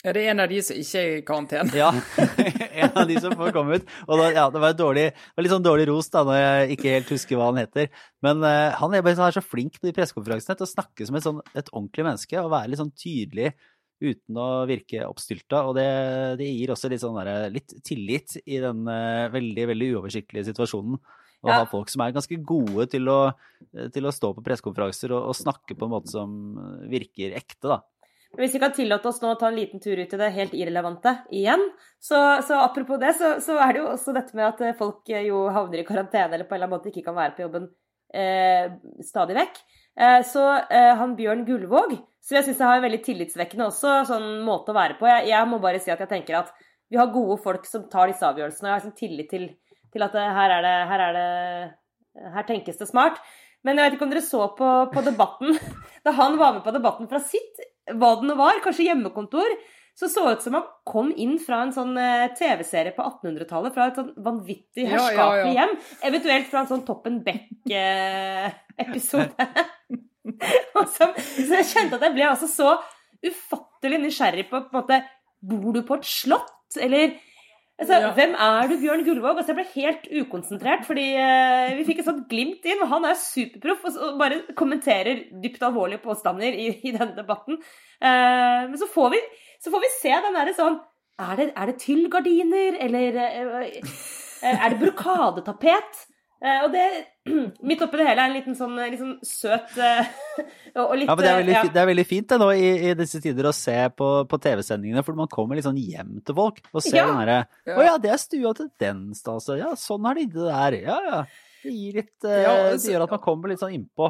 Er 0.01 0.17
det 0.17 0.23
en 0.33 0.41
av 0.41 0.49
de 0.49 0.59
som 0.65 0.79
ikke 0.81 1.01
er 1.01 1.11
i 1.19 1.25
karantene? 1.29 1.75
Ja, 1.77 1.91
en 2.87 2.95
av 2.97 3.09
de 3.09 3.19
som 3.21 3.35
får 3.37 3.53
komme 3.53 3.77
ut. 3.77 3.91
Og 4.07 4.17
da, 4.17 4.31
ja, 4.33 4.47
det 4.53 4.63
var, 4.63 4.77
dårlig, 4.77 5.11
det 5.13 5.37
var 5.37 5.45
litt 5.45 5.53
sånn 5.53 5.67
dårlig 5.67 5.91
ros 5.91 6.09
da, 6.13 6.23
når 6.25 6.39
jeg 6.39 6.77
ikke 6.77 6.95
helt 6.95 7.13
husker 7.13 7.37
hva 7.37 7.51
han 7.51 7.61
heter. 7.61 7.91
Men 8.25 8.41
uh, 8.41 8.73
han 8.81 8.97
er, 8.97 9.05
bare, 9.05 9.29
så 9.37 9.45
flink 9.45 9.77
på 9.77 9.91
de 9.91 9.93
pressekonferansene 9.99 10.57
til 10.57 10.65
å 10.65 10.71
snakke 10.71 11.05
som 11.05 11.21
et, 11.21 11.27
sånn, 11.27 11.43
et 11.53 11.69
ordentlig 11.75 12.07
menneske 12.09 12.41
og 12.41 12.49
være 12.55 12.73
litt 12.73 12.81
sånn 12.81 12.95
tydelig 12.97 13.53
uten 14.01 14.41
å 14.41 14.49
virke 14.71 15.05
oppstylta. 15.05 15.67
Og 15.69 15.77
det, 15.77 15.89
det 16.41 16.49
gir 16.49 16.73
også 16.73 16.89
litt, 16.89 17.05
sånn 17.05 17.21
der, 17.21 17.51
litt 17.53 17.77
tillit 17.85 18.39
i 18.47 18.63
den 18.65 18.87
uh, 18.89 19.29
veldig, 19.37 19.69
veldig 19.75 19.93
uoversiktlige 19.99 20.49
situasjonen. 20.49 20.97
Å 21.41 21.49
ja. 21.49 21.61
ha 21.63 21.69
folk 21.69 21.89
som 21.89 22.03
er 22.05 22.13
ganske 22.13 22.37
gode 22.45 22.85
til 22.93 23.09
å, 23.09 23.21
til 23.95 24.05
å 24.07 24.13
stå 24.13 24.35
på 24.37 24.45
pressekonferanser 24.45 25.15
og, 25.17 25.31
og, 25.31 25.39
snakke 25.39 25.77
på 25.79 25.89
en 25.89 25.95
måte 25.95 26.13
som 26.13 26.35
virker 26.91 27.37
ekte, 27.39 27.71
da. 27.71 27.81
Hvis 28.39 28.53
vi 28.55 28.61
kan 28.63 28.75
tillate 28.75 29.09
oss 29.11 29.19
nå 29.23 29.33
å 29.33 29.39
ta 29.41 29.49
en 29.49 29.57
liten 29.57 29.83
tur 29.83 29.99
ut 29.99 30.13
i 30.15 30.19
det 30.21 30.29
helt 30.37 30.53
irrelevante 30.55 31.17
igjen, 31.35 31.65
så, 31.99 32.19
så 32.47 32.61
apropos 32.63 33.01
det, 33.03 33.11
så, 33.19 33.33
så, 33.43 33.57
er 33.59 33.75
det 33.75 33.81
jo 33.81 33.89
også 33.91 34.15
dette 34.15 34.37
med 34.39 34.47
at 34.47 34.79
folk 34.79 35.11
jo 35.11 35.49
havner 35.51 35.83
i 35.83 35.87
karantene 35.89 36.37
eller 36.37 36.47
på 36.47 36.55
en 36.55 36.61
eller 36.61 36.69
annen 36.69 36.77
måte 36.77 36.93
ikke 36.93 37.09
kan 37.09 37.19
være 37.19 37.35
på 37.35 37.43
jobben 37.49 37.67
eh, 38.15 38.71
stadig 39.03 39.35
vekk. 39.41 39.59
Eh, 39.99 40.21
så 40.27 40.45
eh, 40.63 40.93
han 41.01 41.17
Bjørn 41.19 41.43
Gullvåg, 41.49 41.97
så 42.23 42.39
jeg 42.39 42.47
syns 42.47 42.63
har 42.65 42.79
en 42.79 42.87
veldig 42.87 43.03
tillitsvekkende 43.05 43.67
også 43.67 43.97
sånn 44.13 44.29
måte 44.47 44.71
å 44.71 44.79
være 44.79 44.99
på. 45.01 45.09
Jeg, 45.11 45.31
jeg, 45.33 45.51
må 45.51 45.59
bare 45.63 45.83
si 45.83 45.91
at 45.91 46.03
jeg 46.05 46.13
tenker 46.13 46.39
at 46.45 46.55
vi 46.91 46.99
har 46.99 47.11
gode 47.11 47.39
folk 47.43 47.67
som 47.67 47.87
tar 47.91 48.11
disse 48.11 48.27
avgjørelsene, 48.27 48.67
og 48.67 48.71
jeg 48.71 48.79
har 48.79 48.87
sånn 48.87 48.99
tillit 48.99 49.31
til 49.31 49.51
til 49.95 50.03
at 50.07 50.15
her 50.15 50.51
er 50.59 50.63
det, 50.67 50.77
her 50.91 51.01
er 51.09 51.13
det 51.17 51.29
Her 52.35 52.45
tenkes 52.49 52.81
det 52.81 52.89
smart. 52.91 53.17
Men 53.65 53.73
jeg 53.77 53.85
vet 53.85 53.95
ikke 53.97 54.07
om 54.07 54.15
dere 54.15 54.25
så 54.25 54.43
på, 54.57 54.69
på 54.95 55.01
debatten 55.05 55.51
Da 56.07 56.11
han 56.17 56.33
var 56.41 56.51
med 56.57 56.65
på 56.65 56.75
debatten 56.75 57.07
fra 57.11 57.21
sitt, 57.23 57.55
hva 57.91 58.11
det 58.19 58.27
nå 58.31 58.35
var, 58.39 58.63
kanskje 58.65 58.89
hjemmekontor, 58.89 59.49
så 59.99 60.07
så 60.09 60.23
ut 60.33 60.43
som 60.43 60.55
han 60.57 60.67
kom 60.89 61.09
inn 61.13 61.39
fra 61.43 61.57
en 61.65 61.73
sånn 61.77 61.95
eh, 62.01 62.33
TV-serie 62.39 62.93
på 62.97 63.03
1800-tallet. 63.05 63.75
Fra 63.75 63.85
et 63.91 63.99
sånn 63.99 64.15
vanvittig 64.25 64.85
herskapelig 64.89 65.19
ja, 65.19 65.35
ja, 65.35 65.45
ja. 65.45 65.51
hjem. 65.59 65.73
Eventuelt 66.09 66.47
fra 66.49 66.59
en 66.63 66.71
sånn 66.71 66.87
Toppen 66.89 67.17
Beck-episode. 67.27 69.35
så, 70.95 71.11
så, 71.17 71.59
jeg 71.59 71.69
kjente 71.69 71.99
at 71.99 72.07
jeg 72.07 72.17
ble 72.17 72.29
altså 72.29 72.49
så 72.51 72.75
ufattelig 73.27 74.01
nysgjerrig 74.07 74.47
på, 74.51 74.63
på 74.69 74.73
en 74.73 74.81
måte 74.81 75.03
Bor 75.41 75.73
du 75.73 75.81
på 75.89 75.97
et 75.97 76.05
slott? 76.05 76.51
Eller 76.77 77.15
Altså, 77.81 77.97
ja. 77.97 78.11
Hvem 78.13 78.35
er 78.37 78.69
du, 78.69 78.75
Bjørn 78.83 79.03
Gullvåg? 79.07 79.39
Altså, 79.41 79.55
jeg 79.55 79.59
ble 79.59 79.83
helt 79.83 80.09
ukonsentrert, 80.21 80.83
fordi 80.85 81.07
uh, 81.17 81.71
vi 81.79 81.87
fikk 81.89 82.03
et 82.03 82.09
sånt 82.11 82.27
glimt 82.29 82.67
inn. 82.69 82.83
og 82.85 82.91
Han 82.93 83.07
er 83.09 83.17
superproff 83.17 83.87
og, 83.89 83.97
og 84.05 84.19
bare 84.21 84.43
kommenterer 84.59 85.25
dypt 85.41 85.65
alvorlige 85.65 86.03
påstander 86.05 86.53
i, 86.53 86.69
i 86.77 86.93
denne 86.93 87.17
debatten. 87.17 87.57
Uh, 88.03 88.69
men 88.69 88.77
så 88.81 88.89
får, 88.91 89.15
vi, 89.17 89.23
så 89.65 89.73
får 89.73 89.85
vi 89.87 89.93
se 89.97 90.13
den 90.27 90.37
derre 90.37 90.57
sånn 90.57 90.79
Er 91.21 91.35
det, 91.41 91.51
er 91.57 91.73
det 91.73 91.81
tyllgardiner, 91.81 92.77
eller 92.85 93.19
uh, 93.25 93.97
er 94.51 94.69
det 94.69 94.81
brokadetapet? 94.85 96.05
Uh, 96.41 96.63
og 96.65 96.71
det, 96.73 96.85
midt 97.69 97.83
oppi 97.85 97.99
det 98.01 98.07
hele 98.07 98.23
er 98.23 98.31
en 98.31 98.37
liten 98.39 98.55
sånn, 98.57 98.79
liksom 98.95 99.11
søt 99.27 99.75
uh, 99.77 100.07
og 100.81 100.95
litt 100.97 101.11
Ja, 101.11 101.17
men 101.19 101.21
det 101.21 101.33
er 101.33 101.41
veldig, 101.43 101.57
ja. 101.59 101.65
det 101.75 101.83
er 101.83 101.91
veldig 101.91 102.07
fint 102.09 102.31
det 102.33 102.39
nå 102.41 102.47
i, 102.57 102.71
i, 102.89 102.95
disse 102.97 103.21
tider 103.21 103.51
å 103.51 103.53
se 103.53 103.77
på, 103.93 104.09
på 104.31 104.41
TV-sendingene, 104.47 105.05
for 105.05 105.19
man 105.19 105.29
kommer 105.29 105.59
litt 105.59 105.69
sånn 105.69 105.77
hjem 105.77 106.17
til 106.25 106.39
folk 106.39 106.63
og 106.73 106.81
ser 106.87 107.03
ja. 107.03 107.11
den 107.11 107.21
derre 107.21 107.77
Å 107.77 107.87
ja, 107.91 107.99
det 108.01 108.15
er 108.15 108.25
stua 108.25 108.55
til 108.57 108.73
den, 108.81 109.05
stasen. 109.19 109.61
Ja, 109.61 109.75
sånn 109.77 110.09
har 110.09 110.17
de 110.17 110.27
det 110.33 110.49
der. 110.49 110.79
Ja, 110.81 110.99
ja. 111.11 111.21
Det 111.61 111.77
gir 111.77 112.01
litt 112.01 112.17
uh, 112.25 112.33
ja, 112.33 112.57
så, 112.73 112.81
Det 112.87 112.95
gjør 112.95 113.05
at 113.05 113.15
man 113.19 113.25
kommer 113.29 113.53
litt 113.53 113.61
sånn 113.61 113.77
innpå. 113.77 114.09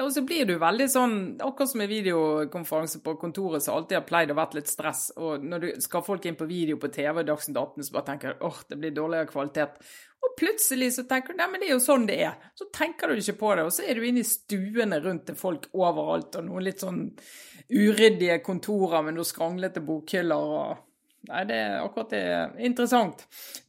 Og 0.00 0.08
så 0.14 0.22
blir 0.24 0.46
du 0.48 0.54
veldig 0.56 0.86
sånn, 0.88 1.16
akkurat 1.44 1.70
som 1.70 1.82
i 1.84 1.88
videokonferanse 1.90 3.02
på 3.04 3.12
kontoret, 3.20 3.62
så 3.62 3.74
alltid 3.76 3.98
har 3.98 4.06
pleid 4.08 4.32
å 4.32 4.36
vært 4.38 4.56
litt 4.56 4.70
stress. 4.70 5.10
Og 5.20 5.44
når 5.44 5.66
du 5.66 5.68
skal 5.84 6.04
folk 6.06 6.24
inn 6.26 6.38
på 6.38 6.48
video 6.48 6.78
på 6.80 6.88
TV 6.94 7.20
Dagsnytt 7.28 7.60
18, 7.60 7.84
så 7.84 7.98
bare 7.98 8.08
tenker 8.08 8.32
du 8.32 8.46
åh, 8.48 8.62
det 8.72 8.80
blir 8.80 8.94
dårligere 8.96 9.28
kvalitet. 9.28 9.76
Og 10.22 10.36
plutselig 10.38 10.92
så 10.96 11.04
tenker 11.08 11.34
du 11.34 11.40
nei, 11.40 11.48
men 11.50 11.62
det 11.62 11.68
er 11.68 11.74
jo 11.74 11.82
sånn 11.82 12.06
det 12.06 12.20
er. 12.28 12.38
Så 12.58 12.68
tenker 12.74 13.10
du 13.10 13.18
ikke 13.18 13.40
på 13.40 13.56
det, 13.58 13.66
og 13.66 13.74
så 13.74 13.86
er 13.86 13.98
du 13.98 14.06
inne 14.06 14.22
i 14.22 14.28
stuene 14.28 15.00
rundt 15.02 15.26
til 15.28 15.38
folk 15.38 15.66
overalt, 15.74 16.38
og 16.38 16.46
noen 16.46 16.66
litt 16.68 16.84
sånn 16.84 17.04
uryddige 17.72 18.38
kontorer 18.44 19.04
med 19.06 19.16
noen 19.16 19.28
skranglete 19.28 19.84
bokhyller 19.84 20.56
og 20.56 20.88
Nei, 21.22 21.44
det 21.46 21.54
er 21.54 21.76
akkurat 21.78 22.08
det 22.10 22.20
er 22.34 22.56
interessant. 22.66 23.20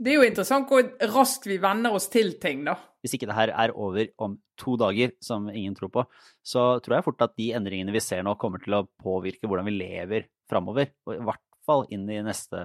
Det 0.01 0.09
er 0.09 0.15
jo 0.17 0.25
interessant 0.25 0.71
hvor 0.71 0.87
raskt 1.13 1.45
vi 1.45 1.59
venner 1.61 1.93
oss 1.93 2.07
til 2.09 2.31
ting, 2.41 2.63
da. 2.65 2.73
Hvis 3.05 3.13
ikke 3.13 3.27
det 3.29 3.35
her 3.37 3.51
er 3.53 3.73
over 3.77 4.09
om 4.25 4.39
to 4.57 4.73
dager, 4.81 5.13
som 5.21 5.45
ingen 5.51 5.75
tror 5.77 5.91
på, 5.93 6.03
så 6.41 6.79
tror 6.81 6.97
jeg 6.97 7.05
fort 7.05 7.21
at 7.27 7.35
de 7.37 7.51
endringene 7.53 7.93
vi 7.93 8.01
ser 8.01 8.25
nå, 8.25 8.33
kommer 8.41 8.63
til 8.63 8.79
å 8.79 8.87
påvirke 9.03 9.45
hvordan 9.45 9.69
vi 9.69 9.75
lever 9.75 10.25
framover. 10.49 10.95
I 11.13 11.19
hvert 11.21 11.45
fall 11.67 11.85
inn 11.93 12.07
i 12.09 12.23
neste, 12.25 12.59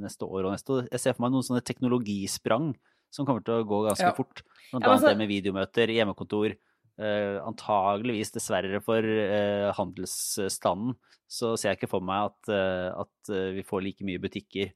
neste 0.00 0.24
år 0.24 0.48
og 0.48 0.56
neste 0.56 0.78
år. 0.78 0.88
Jeg 0.94 1.04
ser 1.04 1.18
for 1.18 1.26
meg 1.26 1.36
noen 1.36 1.46
sånne 1.50 1.66
teknologisprang 1.68 2.72
som 3.12 3.28
kommer 3.28 3.44
til 3.44 3.60
å 3.60 3.68
gå 3.68 3.80
ganske 3.88 4.10
ja. 4.10 4.16
fort. 4.16 4.44
Blant 4.72 4.88
annet 4.88 5.10
det 5.12 5.18
med 5.20 5.30
videomøter, 5.30 5.92
hjemmekontor. 5.92 6.56
Uh, 7.00 7.40
antageligvis, 7.48 8.34
dessverre 8.34 8.82
for 8.84 9.00
uh, 9.02 9.70
handelsstanden, 9.78 10.92
så 11.24 11.54
ser 11.56 11.72
jeg 11.72 11.80
ikke 11.80 11.92
for 11.94 12.04
meg 12.04 12.28
at, 12.28 12.52
uh, 12.52 13.02
at 13.04 13.32
vi 13.56 13.64
får 13.66 13.84
like 13.86 14.06
mye 14.06 14.22
butikker. 14.22 14.72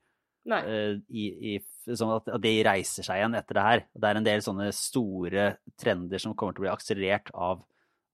I, 0.47 1.25
i, 1.51 1.53
sånn 1.91 2.13
at, 2.15 2.29
at 2.37 2.43
de 2.45 2.53
reiser 2.63 3.03
seg 3.03 3.19
igjen 3.19 3.35
etter 3.35 3.59
det 3.59 3.65
her. 3.67 3.81
Det 3.99 4.07
er 4.07 4.19
en 4.21 4.27
del 4.29 4.45
sånne 4.47 4.69
store 4.75 5.47
trender 5.75 6.23
som 6.23 6.37
kommer 6.39 6.55
til 6.55 6.63
å 6.63 6.67
bli 6.69 6.71
akselerert 6.71 7.33
av 7.35 7.65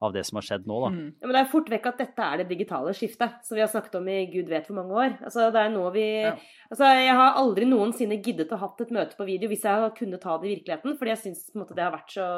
av 0.02 0.14
det 0.14 0.24
som 0.26 0.38
har 0.38 0.46
skjedd 0.46 0.64
nå, 0.68 0.78
da. 0.82 0.90
Mm. 0.94 1.10
Ja, 1.14 1.26
men 1.26 1.36
det 1.36 1.42
er 1.42 1.50
fort 1.52 1.68
vekk 1.70 1.86
at 1.92 2.00
dette 2.02 2.26
er 2.26 2.40
det 2.40 2.48
digitale 2.50 2.94
skiftet, 2.96 3.36
som 3.46 3.58
vi 3.58 3.62
har 3.62 3.70
snakket 3.70 3.98
om 4.00 4.08
i 4.10 4.18
gud 4.32 4.50
vet 4.50 4.66
hvor 4.68 4.78
mange 4.80 4.96
år. 4.98 5.14
Altså, 5.22 5.46
det 5.54 5.62
er 5.62 5.74
noe 5.74 5.92
vi 5.94 6.06
ja. 6.24 6.34
Altså, 6.72 6.88
jeg 6.96 7.16
har 7.18 7.38
aldri 7.38 7.68
noensinne 7.68 8.18
giddet 8.24 8.52
å 8.54 8.58
hatt 8.62 8.80
et 8.80 8.92
møte 8.96 9.18
på 9.18 9.26
video 9.28 9.50
hvis 9.50 9.66
jeg 9.68 9.84
har 9.84 9.94
kunnet 9.96 10.22
ta 10.24 10.38
det 10.40 10.48
i 10.48 10.54
virkeligheten, 10.54 10.96
fordi 10.98 11.12
jeg 11.12 11.22
syns 11.26 11.42
det 11.52 11.84
har 11.84 11.94
vært 11.94 12.14
så 12.14 12.28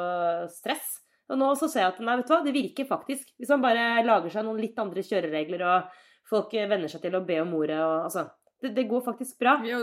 stress. 0.51 0.97
Og 1.31 1.39
nå 1.41 1.47
så 1.57 1.69
ser 1.71 1.85
jeg 1.85 1.93
at 1.93 2.01
nei, 2.05 2.17
vet 2.19 2.27
du 2.27 2.33
hva, 2.35 2.41
det 2.45 2.53
virker 2.53 2.89
faktisk. 2.89 3.31
Hvis 3.39 3.53
man 3.55 3.63
bare 3.63 3.85
lager 4.05 4.33
seg 4.33 4.45
noen 4.45 4.59
litt 4.61 4.77
andre 4.81 5.05
kjøreregler, 5.05 5.63
og 5.65 6.03
folk 6.29 6.53
venner 6.53 6.91
seg 6.91 7.01
til 7.05 7.17
å 7.17 7.23
be 7.25 7.39
om 7.41 7.55
ordet 7.57 7.79
og 7.81 8.09
altså 8.09 8.27
Det, 8.61 8.71
det 8.75 8.85
går 8.87 9.01
faktisk 9.03 9.39
bra. 9.41 9.57
Ja, 9.67 9.77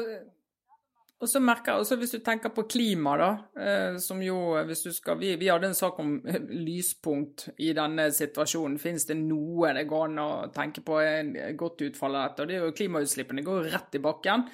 og 1.22 1.30
så 1.30 1.40
merker 1.42 1.72
jeg 1.72 1.84
også 1.84 1.96
Hvis 2.00 2.14
du 2.16 2.18
tenker 2.24 2.50
på 2.54 2.66
klima, 2.66 3.14
da, 3.20 3.30
eh, 3.54 3.96
som 4.02 4.20
jo 4.24 4.38
hvis 4.66 4.82
du 4.86 4.90
skal, 4.94 5.20
vi, 5.20 5.34
vi, 5.38 5.50
hadde 5.52 5.70
en 5.70 5.78
sak 5.78 5.98
om 6.02 6.16
eh, 6.26 6.40
lyspunkt 6.66 7.48
i 7.62 7.70
denne 7.76 8.08
situasjonen. 8.14 8.80
Finnes 8.82 9.06
det 9.06 9.18
noe 9.20 9.70
det 9.76 9.86
går 9.90 10.08
an 10.08 10.22
å 10.22 10.30
tenke 10.54 10.82
på 10.84 10.98
er 11.02 11.54
godt 11.58 11.84
utfall 11.86 12.18
av 12.18 12.30
dette? 12.30 12.48
Det 12.50 12.56
er 12.56 12.66
jo 12.66 12.76
Klimautslippene 12.76 13.44
går 13.46 13.68
rett 13.70 13.98
i 13.98 14.02
bakken. 14.02 14.48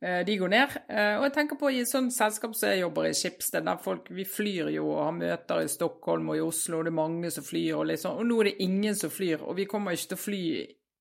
Eh, 0.00 0.20
de 0.28 0.36
går 0.40 0.52
ned. 0.52 0.76
Og 0.90 1.24
jeg 1.24 1.34
tenker 1.38 1.60
på 1.60 1.72
i 1.72 1.86
sånn 1.88 2.10
selskap 2.12 2.56
som 2.56 2.68
jeg 2.68 2.82
jobber 2.82 3.08
i, 3.08 3.14
Skipsted, 3.16 3.64
der 3.64 3.80
folk 3.80 4.12
Vi 4.12 4.26
flyr 4.28 4.68
jo 4.74 4.90
og 4.90 5.06
har 5.06 5.16
møter 5.16 5.64
i 5.64 5.72
Stockholm 5.72 6.32
og 6.34 6.36
i 6.40 6.44
Oslo, 6.44 6.82
og 6.82 6.88
det 6.88 6.92
er 6.92 7.00
mange 7.00 7.32
som 7.32 7.46
flyr, 7.46 7.78
og 7.78 7.88
liksom, 7.94 8.20
og 8.20 8.28
nå 8.28 8.42
er 8.42 8.50
det 8.50 8.68
ingen 8.68 8.98
som 8.98 9.12
flyr. 9.12 9.46
Og 9.46 9.56
vi 9.56 9.68
kommer 9.70 9.96
ikke 9.96 10.12
til 10.12 10.20
å 10.20 10.24
fly 10.26 10.44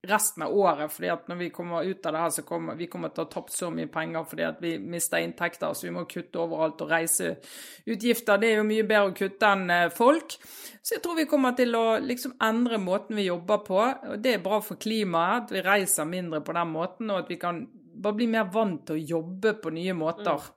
resten 0.07 0.43
av 0.43 0.53
året. 0.55 0.91
fordi 0.91 1.09
at 1.09 1.27
når 1.27 1.35
vi 1.35 1.49
kommer 1.49 1.83
ut 1.83 2.05
av 2.05 2.13
det 2.13 2.19
her, 2.19 2.29
så 2.29 2.41
kommer 2.41 2.75
vi 2.75 2.87
kommer 2.87 3.09
til 3.09 3.23
å 3.23 3.25
ha 3.25 3.31
tapt 3.31 3.51
så 3.53 3.69
mye 3.71 3.87
penger 3.91 4.23
fordi 4.23 4.43
at 4.47 4.61
vi 4.61 4.77
mister 4.79 5.19
inntekter, 5.19 5.73
så 5.73 5.87
vi 5.87 5.93
må 5.95 6.05
kutte 6.09 6.39
overalt 6.39 6.81
og 6.81 6.91
reise 6.91 7.35
utgifter. 7.85 8.39
Det 8.39 8.51
er 8.51 8.61
jo 8.61 8.67
mye 8.69 8.87
bedre 8.87 9.11
å 9.11 9.17
kutte 9.17 9.49
enn 9.49 9.73
eh, 9.75 9.89
folk. 9.91 10.37
Så 10.81 10.95
jeg 10.95 11.03
tror 11.03 11.19
vi 11.19 11.27
kommer 11.29 11.57
til 11.57 11.75
å 11.75 11.99
liksom 12.03 12.37
endre 12.41 12.79
måten 12.81 13.19
vi 13.19 13.27
jobber 13.27 13.65
på. 13.65 13.81
og 13.81 14.23
Det 14.23 14.37
er 14.37 14.45
bra 14.45 14.61
for 14.63 14.79
klimaet, 14.79 15.43
at 15.43 15.51
vi 15.57 15.65
reiser 15.65 16.07
mindre 16.07 16.41
på 16.41 16.55
den 16.55 16.71
måten, 16.71 17.11
og 17.11 17.25
at 17.25 17.33
vi 17.33 17.41
kan 17.41 17.65
bare 17.99 18.15
bli 18.15 18.29
mer 18.31 18.47
vant 18.53 18.85
til 18.87 18.95
å 18.95 19.05
jobbe 19.17 19.57
på 19.59 19.75
nye 19.75 19.93
måter. 19.97 20.39
Mm. 20.39 20.55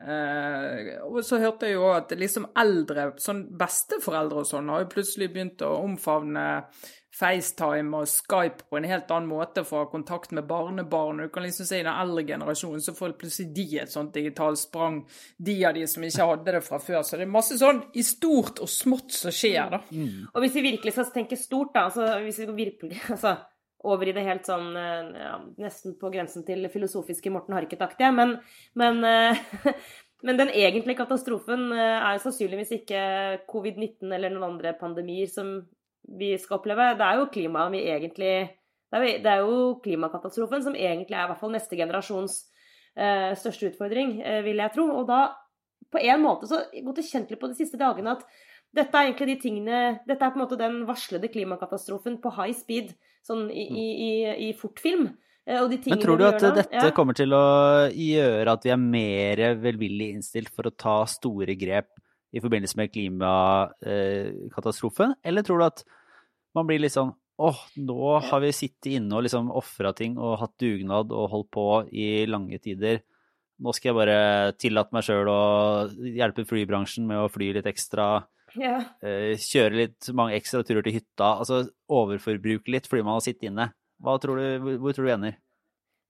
Eh, 0.00 0.94
og 1.04 1.20
så 1.26 1.36
hørte 1.42 1.68
jeg 1.68 1.76
jo 1.76 1.90
at 1.92 2.14
liksom 2.16 2.46
eldre, 2.56 3.10
sånn 3.20 3.42
besteforeldre 3.60 4.44
og 4.44 4.48
sånn, 4.48 4.70
har 4.72 4.86
jo 4.86 4.92
plutselig 4.94 5.28
begynt 5.34 5.64
å 5.66 5.74
omfavne 5.82 6.46
FaceTime 7.20 8.00
og 8.00 8.08
Skype 8.08 8.66
på 8.70 8.78
en 8.78 8.88
helt 8.88 9.10
annen 9.12 9.28
måte 9.28 9.64
for 9.68 9.78
å 9.78 9.84
ha 9.84 9.90
kontakt 9.92 10.32
med 10.36 10.48
barnebarn. 10.48 11.20
Du 11.22 11.32
kan 11.32 11.44
liksom 11.44 11.68
si 11.68 11.78
i 11.78 11.84
den 11.84 11.92
eldre 11.92 12.24
generasjonen 12.32 12.82
så 12.84 12.94
får 12.96 13.14
plutselig 13.20 13.52
de 13.56 13.66
et 13.82 13.92
sånt 13.92 14.14
digitalt 14.16 14.60
sprang, 14.62 15.02
de 15.36 15.56
av 15.68 15.76
de 15.76 15.86
som 15.90 16.06
ikke 16.06 16.28
hadde 16.32 16.56
det 16.56 16.64
fra 16.66 16.80
før. 16.82 17.04
Så 17.06 17.20
det 17.20 17.28
er 17.28 17.32
masse 17.36 17.60
sånn 17.60 17.82
i 17.92 18.04
stort 18.06 18.62
og 18.64 18.72
smått 18.72 19.14
som 19.16 19.34
skjer, 19.34 19.76
da. 19.76 19.82
Mm. 19.92 20.28
Og 20.32 20.44
hvis 20.44 20.58
vi 20.58 20.66
virkelig 20.72 20.96
skal 20.96 21.14
tenke 21.14 21.40
stort, 21.40 21.74
da, 21.76 21.86
altså 21.90 22.20
hvis 22.24 22.42
vi 22.42 22.50
virkelig 22.64 23.00
altså 23.14 23.36
over 23.90 24.10
i 24.10 24.12
det 24.12 24.26
helt 24.26 24.44
sånn 24.44 24.74
eh, 24.76 25.22
ja, 25.22 25.38
nesten 25.62 25.94
på 25.96 26.10
grensen 26.12 26.44
til 26.44 26.66
filosofiske 26.72 27.32
Morten 27.32 27.56
Harket-aktige, 27.56 28.12
men, 28.12 28.36
men 28.76 29.04
Men 30.22 30.36
den 30.36 30.50
egentlige 30.52 31.00
katastrofen 31.00 31.70
eh, 31.72 32.08
er 32.10 32.20
sannsynligvis 32.20 32.74
ikke 32.80 33.02
covid-19 33.48 34.10
eller 34.12 34.32
noen 34.34 34.50
andre 34.52 34.74
pandemier 34.80 35.30
som 35.30 35.60
vi 36.02 36.32
skal 36.38 36.58
oppleve. 36.58 36.92
Det 36.98 37.06
er 37.06 37.20
jo 37.20 37.30
klimaet 37.32 37.74
vi 37.74 37.84
egentlig 37.92 38.34
det 38.90 38.98
er, 38.98 39.20
det 39.22 39.34
jo 39.44 39.58
klimakatastrofen 39.84 40.64
som 40.64 40.74
egentlig 40.74 41.14
er 41.14 41.28
i 41.28 41.30
hvert 41.30 41.38
fall 41.38 41.52
neste 41.54 41.78
generasjons 41.78 42.40
eh, 42.98 43.30
største 43.38 43.70
utfordring, 43.70 44.16
eh, 44.26 44.40
vil 44.42 44.58
jeg 44.58 44.74
tro. 44.74 44.88
Og 44.98 45.06
da, 45.06 45.20
på 45.90 46.02
en 46.02 46.24
måte, 46.24 46.48
så 46.50 46.64
det 46.72 47.06
kjent 47.06 47.30
litt 47.30 47.40
på 47.42 47.52
de 47.52 47.58
siste 47.58 47.78
dagene 47.80 48.16
at 48.16 48.26
dette 48.74 48.94
er 48.94 49.08
egentlig 49.08 49.32
de 49.32 49.40
tingene 49.42 49.78
Dette 50.06 50.22
er 50.22 50.30
på 50.30 50.38
en 50.38 50.44
måte 50.44 50.58
den 50.58 50.84
varslede 50.86 51.30
klimakatastrofen 51.30 52.20
på 52.22 52.30
high 52.36 52.54
speed, 52.54 52.92
sånn 53.26 53.48
i, 53.50 53.64
i, 53.66 53.86
i, 54.06 54.12
i 54.48 54.50
fortfilm. 54.58 55.08
Eh, 55.46 55.62
Men 55.86 56.02
tror 56.02 56.18
du 56.18 56.26
at 56.26 56.42
dette 56.42 56.82
ja. 56.82 56.90
kommer 56.94 57.16
til 57.18 57.34
å 57.34 57.46
gjøre 57.94 58.58
at 58.58 58.66
vi 58.66 58.74
er 58.74 58.82
mer 58.82 59.42
velvillig 59.62 60.12
innstilt 60.16 60.50
for 60.54 60.66
å 60.66 60.74
ta 60.74 61.02
store 61.10 61.54
grep 61.58 61.94
i 62.30 62.40
forbindelse 62.42 62.76
med 62.78 62.92
klimakatastrofen, 62.94 65.10
eller 65.26 65.42
tror 65.46 65.58
du 65.58 65.64
at 65.66 65.80
man 66.54 66.66
blir 66.68 66.80
litt 66.82 66.96
sånn 66.96 67.12
åh, 67.40 67.60
nå 67.80 68.18
har 68.20 68.40
vi 68.42 68.50
sittet 68.52 68.92
inne 68.98 69.16
og 69.16 69.22
liksom 69.24 69.48
ofra 69.56 69.94
ting 69.96 70.18
og 70.20 70.40
hatt 70.42 70.60
dugnad 70.60 71.08
og 71.16 71.30
holdt 71.32 71.50
på 71.56 71.64
i 71.88 72.26
lange 72.28 72.58
tider. 72.60 73.00
Nå 73.60 73.72
skal 73.76 73.90
jeg 73.90 73.96
bare 73.96 74.18
tillate 74.60 74.92
meg 74.96 75.04
sjøl 75.06 75.28
å 75.32 75.40
hjelpe 76.16 76.44
flybransjen 76.48 77.04
med 77.08 77.18
å 77.22 77.32
fly 77.32 77.48
litt 77.56 77.68
ekstra. 77.68 78.06
Ja. 78.60 78.76
Eh, 79.04 79.40
kjøre 79.40 79.78
litt 79.78 80.08
mange 80.16 80.36
ekstra 80.36 80.60
turer 80.66 80.82
til 80.84 80.96
hytta. 80.98 81.28
Altså 81.40 81.56
overforbruke 81.92 82.72
litt 82.72 82.86
fordi 82.90 83.04
man 83.06 83.16
har 83.18 83.24
sittet 83.24 83.48
inne. 83.50 83.66
Tror 84.00 84.40
du, 84.40 84.44
hvor 84.80 84.92
tror 84.96 85.06
du 85.06 85.12
ender? 85.14 85.34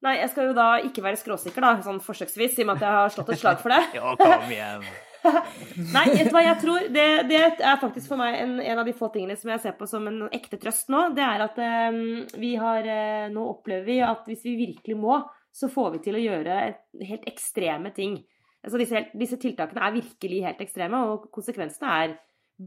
Nei, 0.01 0.17
jeg 0.23 0.31
skal 0.33 0.49
jo 0.49 0.57
da 0.57 0.71
ikke 0.81 1.03
være 1.05 1.21
skråsikker, 1.21 1.61
da, 1.61 1.85
sånn 1.85 2.01
forsøksvis, 2.01 2.57
i 2.57 2.65
og 2.65 2.71
med 2.71 2.81
at 2.81 2.87
jeg 2.87 2.97
har 2.97 3.15
slått 3.15 3.33
et 3.35 3.41
slag 3.43 3.59
for 3.61 3.75
det. 3.75 3.81
ja, 3.99 4.15
kom 4.17 4.53
igjen. 4.53 4.87
Nei, 5.95 6.07
vet 6.15 6.31
du 6.31 6.33
hva 6.33 6.43
jeg 6.47 6.57
tror? 6.63 6.87
Det, 6.93 7.07
det, 7.29 7.41
er 7.61 7.83
faktisk 7.83 8.09
for 8.09 8.21
meg 8.21 8.39
en, 8.39 8.55
en, 8.63 8.81
av 8.81 8.89
de 8.89 8.95
få 8.97 9.11
tingene 9.13 9.37
som 9.37 9.53
jeg 9.53 9.61
ser 9.61 9.77
på 9.77 9.89
som 9.91 10.09
en 10.09 10.23
ekte 10.33 10.57
trøst 10.63 10.89
nå. 10.93 11.11
Det 11.17 11.25
er 11.27 11.45
at 11.45 11.61
um, 11.93 12.01
vi 12.41 12.55
har 12.61 12.89
uh, 12.89 13.27
Nå 13.35 13.45
opplever 13.53 13.85
vi 13.85 13.99
at 14.07 14.25
hvis 14.31 14.47
vi 14.49 14.57
virkelig 14.63 14.97
må, 14.97 15.21
så 15.53 15.69
får 15.69 15.99
vi 15.99 16.03
til 16.07 16.17
å 16.17 16.25
gjøre 16.25 16.57
helt 17.05 17.29
ekstreme 17.29 17.93
ting. 17.93 18.17
Altså 18.65 18.81
disse, 18.81 19.05
disse, 19.13 19.37
tiltakene 19.41 19.85
er 19.85 19.97
virkelig 20.01 20.43
helt 20.47 20.65
ekstreme, 20.65 21.05
og 21.13 21.29
konsekvensene 21.35 21.95
er 22.01 22.19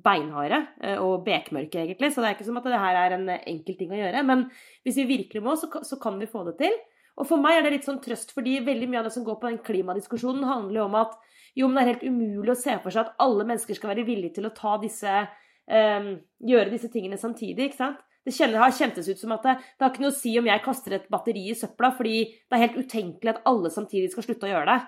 beinharde 0.05 0.61
uh, 0.85 0.99
og 1.01 1.25
bekmørke, 1.25 1.87
egentlig. 1.87 2.13
Så 2.13 2.21
det 2.21 2.29
er 2.29 2.37
ikke 2.37 2.49
som 2.51 2.61
at 2.61 2.69
det 2.69 2.85
her 2.85 3.01
er 3.07 3.17
en 3.17 3.29
enkel 3.39 3.81
ting 3.81 3.93
å 3.93 4.01
gjøre. 4.03 4.25
Men 4.29 4.51
hvis 4.85 5.01
vi 5.01 5.09
virkelig 5.17 5.41
må, 5.41 5.57
så, 5.57 5.73
så 5.81 5.97
kan 6.01 6.21
vi 6.21 6.29
få 6.29 6.45
det 6.51 6.59
til. 6.61 6.83
Og 7.19 7.27
for 7.29 7.41
meg 7.41 7.59
er 7.59 7.65
det 7.65 7.75
litt 7.75 7.87
sånn 7.87 8.01
trøst, 8.01 8.33
fordi 8.33 8.57
veldig 8.65 8.87
mye 8.89 9.03
av 9.03 9.07
det 9.07 9.13
som 9.15 9.25
går 9.25 9.37
på 9.41 9.49
den 9.49 9.59
klimadiskusjonen, 9.65 10.47
handler 10.49 10.81
jo 10.81 10.85
om 10.87 10.97
at 11.03 11.13
jo, 11.53 11.67
men 11.67 11.77
det 11.77 11.83
er 11.83 11.91
helt 11.91 12.07
umulig 12.09 12.53
å 12.55 12.57
se 12.57 12.73
for 12.81 12.93
seg 12.93 13.03
at 13.03 13.19
alle 13.21 13.45
mennesker 13.45 13.77
skal 13.77 13.91
være 13.91 14.07
villige 14.07 14.39
til 14.39 14.49
å 14.49 14.55
ta 14.57 14.73
disse 14.81 15.11
um, 15.69 16.07
Gjøre 16.43 16.73
disse 16.73 16.89
tingene 16.93 17.19
samtidig, 17.21 17.69
ikke 17.69 17.81
sant? 17.83 18.01
Det 18.23 18.33
kjenner, 18.33 18.61
har 18.63 18.73
kjentes 18.73 19.09
ut 19.11 19.19
som 19.19 19.33
at 19.35 19.45
det, 19.45 19.53
det 19.59 19.83
har 19.83 19.91
ikke 19.91 20.05
noe 20.05 20.13
å 20.13 20.15
si 20.15 20.31
om 20.39 20.47
jeg 20.47 20.63
kaster 20.63 20.95
et 20.95 21.09
batteri 21.11 21.43
i 21.51 21.57
søpla, 21.59 21.91
fordi 21.97 22.23
det 22.31 22.57
er 22.57 22.63
helt 22.63 22.79
utenkelig 22.79 23.33
at 23.33 23.43
alle 23.51 23.71
samtidig 23.73 24.09
skal 24.13 24.25
slutte 24.25 24.47
å 24.47 24.53
gjøre 24.53 24.71
det. 24.71 24.79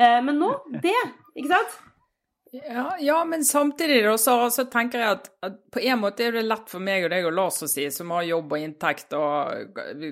Uh, 0.00 0.18
men 0.26 0.40
nå, 0.40 0.50
det. 0.82 0.96
Ikke 1.36 1.52
sant? 1.52 1.78
Ja, 2.52 2.96
ja, 3.00 3.24
men 3.24 3.44
samtidig 3.44 4.04
da, 4.04 4.16
så, 4.18 4.34
så 4.50 4.64
tenker 4.64 4.98
jeg 4.98 5.18
at, 5.18 5.28
at, 5.46 5.60
på 5.70 5.82
en 5.86 6.00
måte 6.02 6.24
er 6.26 6.34
det 6.34 6.48
lett 6.48 6.66
for 6.70 6.82
meg 6.82 7.06
og 7.06 7.12
deg 7.12 7.28
og 7.28 7.36
Lars 7.36 7.62
å 7.62 7.68
si, 7.70 7.84
som 7.94 8.10
har 8.16 8.26
jobb 8.26 8.56
og 8.56 8.64
inntekt, 8.64 9.14
og 9.14 9.78
vi, 10.00 10.10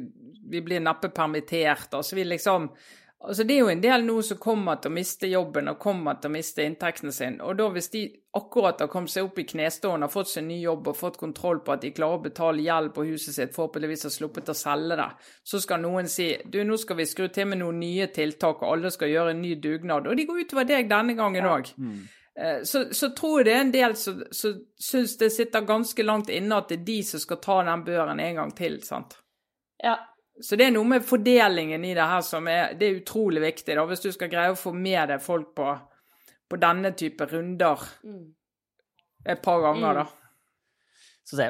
vi 0.53 0.63
blir 0.63 0.85
neppe 0.85 1.11
permittert. 1.15 1.91
altså 1.99 2.19
vi 2.19 2.29
liksom 2.29 2.71
Altså 3.19 3.43
Det 3.43 3.55
er 3.55 3.65
jo 3.65 3.71
en 3.73 3.81
del 3.83 4.05
nå 4.07 4.21
som 4.23 4.39
kommer 4.39 4.77
til 4.79 4.93
å 4.93 4.95
miste 4.95 5.27
jobben 5.27 5.67
og 5.73 5.81
kommer 5.83 6.21
til 6.23 6.31
å 6.31 6.35
miste 6.37 6.63
inntekten 6.63 7.11
sin. 7.11 7.41
Og 7.43 7.57
da 7.59 7.65
hvis 7.75 7.91
de 7.91 8.03
akkurat 8.39 8.79
har 8.79 8.91
kommet 8.93 9.11
seg 9.11 9.27
opp 9.27 9.41
i 9.43 9.45
knestående, 9.49 10.07
har 10.07 10.13
fått 10.13 10.31
seg 10.31 10.45
ny 10.47 10.61
jobb 10.61 10.87
og 10.87 10.97
fått 11.01 11.19
kontroll 11.19 11.59
på 11.67 11.75
at 11.75 11.83
de 11.83 11.91
klarer 11.97 12.21
å 12.21 12.23
betale 12.29 12.63
gjeld 12.63 12.93
på 12.95 13.09
huset 13.09 13.35
sitt, 13.35 13.57
forhåpentligvis 13.57 14.07
har 14.07 14.15
sluppet 14.15 14.53
å 14.53 14.55
selge 14.55 15.01
det, 15.01 15.09
så 15.43 15.59
skal 15.65 15.83
noen 15.83 16.07
si 16.07 16.29
du, 16.47 16.61
nå 16.63 16.79
skal 16.79 17.01
vi 17.01 17.09
skru 17.11 17.27
til 17.35 17.51
med 17.51 17.59
noen 17.65 17.83
nye 17.83 18.07
tiltak, 18.15 18.63
og 18.63 18.77
alle 18.77 18.95
skal 18.95 19.11
gjøre 19.11 19.35
en 19.35 19.43
ny 19.43 19.57
dugnad. 19.67 20.07
Og 20.07 20.15
de 20.15 20.29
går 20.29 20.45
utover 20.45 20.71
deg 20.71 20.87
denne 20.95 21.19
gangen 21.19 21.51
òg. 21.51 21.75
Ja. 21.75 21.89
Mm. 21.89 22.07
Eh, 22.41 22.63
så, 22.63 22.95
så, 22.95 23.09
tror 23.09 23.41
jeg 23.41 23.49
det 23.49 23.55
er 23.55 23.65
en 23.65 23.73
del 23.75 23.97
som, 23.99 24.21
som 24.31 24.61
syns 24.79 25.17
det 25.19 25.33
sitter 25.35 25.67
ganske 25.67 26.05
langt 26.05 26.31
inne 26.31 26.61
at 26.61 26.71
det 26.71 26.81
er 26.81 26.85
de 26.87 26.99
som 27.07 27.23
skal 27.23 27.41
ta 27.43 27.57
den 27.67 27.83
børen 27.87 28.21
en 28.23 28.39
gang 28.43 28.53
til. 28.55 28.79
sant? 28.87 29.17
Ja, 29.83 29.97
så 30.41 30.59
det 30.59 30.69
er 30.69 30.77
noe 30.77 30.87
med 30.87 31.07
fordelingen 31.07 31.83
i 31.85 31.97
det 31.99 32.07
her 32.07 32.23
som 32.23 32.47
er, 32.51 32.77
det 32.79 32.87
er 32.87 33.01
utrolig 33.01 33.43
viktig, 33.43 33.75
da, 33.75 33.87
hvis 33.91 34.05
du 34.05 34.13
skal 34.15 34.31
greie 34.31 34.55
å 34.55 34.59
få 34.59 34.71
med 34.75 35.11
deg 35.11 35.23
folk 35.23 35.51
på, 35.59 35.73
på 36.47 36.61
denne 36.63 36.93
type 36.99 37.27
runder 37.27 37.83
mm. 38.07 38.23
et 39.35 39.43
par 39.43 39.65
ganger, 39.65 39.99
mm. 39.99 40.05
da. 40.05 40.15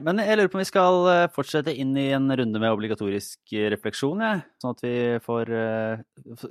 Men 0.03 0.19
jeg 0.25 0.35
lurer 0.35 0.49
på 0.51 0.59
om 0.59 0.63
vi 0.65 0.67
skal 0.67 0.97
eh, 1.13 1.27
fortsette 1.31 1.71
inn 1.71 1.93
i 2.01 2.09
en 2.17 2.33
runde 2.33 2.59
med 2.59 2.73
obligatorisk 2.73 3.53
refleksjon, 3.77 4.25
ja. 4.25 4.33
sånn 4.59 4.73
at 4.75 4.81
vi 4.83 4.97
får, 5.23 5.53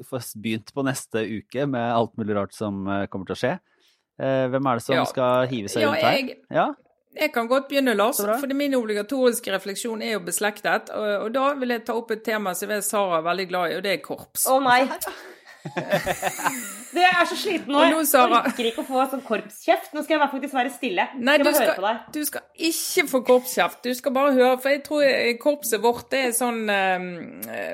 får, 0.07 0.29
begynt 0.45 0.71
på 0.77 0.85
neste 0.87 1.25
uke 1.25 1.65
med 1.67 1.89
alt 1.89 2.13
mulig 2.21 2.37
rart 2.37 2.55
som 2.55 2.85
kommer 3.09 3.27
til 3.27 3.35
å 3.35 3.41
skje. 3.41 3.55
Uh, 4.17 4.47
hvem 4.49 4.69
er 4.69 4.79
det 4.79 4.85
som 4.87 4.97
ja. 4.97 5.05
skal 5.05 5.47
hive 5.51 5.69
seg 5.71 5.83
ja, 5.85 5.93
rundt 5.93 6.05
her? 6.05 6.17
Jeg, 6.17 6.37
ja, 6.49 6.67
jeg 7.17 7.31
kan 7.33 7.47
godt 7.49 7.67
begynne, 7.67 7.93
Lars. 7.97 8.19
For 8.21 8.53
min 8.53 8.75
obligatoriske 8.77 9.53
refleksjon 9.53 10.01
er 10.01 10.17
jo 10.17 10.25
beslektet. 10.25 10.91
Og, 10.93 11.07
og, 11.23 11.31
da 11.33 11.47
vil 11.57 11.73
jeg 11.73 11.85
ta 11.87 11.95
opp 11.97 12.13
et 12.13 12.23
tema 12.25 12.53
som 12.57 12.69
jeg 12.69 12.81
vet 12.81 12.87
Sara 12.87 13.21
er 13.21 13.25
veldig 13.25 13.47
glad 13.49 13.71
i, 13.71 13.79
og 13.79 13.83
det 13.85 13.95
er 13.95 14.03
korps. 14.05 14.45
Å 14.47 14.57
oh, 14.57 14.63
nei. 14.63 14.83
det 16.95 17.03
er 17.03 17.25
så 17.27 17.35
sliten 17.35 17.73
nå. 17.73 17.81
Jeg 17.81 18.21
orker 18.23 18.69
ikke 18.69 18.83
å 18.85 18.87
få 18.87 19.07
sånn 19.11 19.23
korpskjeft. 19.25 19.91
Nå 19.95 20.03
skal 20.05 20.17
jeg 20.17 20.29
faktisk 20.35 20.57
være 20.59 20.73
stille. 20.75 21.07
Nei, 21.17 21.37
du 21.41 21.49
skal, 21.55 21.99
du 22.13 22.21
skal, 22.27 22.47
ikke 22.69 23.07
få 23.09 23.23
korpskjeft. 23.31 23.81
Du 23.83 23.97
skal 23.97 24.15
bare 24.15 24.35
høre. 24.37 24.55
For 24.63 24.75
jeg 24.75 24.85
tror 24.85 25.11
korpset 25.41 25.83
vårt 25.83 26.09
det 26.13 26.23
er 26.29 26.37
sånn 26.37 26.63
um, 26.69 27.11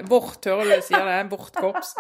Vårt, 0.10 0.50
hører 0.50 0.78
du 0.78 0.88
sier 0.88 1.08
det. 1.10 1.22
Vårt 1.34 1.60
korps. 1.60 1.96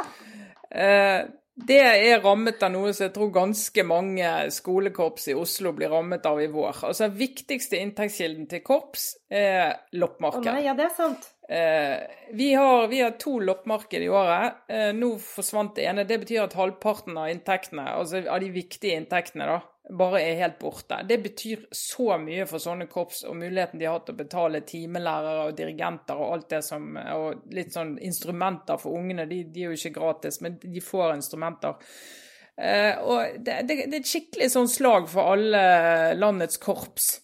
Uh, 0.74 1.28
det 1.54 1.80
er 1.86 2.22
rammet 2.24 2.64
av 2.66 2.72
noe 2.74 2.92
som 2.96 3.06
jeg 3.06 3.14
tror 3.14 3.30
ganske 3.34 3.84
mange 3.86 4.30
skolekorps 4.56 5.28
i 5.30 5.36
Oslo 5.38 5.74
blir 5.78 5.92
rammet 5.94 6.26
av 6.26 6.42
i 6.42 6.48
vår. 6.50 6.80
Altså 6.88 7.06
Den 7.06 7.20
viktigste 7.20 7.78
inntektskilden 7.78 8.48
til 8.50 8.64
korps 8.66 9.12
er 9.30 9.76
loppmarked. 9.94 10.50
Oh, 10.50 10.64
ja, 10.66 10.74
det 10.78 10.88
er 10.88 10.96
sant. 10.98 11.30
Eh, 11.46 12.00
vi, 12.34 12.54
har, 12.58 12.88
vi, 12.90 13.04
har, 13.06 13.14
to 13.22 13.36
loppmarked 13.46 14.02
i 14.02 14.10
året. 14.10 14.64
Eh, 14.66 14.90
nå 14.98 15.12
forsvant 15.22 15.76
det 15.78 15.86
ene. 15.92 16.08
Det 16.10 16.18
betyr 16.24 16.48
at 16.48 16.58
halvparten 16.58 17.22
av 17.22 17.30
inntektene, 17.30 17.86
altså 18.00 18.24
av 18.24 18.42
de 18.42 18.50
viktige 18.56 18.98
inntektene, 18.98 19.52
da, 19.54 19.60
bare 19.90 20.22
er 20.24 20.40
helt 20.40 20.60
borte. 20.60 21.02
Det 21.08 21.18
betyr 21.24 21.66
så 21.76 22.16
mye 22.22 22.46
for 22.48 22.64
sånne 22.64 22.88
korps 22.92 23.26
og 23.28 23.36
muligheten 23.36 23.82
de 23.82 23.90
har 23.90 24.00
til 24.06 24.16
å 24.16 24.22
betale 24.22 24.64
timelærere 24.68 25.50
og 25.50 25.58
dirigenter 25.58 26.20
og 26.20 26.38
alt 26.38 26.50
det 26.56 26.62
som 26.64 26.96
Og 26.96 27.52
litt 27.52 27.76
sånn 27.76 27.98
instrumenter 28.00 28.80
for 28.80 28.96
ungene. 28.96 29.28
De, 29.28 29.44
de 29.44 29.66
er 29.66 29.74
jo 29.74 29.80
ikke 29.80 29.98
gratis, 30.00 30.40
men 30.42 30.56
de 30.62 30.84
får 30.84 31.18
instrumenter. 31.18 31.76
Eh, 32.56 32.96
og 33.02 33.44
det, 33.44 33.60
det, 33.68 33.78
det, 33.90 33.98
er 33.98 34.00
et 34.00 34.10
skikkelig 34.10 34.50
sånn 34.54 34.72
slag 34.72 35.08
for 35.12 35.36
alle 35.36 35.64
landets 36.16 36.62
korps. 36.64 37.18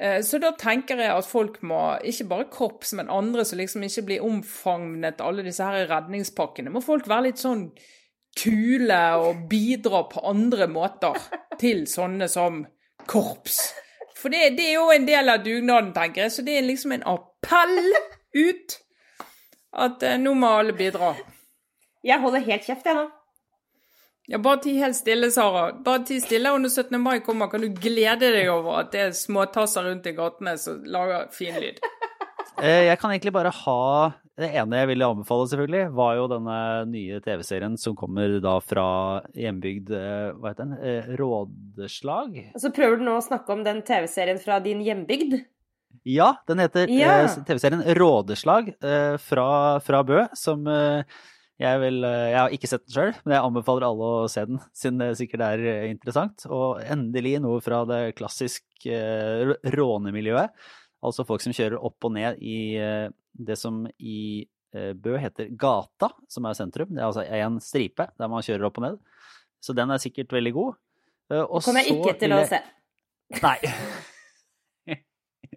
Eh, 0.00 0.20
så 0.26 0.40
da 0.42 0.54
tenker 0.58 0.98
jeg 0.98 1.12
at 1.12 1.28
folk 1.28 1.60
må, 1.62 1.80
ikke 2.08 2.28
bare 2.30 2.50
korps, 2.52 2.94
men 2.98 3.12
andre 3.12 3.44
som 3.46 3.60
liksom 3.60 3.84
ikke 3.86 4.06
blir 4.08 4.26
omfavnet 4.26 5.22
alle 5.22 5.44
disse 5.46 5.64
her 5.64 5.86
redningspakkene, 5.90 6.72
må 6.72 6.82
folk 6.84 7.06
være 7.10 7.28
litt 7.30 7.42
sånn 7.42 7.68
kule 8.38 9.00
og 9.20 9.46
bidra 9.50 10.04
på 10.10 10.22
andre 10.30 10.68
måter 10.70 11.18
til 11.60 11.84
sånne 11.90 12.28
som 12.32 12.64
korps. 13.10 13.60
For 14.16 14.32
det, 14.32 14.54
det, 14.58 14.68
er 14.70 14.78
jo 14.78 14.90
en 14.94 15.06
del 15.08 15.32
av 15.32 15.42
dugnaden, 15.44 15.90
tenker 15.96 16.26
jeg. 16.26 16.34
Så 16.34 16.44
det 16.46 16.56
er 16.58 16.66
liksom 16.66 16.94
en 16.94 17.06
appell 17.10 17.78
ut 18.38 18.78
at 19.72 20.04
eh, 20.06 20.20
nå 20.20 20.34
må 20.38 20.52
alle 20.60 20.76
bidra. 20.76 21.14
Jeg 22.06 22.22
holder 22.22 22.46
helt 22.46 22.66
kjeft, 22.66 22.86
jeg 22.86 22.98
nå. 22.98 23.08
Ja, 24.30 24.38
bare 24.38 24.62
ti 24.62 24.76
helt 24.78 24.96
stille, 24.96 25.32
Sara. 25.34 25.72
Bare 25.84 26.04
ti 26.06 26.20
stille, 26.22 26.52
og 26.54 26.62
når 26.62 26.70
17. 26.70 27.00
mai 27.02 27.18
kommer, 27.26 27.50
kan 27.50 27.64
du 27.64 27.72
glede 27.74 28.30
deg 28.36 28.50
over 28.52 28.84
at 28.84 28.92
det 28.94 29.00
er 29.08 29.16
småtasser 29.16 29.88
rundt 29.88 30.06
i 30.06 30.14
gatene 30.16 30.54
som 30.60 30.84
lager 30.86 31.26
fin 31.34 31.58
lyd. 31.58 31.82
Eh, 32.62 32.86
jeg 32.86 32.98
kan 33.00 33.10
egentlig 33.10 33.32
bare 33.34 33.50
ha 33.50 33.82
det 34.40 34.48
ene 34.56 34.78
jeg 34.80 34.88
ville 34.88 35.08
anbefale, 35.12 35.44
selvfølgelig, 35.50 35.88
var 35.92 36.14
jo 36.16 36.28
denne 36.30 36.58
nye 36.88 37.18
TV-serien 37.20 37.74
som 37.80 37.96
kommer 37.98 38.38
da 38.40 38.54
fra 38.64 38.86
hjembygd 39.36 39.92
eh, 39.92 40.30
Hva 40.38 40.52
heter 40.54 40.70
den? 40.70 40.78
Eh, 40.80 41.10
Rådeslag? 41.20 42.38
Så 42.56 42.72
prøver 42.72 42.96
du 42.96 43.04
nå 43.10 43.18
å 43.18 43.24
snakke 43.24 43.52
om 43.52 43.60
den 43.66 43.82
TV-serien 43.84 44.40
fra 44.40 44.56
din 44.64 44.80
hjembygd? 44.86 45.42
Ja, 46.08 46.30
den 46.48 46.64
heter 46.64 46.88
ja. 46.88 47.18
Eh, 47.26 47.36
TV-serien 47.44 47.84
Rådeslag 48.00 48.72
fra, 49.20 49.46
fra, 49.84 50.02
Bø, 50.08 50.24
som 50.32 50.64
jeg 51.62 51.78
vil 51.84 52.00
Jeg 52.02 52.38
har 52.40 52.56
ikke 52.56 52.70
sett 52.72 52.86
den 52.88 52.96
sjøl, 52.96 53.12
men 53.22 53.36
jeg 53.36 53.50
anbefaler 53.50 53.84
alle 53.86 54.12
å 54.24 54.28
se 54.32 54.48
den, 54.48 54.62
siden 54.72 55.04
det 55.04 55.12
sikkert 55.20 55.44
er 55.52 55.66
interessant. 55.92 56.48
Og 56.48 56.80
endelig 56.80 57.36
noe 57.44 57.60
fra 57.62 57.84
det 57.86 58.06
klassiske 58.16 58.96
rånemiljøet. 59.76 60.56
Altså 61.02 61.26
folk 61.26 61.42
som 61.42 61.54
kjører 61.56 61.82
opp 61.82 62.06
og 62.06 62.14
ned 62.14 62.38
i 62.38 62.56
det 63.32 63.56
som 63.58 63.84
i 63.98 64.44
eh, 64.74 64.92
Bø 64.94 65.16
heter 65.20 65.50
Gata, 65.58 66.12
som 66.30 66.46
er 66.48 66.58
sentrum. 66.58 66.92
Det 66.92 67.02
er 67.02 67.08
altså 67.08 67.24
en 67.24 67.58
stripe 67.64 68.08
der 68.18 68.30
man 68.30 68.44
kjører 68.44 68.68
opp 68.68 68.80
og 68.80 68.86
ned. 68.86 68.98
Så 69.62 69.74
den 69.76 69.92
er 69.94 70.02
sikkert 70.02 70.34
veldig 70.34 70.54
god. 70.56 70.80
Eh, 71.32 71.42
og 71.42 71.62
kommer 71.62 71.84
jeg 71.84 71.98
ikke 71.98 72.16
til 72.20 72.36
å 72.36 72.42
se. 72.48 72.62
Nei. 73.40 73.58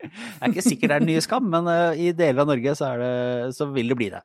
Jeg 0.05 0.11
er 0.43 0.51
ikke 0.51 0.61
sikkert 0.61 0.91
det 0.91 0.95
er 0.95 1.01
den 1.01 1.09
nye 1.09 1.21
Skam, 1.23 1.45
men 1.49 1.67
eh, 1.71 1.99
i 2.03 2.07
deler 2.13 2.43
av 2.43 2.49
Norge 2.51 2.73
så, 2.77 2.91
det, 2.99 3.11
så 3.55 3.69
vil 3.73 3.89
det 3.89 3.97
bli 3.97 4.09
det. 4.13 4.21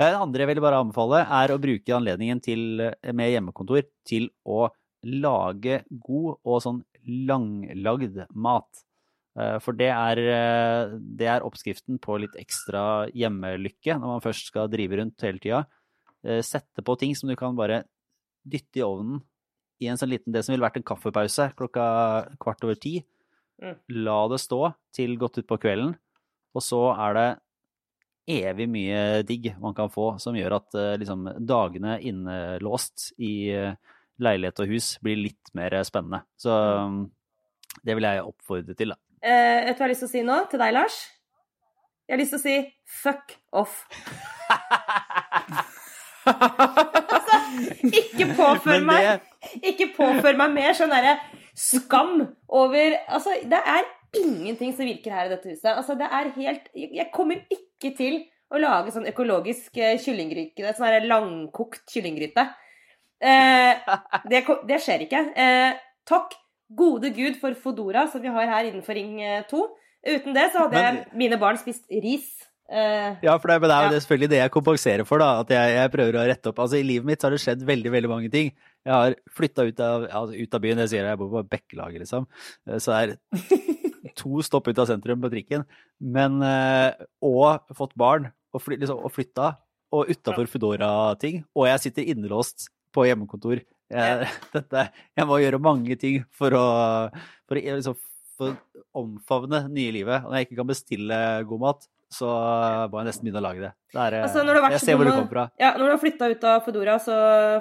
Det 0.00 0.08
andre 0.18 0.42
jeg 0.42 0.48
vil 0.48 0.60
bare 0.64 0.80
anbefale, 0.82 1.20
er 1.36 1.52
å 1.52 1.58
bruke 1.62 1.94
anledningen 1.94 2.40
til, 2.42 2.80
med 3.14 3.28
hjemmekontor 3.30 3.84
til 4.08 4.30
å 4.42 4.64
lage 5.04 5.82
god 6.02 6.40
og 6.48 6.62
sånn 6.64 6.80
langlagd 7.28 8.22
mat. 8.34 8.82
Eh, 9.32 9.58
for 9.64 9.76
det 9.76 9.88
er, 9.88 10.20
eh, 10.20 10.94
det 11.00 11.28
er, 11.28 11.44
oppskriften 11.46 12.00
på 12.02 12.18
litt 12.20 12.34
ekstra 12.40 13.08
hjemmelykke 13.16 13.96
når 13.96 14.16
man 14.16 14.24
først 14.24 14.50
skal 14.52 14.70
drive 14.72 14.98
rundt 15.00 15.24
hele 15.24 15.40
tida. 15.40 15.64
Eh, 16.24 16.42
sette 16.44 16.84
på 16.84 16.96
ting 17.00 17.16
som 17.16 17.30
du 17.30 17.36
kan 17.38 17.56
bare 17.56 17.84
dytte 18.44 18.82
i 18.82 18.84
ovnen 18.84 19.22
i 19.82 19.88
en 19.90 19.98
sånn 19.98 20.12
liten 20.12 20.32
Det 20.32 20.44
som 20.44 20.52
ville 20.52 20.62
vært 20.62 20.76
en 20.78 20.86
kaffepause 20.86 21.48
klokka 21.56 21.86
kvart 22.38 22.62
over 22.66 22.76
ti. 22.76 23.00
Mm. 23.62 23.78
La 24.04 24.18
det 24.28 24.40
stå 24.42 24.74
til 24.94 25.16
godt 25.16 25.40
utpå 25.40 25.58
kvelden, 25.62 25.96
og 26.54 26.62
så 26.62 26.82
er 26.92 27.14
det 27.16 27.28
evig 28.32 28.68
mye 28.70 29.22
digg 29.26 29.48
man 29.58 29.74
kan 29.74 29.90
få 29.90 30.18
som 30.22 30.36
gjør 30.38 30.58
at 30.60 30.76
liksom, 31.02 31.26
dagene 31.42 31.96
innelåst 31.98 33.12
i 33.18 33.50
leilighet 34.22 34.62
og 34.62 34.70
hus 34.70 34.96
blir 35.02 35.18
litt 35.18 35.54
mer 35.58 35.74
spennende. 35.86 36.22
Så 36.38 36.50
mm. 36.50 37.00
det 37.82 37.98
vil 37.98 38.06
jeg 38.06 38.26
oppfordre 38.26 38.78
til, 38.78 38.94
da. 38.94 39.11
Eh, 39.22 39.64
vet 39.68 39.76
du 39.76 39.78
hva 39.78 39.86
jeg 39.86 39.86
har 39.86 39.92
lyst 39.92 40.02
til 40.02 40.10
å 40.10 40.12
si 40.12 40.22
nå 40.26 40.36
til 40.50 40.62
deg, 40.62 40.72
Lars? 40.74 40.96
Jeg 42.08 42.16
har 42.16 42.20
lyst 42.20 42.34
til 42.34 42.40
å 42.40 42.42
si 42.42 42.56
fuck 43.02 43.36
off. 43.54 43.76
altså, 46.26 47.38
ikke 47.86 48.28
påfør 48.38 48.84
meg 48.86 49.24
Ikke 49.66 49.88
påfør 49.96 50.36
meg 50.38 50.52
mer 50.54 50.76
sånn 50.78 50.92
derre 50.92 51.16
skam 51.58 52.20
over 52.46 52.94
Altså, 53.08 53.34
det 53.42 53.58
er 53.58 53.88
ingenting 54.18 54.74
som 54.76 54.86
virker 54.86 55.14
her 55.14 55.30
i 55.30 55.32
dette 55.32 55.54
huset. 55.54 55.70
Altså, 55.72 55.96
det 55.98 56.10
er 56.10 56.34
helt 56.36 56.68
Jeg 56.74 57.08
kommer 57.14 57.42
ikke 57.50 57.94
til 57.98 58.20
å 58.52 58.60
lage 58.60 58.92
sånn 58.92 59.08
økologisk 59.08 59.78
eh, 59.80 59.96
kyllinggryte. 60.02 60.74
Sånn 60.76 61.06
langkokt 61.08 61.86
kyllinggryte. 61.88 62.44
Eh, 63.22 63.92
det, 64.28 64.42
det, 64.68 64.78
skjer 64.82 65.06
ikke. 65.06 65.22
Eh, 65.32 65.78
takk 66.08 66.34
Gode 66.78 67.10
gud 67.14 67.36
for 67.40 67.56
Fodora, 67.58 68.06
som 68.10 68.22
vi 68.22 68.32
har 68.32 68.48
her 68.50 68.70
innenfor 68.70 68.96
Ring 68.98 69.18
2. 69.50 69.62
Eh, 70.02 70.16
Uten 70.16 70.34
det 70.34 70.48
så 70.50 70.64
hadde 70.64 70.74
Men, 70.74 70.96
jeg 70.98 71.18
mine 71.20 71.38
barn 71.38 71.60
spist 71.60 71.86
ris. 71.90 72.30
Uh, 72.72 73.18
ja, 73.20 73.34
for 73.36 73.50
det, 73.50 73.58
det 73.68 73.74
er 73.74 73.84
jo 73.84 73.90
ja. 73.90 74.00
selvfølgelig 74.00 74.28
det 74.32 74.38
jeg 74.38 74.52
kompenserer 74.54 75.06
for, 75.06 75.22
da. 75.22 75.44
At 75.44 75.50
jeg, 75.52 75.72
jeg, 75.76 75.92
prøver 75.92 76.18
å 76.18 76.26
rette 76.30 76.50
opp. 76.50 76.62
Altså, 76.64 76.78
I 76.80 76.86
livet 76.86 77.06
mitt 77.06 77.20
så 77.20 77.28
har 77.28 77.36
det 77.36 77.42
skjedd 77.42 77.64
veldig 77.68 77.92
veldig 77.92 78.10
mange 78.10 78.30
ting. 78.32 78.52
Jeg 78.82 78.94
har 78.94 79.16
flytta 79.36 79.66
ut, 79.68 79.82
altså 79.82 80.34
ut, 80.34 80.56
av 80.56 80.62
byen, 80.64 80.80
jeg 80.82 80.92
sier 80.94 81.10
jeg 81.10 81.20
bor 81.20 81.30
på 81.34 81.44
Bekkelaget, 81.52 82.02
liksom. 82.06 82.26
Eh, 82.66 82.78
så 82.82 82.96
det 82.96 83.02
er 83.02 84.12
to 84.22 84.42
stopp 84.46 84.70
ut 84.70 84.80
av 84.82 84.88
sentrum 84.90 85.20
på 85.22 85.30
trikken. 85.34 85.66
Men 86.02 86.40
Og 86.42 87.76
fått 87.78 87.94
barn 87.98 88.32
og, 88.52 88.62
fly, 88.64 88.80
liksom, 88.80 89.04
og 89.04 89.12
flytta, 89.14 89.52
og 89.92 90.08
utafor 90.10 90.48
Foodora-ting. 90.48 91.44
Og 91.54 91.68
jeg 91.68 91.84
sitter 91.86 92.08
innelåst 92.14 92.70
på 92.92 93.06
hjemmekontor. 93.08 93.62
Jeg, 93.92 94.28
dette, 94.56 94.86
jeg 95.18 95.28
må 95.28 95.40
gjøre 95.42 95.62
mange 95.62 95.98
ting 96.00 96.22
for 96.34 96.56
å, 96.56 96.66
for 97.48 97.60
liksom, 97.60 97.98
for 98.40 98.56
omfavne 98.96 99.66
nye 99.72 99.92
livet. 99.94 100.24
Og 100.24 100.32
når 100.32 100.40
jeg 100.40 100.48
ikke 100.48 100.60
kan 100.62 100.72
bestille 100.72 101.18
god 101.48 101.66
mat, 101.66 101.90
så 102.12 102.28
må 102.92 103.00
jeg 103.00 103.08
nesten 103.08 103.24
begynne 103.24 103.40
å 103.40 103.44
lage 103.46 103.62
det. 103.62 103.70
det 103.94 104.02
er, 104.02 104.16
altså, 104.20 104.42
jeg 104.74 104.82
ser 104.82 104.98
hvor 104.98 105.08
det 105.08 105.14
kommer 105.14 105.32
fra. 105.32 105.44
Ja, 105.60 105.70
når 105.78 105.86
du 105.86 105.92
har 105.94 106.00
flytta 106.02 106.28
ut 106.28 106.44
av 106.50 106.64
Fedora 106.66 106.96
så 107.00 107.16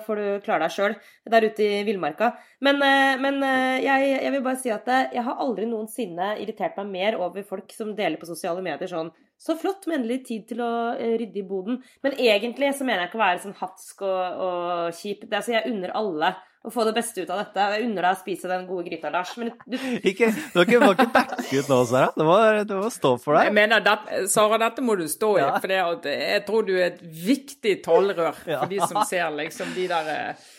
får 0.05 0.21
du 0.21 0.27
klare 0.45 0.65
deg 0.65 0.75
sjøl 0.75 0.95
der 1.33 1.47
ute 1.47 1.67
i 1.67 1.81
villmarka. 1.87 2.33
Men, 2.67 2.81
eh, 2.83 3.13
men 3.21 3.39
eh, 3.47 3.77
jeg, 3.85 4.09
jeg, 4.17 4.33
vil 4.35 4.45
bare 4.45 4.59
si 4.59 4.73
at 4.73 4.91
eh, 4.91 5.07
jeg 5.15 5.25
har 5.27 5.39
aldri 5.45 5.69
noensinne 5.71 6.33
irritert 6.43 6.79
meg 6.81 6.91
mer 6.91 7.19
over 7.21 7.47
folk 7.47 7.71
som 7.75 7.95
deler 7.95 8.19
på 8.19 8.29
sosiale 8.29 8.63
medier 8.65 8.91
sånn 8.91 9.13
Så 9.41 9.55
flott 9.57 9.87
med 9.89 10.01
endelig 10.01 10.19
tid 10.27 10.45
til 10.51 10.61
å 10.61 10.93
rydde 10.93 11.41
i 11.41 11.47
boden. 11.47 11.79
Men 12.05 12.13
egentlig 12.21 12.75
så 12.77 12.85
mener 12.85 13.05
jeg 13.05 13.11
ikke 13.11 13.17
å 13.17 13.23
være 13.23 13.41
sånn 13.41 13.57
hatsk 13.57 14.03
og, 14.05 14.41
og 14.45 14.99
kjip. 14.99 15.23
Det, 15.25 15.33
altså, 15.39 15.55
jeg 15.55 15.71
unner 15.71 15.93
alle 15.97 16.35
å 16.61 16.69
få 16.69 16.83
det 16.85 16.93
beste 16.93 17.23
ut 17.23 17.31
av 17.33 17.39
dette. 17.41 17.63
Jeg 17.73 17.87
unner 17.87 18.05
deg 18.05 18.11
å 18.13 18.19
spise 18.19 18.49
den 18.51 18.67
gode 18.69 18.85
gryta, 18.85 19.09
Lars. 19.13 19.33
Men 19.41 19.49
du 19.65 19.79
ikke, 20.05 20.29
Du 20.53 20.59
må 20.83 20.91
ikke, 20.93 21.07
backe 21.09 21.41
ut 21.57 21.71
nå, 21.71 21.79
Sara. 21.89 22.11
Du 22.13 22.21
må, 22.27 22.37
du 22.69 22.75
må 22.77 22.91
stå 22.93 23.15
for 23.23 23.39
deg. 23.39 23.49
Jeg 23.49 23.57
mener, 23.57 23.81
det, 23.85 24.23
Sara, 24.29 24.61
dette 24.61 24.85
må 24.85 24.95
du 24.99 25.07
stå 25.09 25.31
i. 25.39 25.41
Ja. 25.41 25.55
For 25.63 25.73
jeg 25.73 26.45
tror 26.45 26.67
du 26.67 26.75
er 26.77 26.91
et 26.91 27.01
viktig 27.01 27.79
talerør 27.85 28.37
for 28.43 28.69
de 28.69 28.81
som 28.85 29.01
ser 29.09 29.33
liksom 29.39 29.73
de 29.73 29.87
der 29.89 30.13
eh, 30.13 30.49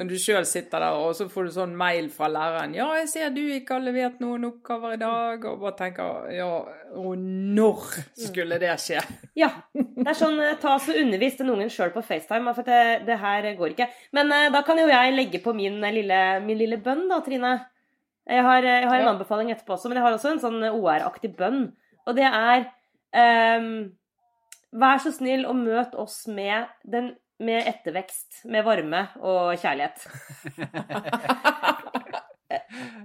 når 0.00 0.08
du 0.08 0.16
sjøl 0.16 0.46
sitter 0.48 0.80
der, 0.80 0.96
og 0.96 1.10
så 1.12 1.26
får 1.28 1.44
du 1.44 1.50
sånn 1.52 1.72
mail 1.76 2.06
fra 2.14 2.30
læreren 2.32 2.72
'Ja, 2.72 2.86
jeg 3.02 3.08
ser 3.10 3.32
du 3.34 3.42
ikke 3.52 3.76
har 3.76 3.82
levert 3.84 4.22
noen 4.22 4.46
oppgaver 4.48 4.94
i 4.94 5.00
dag.' 5.00 5.44
Og 5.44 5.58
bare 5.60 5.76
tenker 5.76 6.30
'Ja, 6.32 6.46
og 6.96 7.18
når 7.18 7.82
skulle 8.16 8.56
det 8.62 8.72
skje?' 8.80 9.04
Ja. 9.36 9.50
Det 9.74 10.08
er 10.08 10.16
sånn 10.16 10.40
eh, 10.40 10.56
ta 10.56 10.78
så 10.80 10.96
undervis 10.96 11.36
den 11.36 11.52
ungen 11.52 11.68
sjøl 11.68 11.92
på 11.92 12.00
FaceTime, 12.00 12.54
for 12.56 12.64
det, 12.64 13.04
det, 13.04 13.18
her 13.20 13.52
går 13.60 13.76
ikke. 13.76 13.90
Men 14.16 14.32
uh, 14.32 14.48
da 14.48 14.64
kan 14.64 14.80
jo 14.80 14.88
jeg 14.88 15.12
legge 15.12 15.42
på 15.44 15.52
min 15.52 15.76
lille, 15.92 16.40
min 16.40 16.56
lille 16.56 16.80
bønn, 16.80 17.04
da, 17.10 17.20
Trine. 17.20 17.54
Jeg 18.24 18.42
har, 18.42 18.62
jeg 18.64 18.88
har 18.88 18.96
en 18.96 19.04
ja. 19.04 19.12
anbefaling 19.12 19.52
etterpå 19.52 19.76
også, 19.76 19.88
men 19.88 20.00
jeg 20.00 20.06
har 20.06 20.16
også 20.16 20.32
en 20.32 20.40
sånn 20.40 20.64
OR-aktig 20.64 21.36
bønn. 21.36 21.74
Og 22.06 22.16
det 22.16 22.24
er 22.24 22.70
um, 23.60 23.90
Vær 24.70 25.00
så 25.02 25.10
snill 25.10 25.48
og 25.50 25.56
møt 25.58 25.96
oss 25.98 26.28
med 26.30 26.70
den 26.86 27.16
med 27.40 27.68
ettervekst, 27.68 28.42
med 28.52 28.64
varme 28.66 29.06
og 29.24 29.56
kjærlighet. 29.60 30.00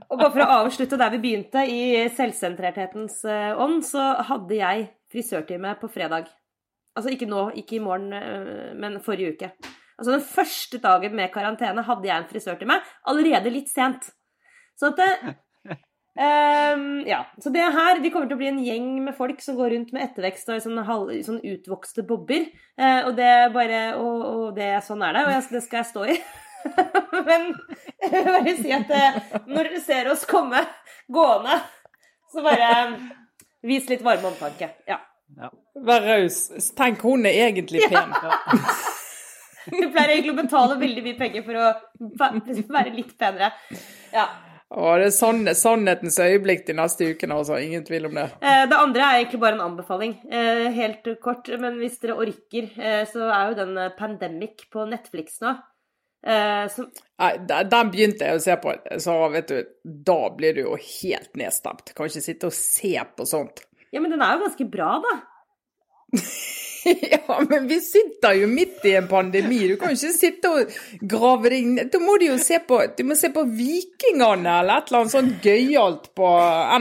og 0.10 0.20
bare 0.20 0.32
for 0.32 0.44
å 0.44 0.52
avslutte 0.62 1.00
der 1.00 1.14
vi 1.16 1.24
begynte, 1.24 1.62
i 1.68 2.10
selvsentrerthetens 2.16 3.16
eh, 3.30 3.62
ånd, 3.62 3.84
så 3.88 4.04
hadde 4.30 4.56
jeg 4.60 4.78
frisørtime 5.12 5.76
på 5.80 5.88
fredag. 5.92 6.26
Altså 6.96 7.10
ikke 7.12 7.30
nå, 7.30 7.42
ikke 7.62 7.76
i 7.80 7.84
morgen, 7.84 8.14
eh, 8.16 8.72
men 8.80 9.04
forrige 9.04 9.36
uke. 9.36 9.50
Altså 9.96 10.18
den 10.18 10.28
første 10.28 10.78
dagen 10.84 11.16
med 11.16 11.32
karantene 11.32 11.84
hadde 11.88 12.10
jeg 12.10 12.18
en 12.20 12.30
frisørtime, 12.30 12.76
allerede 13.08 13.54
litt 13.54 13.70
sent. 13.72 14.10
Så 14.76 14.92
at 14.92 14.98
det, 15.00 15.36
Um, 16.16 17.04
ja, 17.04 17.26
så 17.44 17.50
det 17.52 17.60
her 17.60 18.00
Vi 18.00 18.08
kommer 18.08 18.30
til 18.30 18.38
å 18.38 18.40
bli 18.40 18.48
en 18.48 18.62
gjeng 18.64 19.02
med 19.04 19.18
folk 19.18 19.42
som 19.44 19.58
går 19.58 19.74
rundt 19.74 19.90
med 19.92 20.06
ettervekst 20.06 20.48
og 20.48 20.62
sånn, 20.64 20.80
halv, 20.88 21.12
sånn 21.26 21.42
utvokste 21.44 22.06
bobber. 22.08 22.48
Uh, 22.80 23.10
og 23.10 23.18
det 23.18 23.34
bare 23.56 23.82
og, 24.00 24.22
og, 24.30 24.46
det, 24.56 24.70
sånn 24.88 25.04
er 25.04 25.18
det, 25.18 25.26
og 25.26 25.34
jeg, 25.36 25.46
det 25.58 25.64
skal 25.66 25.82
jeg 25.82 25.90
stå 25.92 26.06
i. 26.14 26.18
Men 27.28 27.52
jeg 28.00 28.14
vil 28.16 28.32
bare 28.32 28.56
si 28.62 28.72
at 28.78 28.96
uh, 28.96 29.20
når 29.50 29.70
dere 29.70 29.84
ser 29.84 30.10
oss 30.14 30.24
komme 30.30 30.64
gående, 31.12 31.60
så 32.32 32.48
bare 32.48 32.72
um, 32.88 32.98
vis 33.68 33.92
litt 33.92 34.08
varme 34.08 34.32
omtanke. 34.32 34.72
Ja. 34.88 35.02
ja. 35.36 35.52
Vær 35.84 36.10
raus. 36.14 36.46
Tenk, 36.80 37.04
hun 37.04 37.28
er 37.28 37.44
egentlig 37.50 37.90
pen. 37.92 38.16
Ja. 39.66 39.80
Vi 39.82 39.88
pleier 39.90 40.12
egentlig 40.14 40.30
å 40.36 40.38
betale 40.38 40.76
veldig 40.78 41.02
mye 41.02 41.18
penger 41.18 41.42
for 41.42 41.58
å 41.58 41.70
være 42.70 42.92
litt 42.94 43.16
penere. 43.18 43.48
Ja. 44.14 44.28
Og 44.74 44.98
det 44.98 45.12
er 45.12 45.14
sann, 45.14 45.46
sannhetens 45.54 46.18
øyeblikk 46.20 46.66
de 46.66 46.74
neste 46.76 47.12
ukene, 47.14 47.38
altså. 47.38 47.60
Ingen 47.62 47.86
tvil 47.86 48.08
om 48.10 48.18
det. 48.18 48.26
Eh, 48.42 48.64
det 48.70 48.80
andre 48.80 49.04
er 49.06 49.20
egentlig 49.20 49.40
bare 49.44 49.60
en 49.60 49.68
anbefaling. 49.68 50.16
Eh, 50.26 50.66
helt 50.74 51.08
kort, 51.22 51.52
men 51.62 51.78
hvis 51.82 52.00
dere 52.02 52.18
orker, 52.18 52.72
eh, 52.82 53.04
så 53.12 53.30
er 53.30 53.52
jo 53.52 53.60
den 53.62 53.78
Pandemic 54.00 54.66
på 54.74 54.88
Netflix 54.90 55.40
nå. 55.46 55.56
Som... 56.74 56.88
Nei, 57.22 57.28
den 57.46 57.90
begynte 57.94 58.26
jeg 58.26 58.40
å 58.40 58.42
se 58.42 58.56
på, 58.58 58.72
så 58.98 59.14
vet 59.30 59.52
du, 59.52 59.60
da 59.86 60.18
blir 60.34 60.56
du 60.58 60.64
jo 60.64 60.80
helt 60.82 61.38
nedstemt. 61.38 61.94
Kan 61.94 62.10
ikke 62.10 62.24
sitte 62.26 62.50
og 62.50 62.56
se 62.58 62.96
på 62.98 63.28
sånt. 63.30 63.62
Ja, 63.94 64.02
men 64.02 64.10
den 64.10 64.24
er 64.26 64.34
jo 64.34 64.48
ganske 64.48 64.66
bra, 64.74 64.96
da. 65.06 65.14
ja, 67.12 67.38
men 67.50 67.68
vi 67.68 67.80
sitter 67.82 68.36
jo 68.38 68.48
midt 68.50 68.84
i 68.86 68.94
en 69.00 69.08
pandemi. 69.10 69.68
Du 69.68 69.76
kan 69.82 69.94
jo 69.94 69.98
ikke 69.98 70.14
sitte 70.14 70.52
og 70.52 70.76
grave 71.02 71.52
deg 71.54 71.70
ned. 71.72 71.90
Da 71.94 72.02
må 72.04 72.18
du 72.22 72.28
jo 72.28 72.38
se 72.42 72.60
på, 72.68 72.80
du 72.98 73.04
må 73.08 73.18
se 73.18 73.32
på 73.34 73.46
Vikingene 73.50 74.60
eller 74.62 74.84
et 74.84 74.92
eller 74.92 75.02
annet 75.02 75.16
sånt 75.16 75.46
gøyalt 75.46 76.12
på 76.18 76.30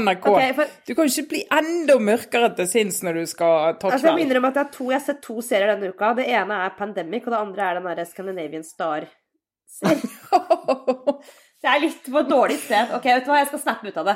NRK. 0.04 0.28
Okay, 0.34 0.52
for... 0.58 0.76
Du 0.84 0.92
kan 0.92 1.08
jo 1.08 1.14
ikke 1.14 1.32
bli 1.32 1.42
enda 1.60 1.98
mørkere 2.10 2.52
til 2.58 2.68
sinns 2.70 3.00
når 3.06 3.22
du 3.22 3.24
skal 3.30 3.78
ta 3.78 3.88
kveld. 3.88 3.96
Altså, 3.96 4.10
jeg 4.10 4.20
minner 4.20 4.42
om 4.42 4.50
at 4.50 4.60
jeg, 4.60 4.72
to, 4.76 4.90
jeg 4.92 5.00
har 5.00 5.06
sett 5.08 5.24
to 5.24 5.38
serier 5.44 5.72
denne 5.72 5.94
uka. 5.94 6.12
Det 6.20 6.28
ene 6.28 6.60
er 6.66 6.76
Pandemic, 6.78 7.24
og 7.24 7.36
det 7.36 7.40
andre 7.40 7.66
er 7.70 7.80
den 7.80 7.88
derre 7.90 8.06
Scandinavian 8.10 8.66
Star-serien. 8.66 10.04
Det 11.64 11.70
er 11.72 11.80
litt 11.80 12.08
på 12.12 12.20
et 12.20 12.26
dårlig 12.28 12.58
sted. 12.60 12.90
Ok, 12.92 13.06
vet 13.08 13.24
du 13.24 13.30
hva, 13.30 13.38
jeg 13.40 13.48
skal 13.48 13.60
snappe 13.62 13.88
ut 13.88 13.94
av 14.02 14.10
det. 14.10 14.14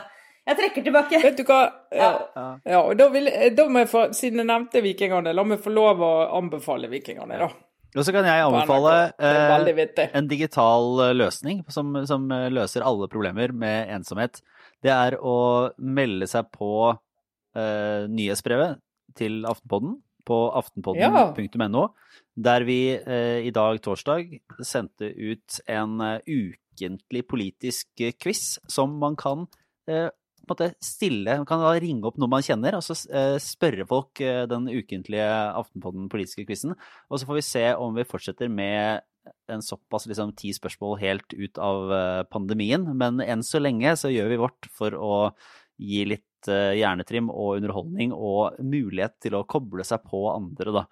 Jeg 0.49 0.57
trekker 0.57 0.85
tilbake. 0.87 1.21
Vet 1.23 1.39
du 1.39 1.45
hva? 1.49 1.61
Ja. 1.93 2.11
ja 2.65 2.81
og 2.81 2.95
da, 2.97 3.09
vil, 3.13 3.29
da 3.55 3.67
må 3.69 3.85
jeg 3.85 3.91
få, 3.93 4.05
siden 4.17 4.43
jeg 4.43 4.49
nevnte 4.49 4.83
Vikingene, 4.85 5.35
la 5.37 5.45
meg 5.45 5.61
få 5.65 5.73
lov 5.75 6.01
å 6.05 6.13
anbefale 6.39 6.91
Vikingene, 6.93 7.41
da. 7.45 7.51
Og 7.97 8.05
så 8.05 8.13
kan 8.13 8.27
jeg 8.29 8.45
anbefale 8.45 8.95
eh, 9.17 10.11
en 10.17 10.27
digital 10.29 11.01
eh, 11.07 11.15
løsning 11.17 11.63
som, 11.73 11.95
som, 12.09 12.27
eh, 12.37 12.51
løser 12.53 12.85
alle 12.85 13.09
problemer 13.09 13.55
med 13.57 13.89
ensomhet. 13.97 14.43
Det 14.85 14.93
er 14.93 15.17
å 15.17 15.39
melde 15.81 16.29
seg 16.29 16.51
på 16.53 16.73
eh, 16.93 18.05
nyhetsbrevet 18.13 18.77
til 19.19 19.41
Aftenpodden 19.49 19.97
på 20.29 20.39
aftenpodden.no, 20.61 21.83
ja. 21.83 22.21
der 22.37 22.67
vi 22.69 22.81
eh, 22.99 23.47
i 23.49 23.53
dag, 23.55 23.81
torsdag, 23.85 24.37
sendte 24.61 25.09
ut 25.09 25.61
en 25.65 26.03
uh, 26.05 26.19
ukentlig 26.29 27.25
politisk 27.31 28.03
quiz 28.21 28.59
som 28.69 28.99
man 29.01 29.17
kan 29.19 29.47
eh, 29.89 30.11
på 30.49 30.57
en 30.57 30.71
måte 30.71 30.85
stille 30.85 31.37
Man 31.41 31.47
kan 31.49 31.63
da 31.63 31.75
ringe 31.81 32.09
opp 32.09 32.19
noen 32.21 32.33
man 32.33 32.45
kjenner, 32.45 32.79
og 32.79 32.85
så 32.85 32.97
eh, 33.13 33.37
spørre 33.43 33.87
folk 33.89 34.23
eh, 34.25 34.45
den 34.51 34.69
ukentlige 34.71 35.29
Aftenpodden 35.59 36.09
politiske 36.13 36.47
quizen. 36.49 36.75
Og 37.09 37.21
så 37.21 37.29
får 37.29 37.39
vi 37.39 37.47
se 37.47 37.65
om 37.77 37.97
vi 37.97 38.07
fortsetter 38.09 38.51
med 38.53 39.05
en 39.53 39.65
såpass 39.65 40.07
liksom 40.09 40.33
ti 40.39 40.55
spørsmål 40.57 40.97
helt 41.03 41.35
ut 41.37 41.61
av 41.61 41.93
eh, 41.93 42.23
pandemien. 42.33 42.87
Men 42.99 43.23
enn 43.25 43.45
så 43.47 43.61
lenge 43.63 43.95
så 44.01 44.13
gjør 44.13 44.33
vi 44.33 44.41
vårt 44.41 44.71
for 44.75 44.97
å 44.97 45.15
gi 45.79 46.03
litt 46.15 46.25
hjernetrim 46.49 47.33
og 47.35 47.57
underholdning 47.59 48.13
og 48.15 48.61
mulighet 48.63 49.17
til 49.25 49.35
å 49.35 49.47
koble 49.51 49.83
seg 49.85 50.05
på 50.07 50.21
andre, 50.31 50.71
da 50.77 50.85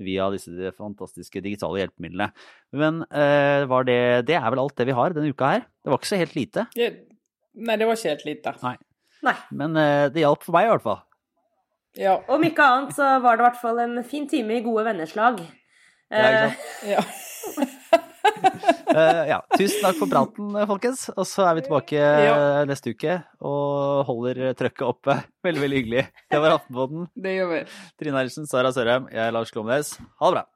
via 0.00 0.28
disse 0.32 0.72
fantastiske 0.78 1.42
digitale 1.44 1.82
hjelpemidlene. 1.82 2.30
Men 2.76 3.02
uh, 3.12 3.82
det, 3.88 3.98
det, 4.28 4.38
er 4.38 4.48
vel 4.48 4.62
alt 4.62 4.76
det 4.78 4.88
vi 4.88 4.96
har 4.96 5.16
denne 5.16 5.32
uka 5.32 5.56
her? 5.56 5.66
Det 5.82 5.92
var 5.92 6.00
ikke 6.00 6.12
så 6.12 6.20
helt 6.22 6.38
lite? 6.38 6.66
Nei, 7.52 7.76
det 7.76 7.88
var 7.88 7.98
ikke 7.98 8.14
helt 8.14 8.26
lite. 8.28 8.54
Nei. 8.62 8.76
Nei. 9.22 9.34
Men 9.54 9.78
uh, 9.78 10.10
det 10.12 10.24
hjalp 10.24 10.44
for 10.44 10.56
meg, 10.56 10.68
i 10.68 10.72
hvert 10.74 10.86
fall. 10.86 11.02
Ja. 11.98 12.16
Om 12.32 12.46
ikke 12.48 12.64
annet 12.64 12.96
så 12.96 13.16
var 13.22 13.36
det 13.36 13.44
i 13.44 13.48
hvert 13.50 13.60
fall 13.60 13.82
en 13.82 13.98
fin 14.08 14.28
time 14.28 14.58
i 14.58 14.64
gode 14.64 14.86
vennerslag. 14.88 15.42
Ja. 16.12 16.46
Uh, 16.48 16.64
ja. 16.88 17.04
uh, 18.92 19.22
ja. 19.32 19.38
Tusen 19.54 19.84
takk 19.84 20.00
for 20.00 20.10
praten, 20.10 20.56
folkens. 20.70 21.06
Og 21.14 21.28
så 21.28 21.46
er 21.48 21.58
vi 21.58 21.66
tilbake 21.66 22.00
ja. 22.00 22.36
neste 22.68 22.96
uke 22.96 23.20
og 23.44 24.08
holder 24.08 24.56
trøkket 24.58 24.88
oppe. 24.88 25.18
Veldig, 25.46 25.62
veldig 25.66 25.82
hyggelig. 25.82 26.06
Det 26.30 26.42
var 26.42 26.56
Aftenpåten. 26.58 27.06
Det 27.18 27.36
gjør 27.36 27.54
vi. 27.56 27.62
Trine 28.00 28.20
Eilertsen, 28.20 28.48
Sara 28.50 28.74
Sørheim, 28.74 29.08
jeg 29.12 29.24
er 29.26 29.34
Lars 29.34 29.54
Klomnes. 29.54 29.96
Ha 30.22 30.30
det 30.32 30.40
bra. 30.40 30.46